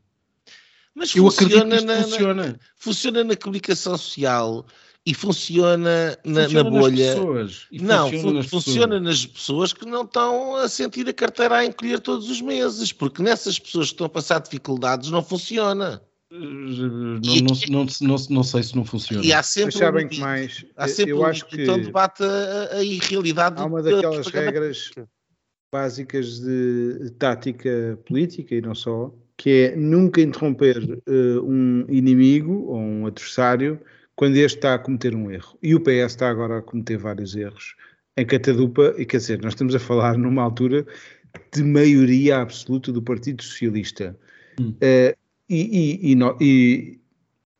mas 0.95 1.15
eu 1.15 1.27
acredito 1.27 1.67
que 1.67 1.75
isto 1.75 1.87
na, 1.87 2.03
funciona. 2.03 2.47
Na, 2.47 2.55
funciona 2.77 3.23
na 3.23 3.35
comunicação 3.35 3.97
social 3.97 4.65
e 5.05 5.13
funciona 5.13 6.17
na, 6.25 6.43
funciona 6.43 6.63
na 6.63 6.69
bolha. 6.69 7.15
Pessoas, 7.15 7.67
não, 7.71 8.09
funciona, 8.09 8.33
nas, 8.33 8.45
funciona 8.45 8.87
pessoas. 8.87 9.01
nas 9.01 9.25
pessoas 9.25 9.73
que 9.73 9.85
não 9.85 10.03
estão 10.03 10.55
a 10.55 10.67
sentir 10.67 11.07
a 11.07 11.13
carteira 11.13 11.57
a 11.57 11.65
encolher 11.65 11.99
todos 11.99 12.29
os 12.29 12.41
meses, 12.41 12.91
porque 12.91 13.23
nessas 13.23 13.57
pessoas 13.57 13.87
que 13.87 13.93
estão 13.93 14.07
a 14.07 14.09
passar 14.09 14.39
dificuldades 14.39 15.09
não 15.09 15.23
funciona. 15.23 16.01
Não, 16.31 16.39
não, 16.39 17.87
não, 18.01 18.15
não, 18.29 18.43
sei 18.43 18.61
se 18.61 18.75
não 18.75 18.85
funciona. 18.85 19.25
E 19.25 19.33
há 19.33 19.41
sempre, 19.41 19.75
sabem 19.75 20.05
um, 20.05 20.09
que 20.09 20.19
mais, 20.19 20.63
há 20.77 20.87
sempre 20.87 21.13
eu 21.13 21.21
um 21.21 21.25
acho 21.25 21.43
que 21.47 21.63
então 21.63 21.81
debate 21.81 22.21
a, 22.23 22.77
a 22.77 22.83
irrealidade. 22.83 23.59
Há 23.59 23.65
uma 23.65 23.81
daquelas 23.81 24.27
regras 24.27 24.91
básicas 25.73 26.39
de 26.39 27.11
tática 27.17 27.99
política 28.05 28.53
e 28.53 28.61
não 28.61 28.75
só, 28.75 29.11
que 29.39 29.49
é 29.49 29.75
nunca 29.77 30.19
interromper 30.19 31.01
uh, 31.07 31.41
um 31.45 31.85
inimigo 31.87 32.65
ou 32.65 32.77
um 32.77 33.05
adversário 33.05 33.79
quando 34.13 34.35
este 34.35 34.57
está 34.57 34.73
a 34.73 34.79
cometer 34.79 35.15
um 35.15 35.31
erro. 35.31 35.57
E 35.63 35.73
o 35.73 35.79
PS 35.79 36.11
está 36.11 36.29
agora 36.29 36.57
a 36.57 36.61
cometer 36.61 36.97
vários 36.97 37.37
erros 37.37 37.73
em 38.17 38.25
Catadupa, 38.25 38.93
e 38.97 39.05
quer 39.05 39.15
dizer, 39.15 39.41
nós 39.41 39.53
estamos 39.53 39.73
a 39.73 39.79
falar 39.79 40.17
numa 40.17 40.43
altura 40.43 40.85
de 41.53 41.63
maioria 41.63 42.39
absoluta 42.39 42.91
do 42.91 43.01
Partido 43.01 43.41
Socialista. 43.41 44.13
Hum. 44.59 44.71
Uh, 44.71 45.15
e, 45.49 46.01
e, 46.03 46.11
e, 46.11 46.15
no, 46.15 46.37
e, 46.41 46.99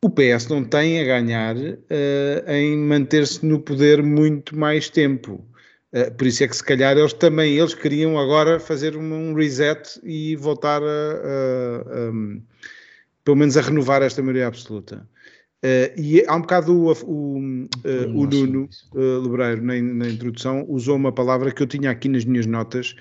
o 0.04 0.10
PS 0.10 0.48
não 0.48 0.62
tem 0.62 1.00
a 1.00 1.04
ganhar 1.04 1.56
uh, 1.56 2.50
em 2.50 2.76
manter-se 2.76 3.44
no 3.46 3.58
poder 3.58 4.02
muito 4.02 4.54
mais 4.54 4.90
tempo. 4.90 5.42
Uh, 5.92 6.14
por 6.16 6.26
isso 6.26 6.44
é 6.44 6.48
que 6.48 6.56
se 6.56 6.62
calhar 6.62 6.96
eles 6.96 7.12
também 7.12 7.58
eles 7.58 7.74
queriam 7.74 8.16
agora 8.16 8.60
fazer 8.60 8.96
um, 8.96 9.34
reset 9.34 10.00
e 10.04 10.36
voltar 10.36 10.80
a, 10.80 10.86
a, 10.86 12.08
a, 12.08 12.12
pelo 13.24 13.36
menos 13.36 13.56
a 13.56 13.60
renovar 13.60 14.02
esta 14.02 14.22
maioria 14.22 14.46
absoluta. 14.46 15.06
Uh, 15.62 15.92
e 15.94 16.24
há 16.26 16.34
um 16.36 16.40
bocado 16.40 16.74
o, 16.74 16.90
o, 17.04 17.38
uh, 17.38 18.18
o 18.18 18.26
Nuno 18.26 18.66
uh, 18.94 19.20
Lebreiro, 19.20 19.62
na, 19.62 19.74
na, 19.74 20.08
introdução, 20.08 20.64
usou 20.66 20.96
uma 20.96 21.12
palavra 21.12 21.52
que 21.52 21.62
eu 21.62 21.66
tinha 21.66 21.90
aqui 21.90 22.08
nas 22.08 22.24
minhas 22.24 22.46
notas 22.46 22.94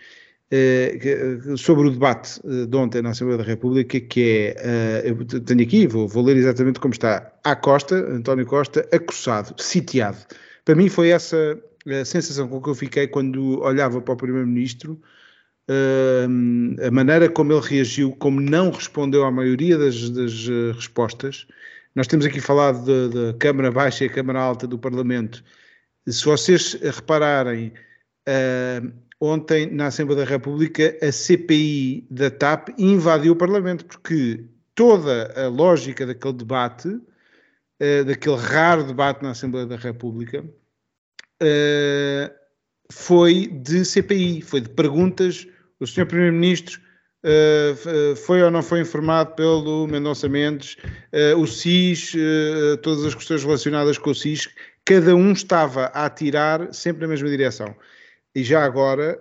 que, 0.49 1.55
sobre 1.57 1.87
o 1.87 1.91
debate 1.91 2.41
de 2.43 2.75
ontem 2.75 3.03
na 3.03 3.11
Assembleia 3.11 3.37
da 3.37 3.43
República, 3.43 3.99
que 3.99 4.55
é, 4.57 5.03
eu 5.05 5.23
tenho 5.41 5.61
aqui, 5.61 5.85
vou, 5.85 6.07
vou 6.07 6.23
ler 6.23 6.37
exatamente 6.37 6.79
como 6.79 6.91
está, 6.91 7.31
a 7.43 7.55
Costa, 7.55 7.95
António 7.95 8.47
Costa, 8.47 8.83
acossado, 8.91 9.53
sitiado. 9.61 10.17
Para 10.65 10.73
mim 10.73 10.89
foi 10.89 11.09
essa 11.09 11.55
a 11.93 12.05
sensação 12.05 12.47
com 12.47 12.61
que 12.61 12.69
eu 12.69 12.75
fiquei 12.75 13.07
quando 13.07 13.59
olhava 13.61 14.01
para 14.01 14.13
o 14.13 14.17
Primeiro-Ministro, 14.17 14.99
a 16.81 16.91
maneira 16.91 17.29
como 17.29 17.53
ele 17.53 17.61
reagiu, 17.61 18.11
como 18.13 18.41
não 18.41 18.71
respondeu 18.71 19.23
à 19.23 19.31
maioria 19.31 19.77
das, 19.77 20.09
das 20.09 20.47
respostas, 20.75 21.45
nós 21.95 22.07
temos 22.07 22.25
aqui 22.25 22.39
falado 22.39 23.09
da 23.09 23.37
Câmara 23.37 23.71
Baixa 23.71 24.03
e 24.03 24.07
a 24.07 24.11
Câmara 24.11 24.39
Alta 24.39 24.67
do 24.67 24.77
Parlamento. 24.77 25.43
Se 26.07 26.23
vocês 26.23 26.73
repararem, 26.73 27.73
uh, 28.27 28.91
ontem 29.19 29.69
na 29.69 29.87
Assembleia 29.87 30.23
da 30.23 30.29
República 30.29 30.97
a 31.01 31.11
CPI 31.11 32.07
da 32.09 32.31
TAP 32.31 32.69
invadiu 32.77 33.33
o 33.33 33.35
Parlamento, 33.35 33.85
porque 33.85 34.45
toda 34.73 35.33
a 35.35 35.47
lógica 35.47 36.05
daquele 36.05 36.33
debate, 36.33 36.87
uh, 36.87 38.05
daquele 38.05 38.37
raro 38.37 38.83
debate 38.83 39.21
na 39.21 39.31
Assembleia 39.31 39.65
da 39.65 39.75
República, 39.75 40.43
uh, 41.41 42.33
foi 42.91 43.47
de 43.47 43.85
CPI, 43.85 44.41
foi 44.41 44.61
de 44.61 44.69
perguntas. 44.69 45.47
O 45.79 45.87
Sr. 45.87 46.05
Primeiro-Ministro 46.05 46.79
Uh, 47.21 48.15
foi 48.15 48.41
ou 48.41 48.49
não 48.49 48.63
foi 48.63 48.79
informado 48.79 49.35
pelo 49.35 49.85
Mendonça 49.87 50.29
Mendes, 50.29 50.77
o 51.37 51.45
SIS, 51.45 52.13
todas 52.81 53.03
as 53.03 53.13
questões 53.13 53.43
relacionadas 53.43 53.97
com 53.97 54.11
o 54.11 54.15
SIS, 54.15 54.47
cada 54.85 55.13
um 55.13 55.33
estava 55.33 55.87
a 55.87 56.05
atirar 56.05 56.73
sempre 56.73 57.01
na 57.01 57.09
mesma 57.09 57.27
direção. 57.27 57.75
E 58.33 58.41
já 58.41 58.63
agora, 58.63 59.19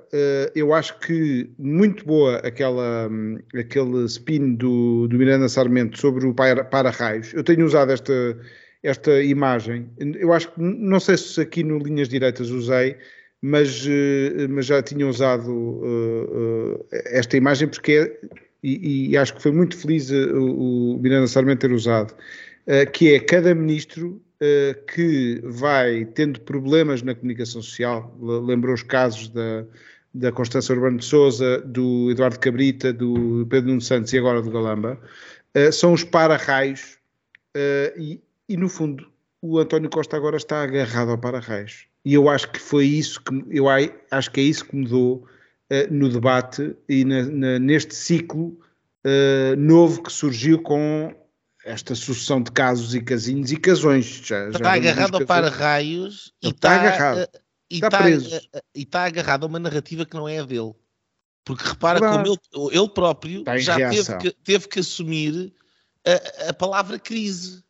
eu 0.54 0.72
acho 0.72 0.96
que 1.00 1.50
muito 1.58 2.04
boa 2.04 2.36
aquela, 2.36 3.08
um, 3.10 3.38
aquele 3.58 4.04
spin 4.04 4.54
do, 4.54 5.08
do 5.08 5.18
Miranda 5.18 5.48
Sarmento 5.48 5.98
sobre 5.98 6.24
o 6.24 6.34
para-raios. 6.34 7.34
Eu 7.34 7.42
tenho 7.42 7.66
usado 7.66 7.90
esta, 7.90 8.38
esta 8.82 9.22
imagem. 9.22 9.90
Eu 9.98 10.32
acho 10.32 10.52
que, 10.52 10.60
não 10.60 11.00
sei 11.00 11.16
se 11.16 11.40
aqui 11.40 11.62
no 11.64 11.78
Linhas 11.78 12.08
Direitas 12.08 12.50
usei, 12.50 12.96
mas, 13.40 13.86
eh, 13.86 14.48
mas 14.48 14.66
já 14.66 14.82
tinha 14.82 15.06
usado 15.06 15.50
uh, 15.50 16.74
uh, 16.74 16.86
esta 16.90 17.36
imagem 17.36 17.68
porque 17.68 17.92
é, 17.92 18.28
e, 18.62 19.10
e, 19.10 19.16
acho 19.16 19.34
que 19.36 19.42
foi 19.42 19.52
muito 19.52 19.76
feliz 19.76 20.10
o, 20.10 20.94
o 20.94 20.98
Miranda 21.00 21.28
Sarmento 21.28 21.60
ter 21.60 21.72
usado, 21.72 22.12
uh, 22.66 22.90
que 22.92 23.14
é 23.14 23.20
cada 23.20 23.54
ministro 23.54 24.20
que 24.94 25.40
vai 25.42 26.04
tendo 26.04 26.40
problemas 26.42 27.02
na 27.02 27.12
comunicação 27.12 27.60
social, 27.60 28.16
lembrou 28.20 28.72
os 28.72 28.84
casos 28.84 29.28
da, 29.30 29.64
da 30.14 30.30
Constança 30.30 30.72
Urbano 30.72 30.98
de 30.98 31.04
Souza, 31.04 31.58
do 31.62 32.08
Eduardo 32.12 32.38
Cabrita, 32.38 32.92
do 32.92 33.44
Pedro 33.50 33.70
Nuno 33.70 33.80
Santos 33.80 34.12
e 34.12 34.18
agora 34.18 34.40
do 34.40 34.48
Galamba, 34.48 34.96
são 35.72 35.92
os 35.92 36.04
para-raios 36.04 36.98
e, 37.96 38.20
e 38.48 38.56
no 38.56 38.68
fundo 38.68 39.10
o 39.40 39.58
António 39.58 39.90
Costa 39.90 40.16
agora 40.16 40.36
está 40.36 40.62
agarrado 40.62 41.10
ao 41.10 41.18
para-raios 41.18 41.86
e 42.04 42.14
eu 42.14 42.28
acho 42.28 42.50
que 42.50 42.58
foi 42.58 42.86
isso 42.86 43.20
que 43.22 43.44
eu 43.50 43.66
acho 43.68 44.30
que 44.30 44.40
é 44.40 44.44
isso 44.44 44.64
que 44.64 44.76
mudou 44.76 45.26
uh, 45.70 45.92
no 45.94 46.08
debate 46.08 46.76
e 46.88 47.04
na, 47.04 47.22
na, 47.24 47.58
neste 47.58 47.94
ciclo 47.94 48.58
uh, 49.04 49.56
novo 49.56 50.02
que 50.02 50.12
surgiu 50.12 50.60
com 50.62 51.14
esta 51.64 51.94
sucessão 51.94 52.42
de 52.42 52.50
casos 52.50 52.94
e 52.94 53.02
casinhos 53.02 53.52
e 53.52 53.56
casões. 53.56 54.06
Já, 54.24 54.48
está 54.48 54.58
já 54.58 54.72
agarrado 54.72 55.16
ao 55.16 55.26
para-raios 55.26 56.32
e 56.42 56.48
está, 56.48 56.74
está 56.76 56.80
agarrado. 56.80 57.18
Uh, 57.24 57.40
e 57.70 57.74
está, 57.74 57.86
está 57.88 57.98
preso. 57.98 58.40
e 58.74 58.82
está 58.82 59.04
agarrado 59.04 59.44
a 59.44 59.46
uma 59.46 59.58
narrativa 59.58 60.06
que 60.06 60.14
não 60.14 60.26
é 60.26 60.38
a 60.38 60.44
dele. 60.44 60.72
Porque 61.44 61.66
repara 61.66 62.00
como 62.00 62.26
ele, 62.26 62.76
ele 62.78 62.88
próprio 62.88 63.44
já 63.58 63.76
teve 63.76 64.16
que, 64.18 64.30
teve 64.44 64.68
que, 64.68 64.80
assumir 64.80 65.52
a, 66.06 66.50
a 66.50 66.54
palavra 66.54 66.98
crise. 66.98 67.62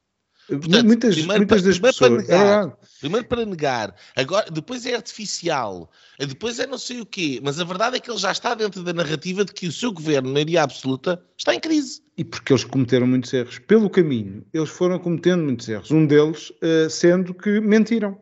Portanto, 0.48 0.86
muitas, 0.86 1.14
primeiro, 1.14 1.40
muitas 1.40 1.62
das 1.62 1.74
primeiro 1.74 1.98
pessoas. 1.98 2.26
Para 2.26 2.38
negar, 2.38 2.68
é 2.68 3.00
primeiro 3.00 3.26
para 3.26 3.44
negar, 3.44 3.94
agora, 4.16 4.50
depois 4.50 4.86
é 4.86 4.94
artificial, 4.94 5.90
depois 6.18 6.58
é 6.58 6.66
não 6.66 6.78
sei 6.78 7.02
o 7.02 7.06
quê, 7.06 7.38
mas 7.42 7.60
a 7.60 7.64
verdade 7.64 7.96
é 7.96 8.00
que 8.00 8.10
ele 8.10 8.18
já 8.18 8.32
está 8.32 8.54
dentro 8.54 8.82
da 8.82 8.94
narrativa 8.94 9.44
de 9.44 9.52
que 9.52 9.66
o 9.66 9.72
seu 9.72 9.92
governo, 9.92 10.28
na 10.28 10.34
maioria 10.34 10.62
absoluta, 10.62 11.22
está 11.36 11.54
em 11.54 11.60
crise. 11.60 12.00
E 12.16 12.24
porque 12.24 12.52
eles 12.52 12.64
cometeram 12.64 13.06
muitos 13.06 13.32
erros. 13.32 13.58
Pelo 13.58 13.90
caminho, 13.90 14.42
eles 14.52 14.70
foram 14.70 14.98
cometendo 14.98 15.44
muitos 15.44 15.68
erros. 15.68 15.90
Um 15.90 16.06
deles 16.06 16.50
uh, 16.50 16.88
sendo 16.88 17.34
que 17.34 17.60
mentiram 17.60 18.18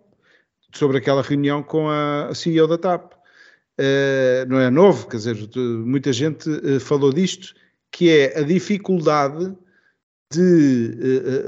sobre 0.75 0.99
aquela 0.99 1.23
reunião 1.23 1.63
com 1.63 1.89
a 1.89 2.35
CEO 2.35 2.67
da 2.67 2.77
TAP. 2.77 3.13
Uh, 3.79 4.49
não 4.49 4.59
é 4.59 4.69
novo, 4.69 5.07
quer 5.07 5.19
dizer, 5.19 5.37
muita 5.57 6.13
gente 6.13 6.51
uh, 6.51 6.81
falou 6.81 7.13
disto, 7.13 7.55
que 7.91 8.11
é 8.11 8.39
a 8.39 8.43
dificuldade 8.43 9.57
de 10.33 10.99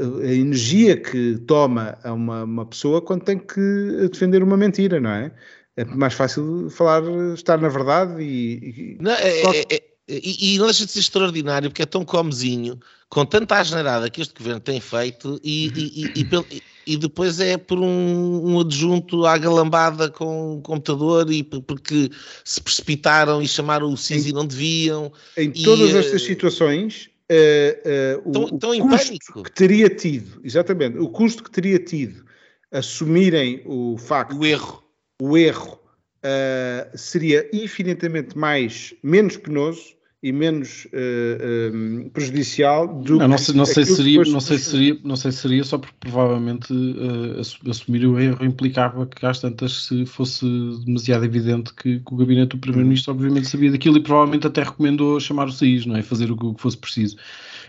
uh, 0.00 0.20
a 0.20 0.32
energia 0.32 0.96
que 0.96 1.38
toma 1.46 1.98
a 2.02 2.12
uma, 2.12 2.44
uma, 2.44 2.66
pessoa 2.66 3.02
quando 3.02 3.24
tem 3.24 3.38
que 3.38 4.08
defender 4.10 4.42
uma 4.42 4.56
mentira, 4.56 5.00
não 5.00 5.10
é? 5.10 5.32
É 5.76 5.84
mais 5.84 6.14
fácil 6.14 6.68
falar, 6.70 7.02
estar 7.34 7.58
na 7.58 7.68
verdade 7.68 8.22
e. 8.22 8.96
Não, 9.00 9.12
é, 9.12 9.42
é, 9.42 9.74
é, 9.74 9.82
e, 10.08 10.54
e 10.54 10.58
não 10.58 10.66
deixa 10.66 10.86
de 10.86 10.92
ser 10.92 11.00
extraordinário 11.00 11.70
porque 11.70 11.82
é 11.82 11.86
tão 11.86 12.04
comezinho, 12.04 12.80
com 13.08 13.24
tanta 13.26 13.56
asneirada 13.56 14.08
que 14.08 14.22
este 14.22 14.34
governo 14.36 14.60
tem 14.60 14.80
feito, 14.80 15.38
e, 15.44 15.66
e, 15.66 16.22
e, 16.22 16.62
e 16.86 16.96
depois 16.96 17.38
é 17.38 17.58
por 17.58 17.78
um, 17.78 18.54
um, 18.54 18.60
adjunto 18.60 19.26
à 19.26 19.36
galambada 19.36 20.10
com 20.10 20.56
o 20.56 20.62
computador 20.62 21.30
e 21.30 21.42
porque 21.44 22.10
se 22.42 22.60
precipitaram 22.60 23.42
e 23.42 23.46
chamaram 23.46 23.92
o 23.92 23.96
CIS 23.96 24.26
e 24.26 24.32
não 24.32 24.46
deviam. 24.46 25.12
Em 25.36 25.50
todas 25.50 25.94
estas 25.94 26.22
situações, 26.22 27.10
uh, 27.30 28.20
uh, 28.24 28.30
o, 28.30 28.58
tão, 28.58 28.70
o 28.70 28.88
custo 28.88 29.42
que 29.42 29.52
teria 29.52 29.88
tido, 29.90 30.40
exatamente, 30.44 30.98
o 30.98 31.08
custo 31.08 31.44
que 31.44 31.50
teria 31.50 31.78
tido 31.78 32.24
assumirem 32.70 33.62
o 33.64 33.96
facto, 33.96 34.36
o 34.36 34.44
erro, 34.44 34.84
o 35.20 35.36
erro 35.36 35.80
uh, 36.18 36.96
seria 36.96 37.48
infinitamente 37.52 38.36
mais, 38.36 38.94
menos 39.02 39.36
penoso 39.36 39.97
e 40.20 40.32
menos 40.32 40.86
uh, 40.86 42.06
uh, 42.06 42.10
prejudicial 42.10 42.88
do 42.88 43.18
não, 43.18 43.28
não 43.28 43.38
sei, 43.38 43.54
não 43.54 43.64
sei 43.64 43.84
se 43.84 43.94
seria 43.94 44.24
não 44.24 44.40
sei 44.40 44.58
se 44.58 44.70
seria 44.70 44.98
não 45.04 45.14
sei 45.14 45.30
se 45.30 45.38
seria 45.38 45.62
só 45.62 45.78
porque 45.78 45.94
provavelmente 46.00 46.72
uh, 46.72 47.70
assumir 47.70 48.04
o 48.04 48.18
erro 48.18 48.44
implicava 48.44 49.06
que 49.06 49.24
às 49.24 49.40
tantas 49.40 49.86
se 49.86 50.04
fosse 50.06 50.44
demasiado 50.84 51.24
evidente 51.24 51.72
que, 51.72 52.00
que 52.00 52.14
o 52.14 52.16
gabinete 52.16 52.50
do 52.50 52.58
primeiro-ministro 52.58 53.12
obviamente 53.12 53.46
sabia 53.46 53.70
daquilo 53.70 53.98
e 53.98 54.02
provavelmente 54.02 54.46
até 54.46 54.64
recomendou 54.64 55.20
chamar 55.20 55.46
o 55.46 55.52
SAIS, 55.52 55.86
não 55.86 55.96
é? 55.96 56.02
Fazer 56.02 56.32
o 56.32 56.36
que 56.36 56.60
fosse 56.60 56.76
preciso 56.76 57.16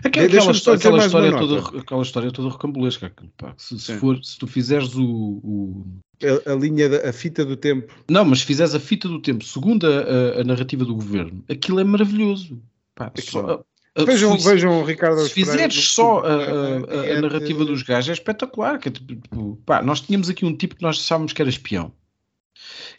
aquela, 0.04 0.28
aquela, 0.28 0.52
aquela 0.52 1.06
história 1.06 1.32
toda 1.32 1.80
aquela 1.80 2.02
história 2.02 2.32
toda 2.32 2.50
recambulesca 2.50 3.12
se, 3.58 3.80
se, 3.80 3.98
for, 3.98 4.24
se 4.24 4.38
tu 4.38 4.48
fizeres 4.48 4.96
o, 4.96 5.04
o 5.04 5.86
a, 6.24 6.52
a, 6.52 6.56
linha, 6.56 6.90
da, 6.90 7.10
a 7.10 7.14
fita 7.14 7.46
do 7.46 7.56
tempo. 7.56 7.94
Não, 8.10 8.26
mas 8.26 8.40
se 8.40 8.46
fizeres 8.46 8.76
a 8.76 8.80
fita 8.80 9.08
do 9.08 9.22
tempo 9.22 9.44
segundo 9.44 9.88
a, 9.88 9.90
a, 9.90 10.42
a 10.42 10.44
narrativa 10.44 10.84
do 10.86 10.96
governo, 10.96 11.44
aquilo 11.50 11.80
é 11.80 11.84
maravilhoso. 11.84 12.62
Pá, 12.96 13.12
só, 13.18 13.64
vejam, 14.06 14.38
se, 14.38 14.50
vejam 14.50 14.84
Ricardo. 14.84 15.22
Se 15.22 15.30
fizeres 15.30 15.90
só 15.90 16.20
a, 16.20 16.34
a, 16.34 17.18
a, 17.18 17.22
narrativa 17.22 17.64
dos 17.64 17.84
gajos, 17.84 18.10
é 18.10 18.14
espetacular. 18.14 18.78
Que, 18.78 18.90
é 18.90 18.92
tipo, 18.92 19.58
pá, 19.66 19.82
nós 19.82 20.02
tínhamos 20.02 20.30
aqui 20.30 20.46
um 20.46 20.56
tipo 20.56 20.76
que 20.76 20.82
nós 20.82 20.98
achávamos 20.98 21.34
que 21.34 21.42
era 21.42 21.50
espião. 21.50 21.92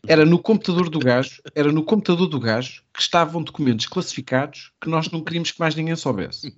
Era 0.06 0.24
no 0.24 0.38
computador 0.38 0.88
do 0.88 0.98
gajo, 0.98 1.42
era 1.54 1.70
no 1.70 1.84
computador 1.84 2.26
do 2.26 2.40
gajo 2.40 2.82
que 2.92 3.02
estavam 3.02 3.42
documentos 3.42 3.86
classificados 3.86 4.72
que 4.80 4.88
nós 4.88 5.10
não 5.10 5.22
queríamos 5.22 5.50
que 5.52 5.60
mais 5.60 5.74
ninguém 5.74 5.96
soubesse. 5.96 6.54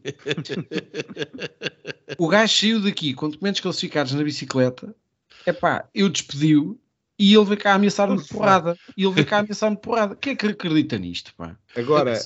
O 2.18 2.28
gajo 2.28 2.55
saiu 2.55 2.80
daqui 2.80 3.14
com 3.14 3.28
documentos 3.28 3.61
classificados 3.61 4.12
na 4.12 4.22
bicicleta 4.22 4.94
epá, 5.46 5.88
eu 5.94 6.09
despedi-o 6.09 6.78
e 7.19 7.35
ele 7.35 7.45
veio 7.45 7.59
cá 7.59 7.75
ameaçar-me 7.75 8.17
de 8.17 8.29
porrada. 8.29 8.77
E 8.97 9.05
ele 9.05 9.15
veio 9.15 9.27
cá 9.27 9.39
ameaçar-me 9.41 9.77
de 9.77 9.83
porrada. 9.83 10.17
Quem 10.17 10.33
é 10.33 10.37
que 10.37 10.47
acredita 10.47 10.99
nisto, 10.99 11.33
pá? 11.37 11.57
Agora... 11.77 12.19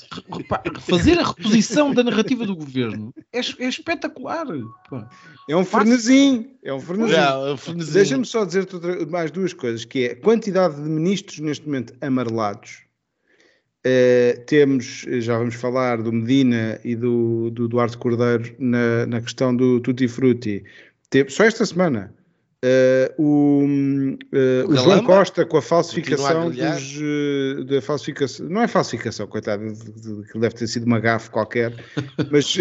fazer 0.80 1.18
a 1.18 1.26
reposição 1.26 1.92
da 1.92 2.02
narrativa 2.02 2.46
do 2.46 2.56
governo 2.56 3.12
é, 3.32 3.40
é 3.40 3.68
espetacular, 3.68 4.46
pá. 4.88 5.08
É 5.48 5.56
um 5.56 5.64
frenesim. 5.64 6.50
É 6.62 6.72
um 6.72 6.80
frenesim. 6.80 7.16
Não, 7.16 7.46
é 7.46 7.52
um. 7.52 7.92
Deixa-me 7.92 8.24
só 8.24 8.44
dizer 8.44 8.66
mais 9.08 9.30
duas 9.30 9.52
coisas, 9.52 9.84
que 9.84 10.06
é 10.06 10.12
a 10.12 10.16
quantidade 10.16 10.76
de 10.76 10.88
ministros 10.88 11.40
neste 11.40 11.66
momento 11.66 11.94
amarelados. 12.00 12.86
Uh, 13.86 14.44
temos, 14.46 15.06
já 15.20 15.38
vamos 15.38 15.54
falar 15.54 16.02
do 16.02 16.12
Medina 16.12 16.80
e 16.82 16.96
do, 16.96 17.50
do 17.50 17.68
Duarte 17.68 17.96
Cordeiro 17.96 18.52
na, 18.58 19.06
na 19.06 19.20
questão 19.20 19.54
do 19.54 19.78
Tutti 19.78 20.08
Frutti. 20.08 20.64
só 21.28 21.44
esta 21.44 21.64
semana 21.64 22.15
Uh, 22.66 23.22
o, 23.22 23.64
uh, 23.64 24.68
o 24.68 24.74
João 24.74 25.04
Costa 25.04 25.46
com 25.46 25.58
a 25.58 25.62
falsificação 25.62 26.50
dos, 26.50 26.96
uh, 26.96 27.64
da 27.64 27.80
falsificação, 27.80 28.48
não 28.48 28.62
é 28.62 28.66
falsificação, 28.66 29.26
coitado, 29.28 29.62
que 30.32 30.38
deve 30.38 30.54
ter 30.56 30.66
sido 30.66 30.84
uma 30.84 30.98
gafe 30.98 31.30
qualquer, 31.30 31.72
mas, 32.32 32.56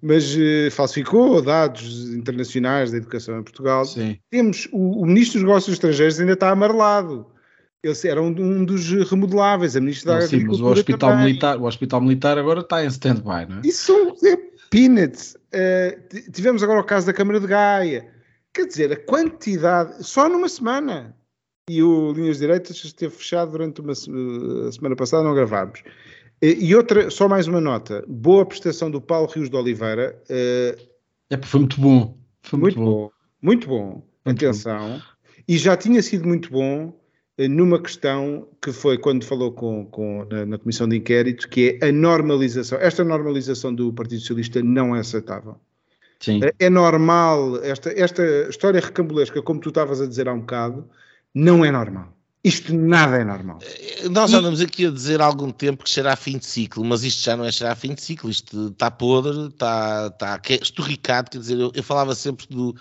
mas 0.00 0.36
falsificou 0.72 1.42
dados 1.42 2.14
internacionais 2.14 2.92
da 2.92 2.96
educação 2.96 3.38
em 3.38 3.42
Portugal. 3.42 3.84
Sim. 3.84 4.16
Temos 4.30 4.68
o, 4.72 5.02
o, 5.02 5.06
Ministro 5.06 5.40
dos 5.40 5.48
Negócios 5.48 5.74
Estrangeiros 5.74 6.18
ainda 6.18 6.32
está 6.32 6.50
amarelado. 6.50 7.26
Ele 7.82 7.94
era 8.04 8.22
um, 8.22 8.28
um 8.28 8.64
dos 8.64 8.88
remodeláveis, 9.10 9.76
a 9.76 9.80
Ministra 9.80 10.14
da. 10.14 10.26
Sim, 10.26 10.44
mas 10.44 10.60
o 10.60 10.66
hospital, 10.66 11.16
militar, 11.18 11.58
o 11.58 11.64
hospital 11.64 12.00
Militar 12.00 12.38
agora 12.38 12.60
está 12.60 12.82
em 12.82 12.88
stand-by, 12.88 13.46
não 13.48 13.58
é? 13.58 13.60
Isso 13.64 13.92
é 14.24 14.36
peanuts. 14.70 15.36
tivemos 16.32 16.62
agora 16.62 16.80
o 16.80 16.84
caso 16.84 17.06
da 17.06 17.12
Câmara 17.12 17.38
de 17.38 17.46
Gaia 17.46 18.15
Quer 18.56 18.68
dizer, 18.68 18.90
a 18.90 18.96
quantidade, 18.96 20.02
só 20.02 20.30
numa 20.30 20.48
semana. 20.48 21.14
E 21.68 21.82
o 21.82 22.10
Linhas 22.12 22.38
Direitas 22.38 22.82
esteve 22.82 23.14
fechado 23.14 23.50
durante 23.50 23.82
uma 23.82 23.92
a 23.92 24.72
semana 24.72 24.96
passada, 24.96 25.22
não 25.22 25.34
gravámos. 25.34 25.82
E 26.40 26.74
outra, 26.74 27.10
só 27.10 27.28
mais 27.28 27.46
uma 27.46 27.60
nota: 27.60 28.02
boa 28.08 28.46
prestação 28.46 28.90
do 28.90 28.98
Paulo 28.98 29.28
Rios 29.28 29.50
de 29.50 29.56
Oliveira. 29.56 30.18
Uh, 30.30 30.80
é, 31.28 31.36
foi 31.44 31.60
muito 31.60 31.78
bom. 31.78 32.18
Foi 32.44 32.58
muito, 32.58 32.80
muito 32.80 32.90
bom. 32.90 33.02
bom. 33.02 33.10
Muito 33.42 33.68
bom. 33.68 34.08
Muito 34.24 34.46
Atenção. 34.46 34.88
Bom. 34.88 35.00
E 35.46 35.58
já 35.58 35.76
tinha 35.76 36.00
sido 36.00 36.26
muito 36.26 36.50
bom 36.50 36.98
uh, 37.38 37.48
numa 37.50 37.78
questão 37.78 38.48
que 38.62 38.72
foi 38.72 38.96
quando 38.96 39.22
falou 39.22 39.52
com, 39.52 39.84
com 39.84 40.24
na, 40.30 40.46
na, 40.46 40.58
Comissão 40.58 40.88
de 40.88 40.96
Inquérito, 40.96 41.46
que 41.46 41.78
é 41.82 41.88
a 41.88 41.92
normalização. 41.92 42.78
Esta 42.78 43.04
normalização 43.04 43.74
do 43.74 43.92
Partido 43.92 44.20
Socialista 44.20 44.62
não 44.62 44.96
é 44.96 45.00
aceitável. 45.00 45.60
Sim. 46.20 46.40
É, 46.42 46.66
é 46.66 46.70
normal, 46.70 47.62
esta, 47.62 47.90
esta 47.90 48.22
história 48.48 48.80
recambulesca, 48.80 49.42
como 49.42 49.60
tu 49.60 49.68
estavas 49.68 50.00
a 50.00 50.06
dizer 50.06 50.28
há 50.28 50.32
um 50.32 50.40
bocado, 50.40 50.88
não 51.34 51.64
é 51.64 51.70
normal. 51.70 52.16
Isto 52.42 52.72
nada 52.72 53.16
é 53.16 53.24
normal. 53.24 53.58
Eh, 53.62 54.08
nós 54.08 54.30
já 54.30 54.38
andamos 54.38 54.60
aqui 54.60 54.86
a 54.86 54.90
dizer 54.90 55.20
há 55.20 55.24
algum 55.24 55.50
tempo 55.50 55.82
que 55.82 55.90
será 55.90 56.14
fim 56.14 56.38
de 56.38 56.46
ciclo, 56.46 56.84
mas 56.84 57.02
isto 57.02 57.24
já 57.24 57.36
não 57.36 57.44
é 57.44 57.50
será 57.50 57.74
fim 57.74 57.92
de 57.92 58.00
ciclo, 58.00 58.30
isto 58.30 58.68
está 58.68 58.88
podre, 58.88 59.48
está, 59.48 60.06
está 60.06 60.40
esturricado, 60.62 61.30
quer 61.30 61.38
dizer, 61.38 61.58
eu, 61.58 61.72
eu 61.74 61.82
falava 61.82 62.14
sempre 62.14 62.46
do, 62.48 62.72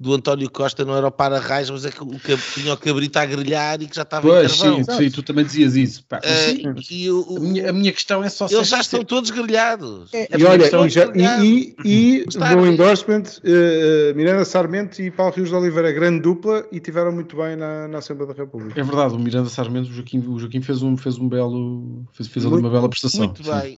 do 0.00 0.14
António 0.14 0.50
Costa 0.50 0.82
não 0.82 0.96
era 0.96 1.08
o 1.08 1.10
para-raiz, 1.10 1.68
mas 1.68 1.84
é 1.84 1.90
que 1.90 2.02
o, 2.02 2.08
tinha 2.54 2.72
o 2.72 2.76
cabrito 2.78 3.18
a 3.18 3.26
grelhar 3.26 3.82
e 3.82 3.86
que 3.86 3.94
já 3.94 4.00
estava 4.00 4.26
pois, 4.26 4.54
em 4.54 4.58
carvão. 4.58 4.84
Sim, 4.84 4.96
sim, 4.96 5.10
tu 5.10 5.22
também 5.22 5.44
dizias 5.44 5.76
isso. 5.76 6.02
Pá, 6.08 6.18
uh, 6.18 6.80
e 6.90 7.10
o, 7.10 7.36
a, 7.36 7.40
minha, 7.40 7.68
a, 7.68 7.72
minha, 7.72 7.92
questão 7.92 8.24
é 8.24 8.30
só... 8.30 8.46
Eles 8.50 8.68
já 8.68 8.80
estão 8.80 9.04
todos 9.04 9.30
grelhados. 9.30 10.08
É, 10.14 10.26
e 10.38 10.44
olha, 10.44 10.64
e, 10.64 10.88
já, 10.88 11.04
e, 11.14 11.76
e, 11.84 12.24
e 12.24 12.38
no 12.56 12.66
endorsement, 12.66 13.24
uh, 13.44 14.16
Miranda 14.16 14.46
Sarmento 14.46 15.02
e 15.02 15.10
Paulo 15.10 15.34
Rios 15.34 15.50
de 15.50 15.54
Oliveira, 15.54 15.92
grande 15.92 16.20
dupla, 16.20 16.64
e 16.72 16.80
tiveram 16.80 17.12
muito 17.12 17.36
bem 17.36 17.54
na, 17.56 17.86
na 17.86 17.98
Assembleia 17.98 18.32
da 18.32 18.40
República. 18.42 18.80
É 18.80 18.82
verdade, 18.82 19.12
o 19.12 19.18
Miranda 19.18 19.50
Sarmento, 19.50 19.90
o 19.90 19.92
Joaquim, 19.92 20.20
o 20.26 20.38
Joaquim 20.38 20.62
fez, 20.62 20.80
um, 20.80 20.96
fez 20.96 21.18
um 21.18 21.28
belo... 21.28 22.06
fez, 22.14 22.26
fez 22.26 22.46
ali 22.46 22.56
uma 22.56 22.70
bela 22.70 22.88
prestação. 22.88 23.26
Muito 23.26 23.42
bem. 23.42 23.78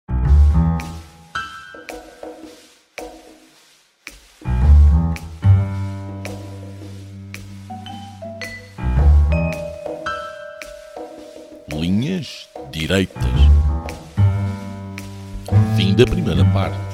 Direitas. 12.81 13.23
Fim 15.77 15.95
da 15.95 16.07
primeira 16.07 16.45
parte. 16.47 16.90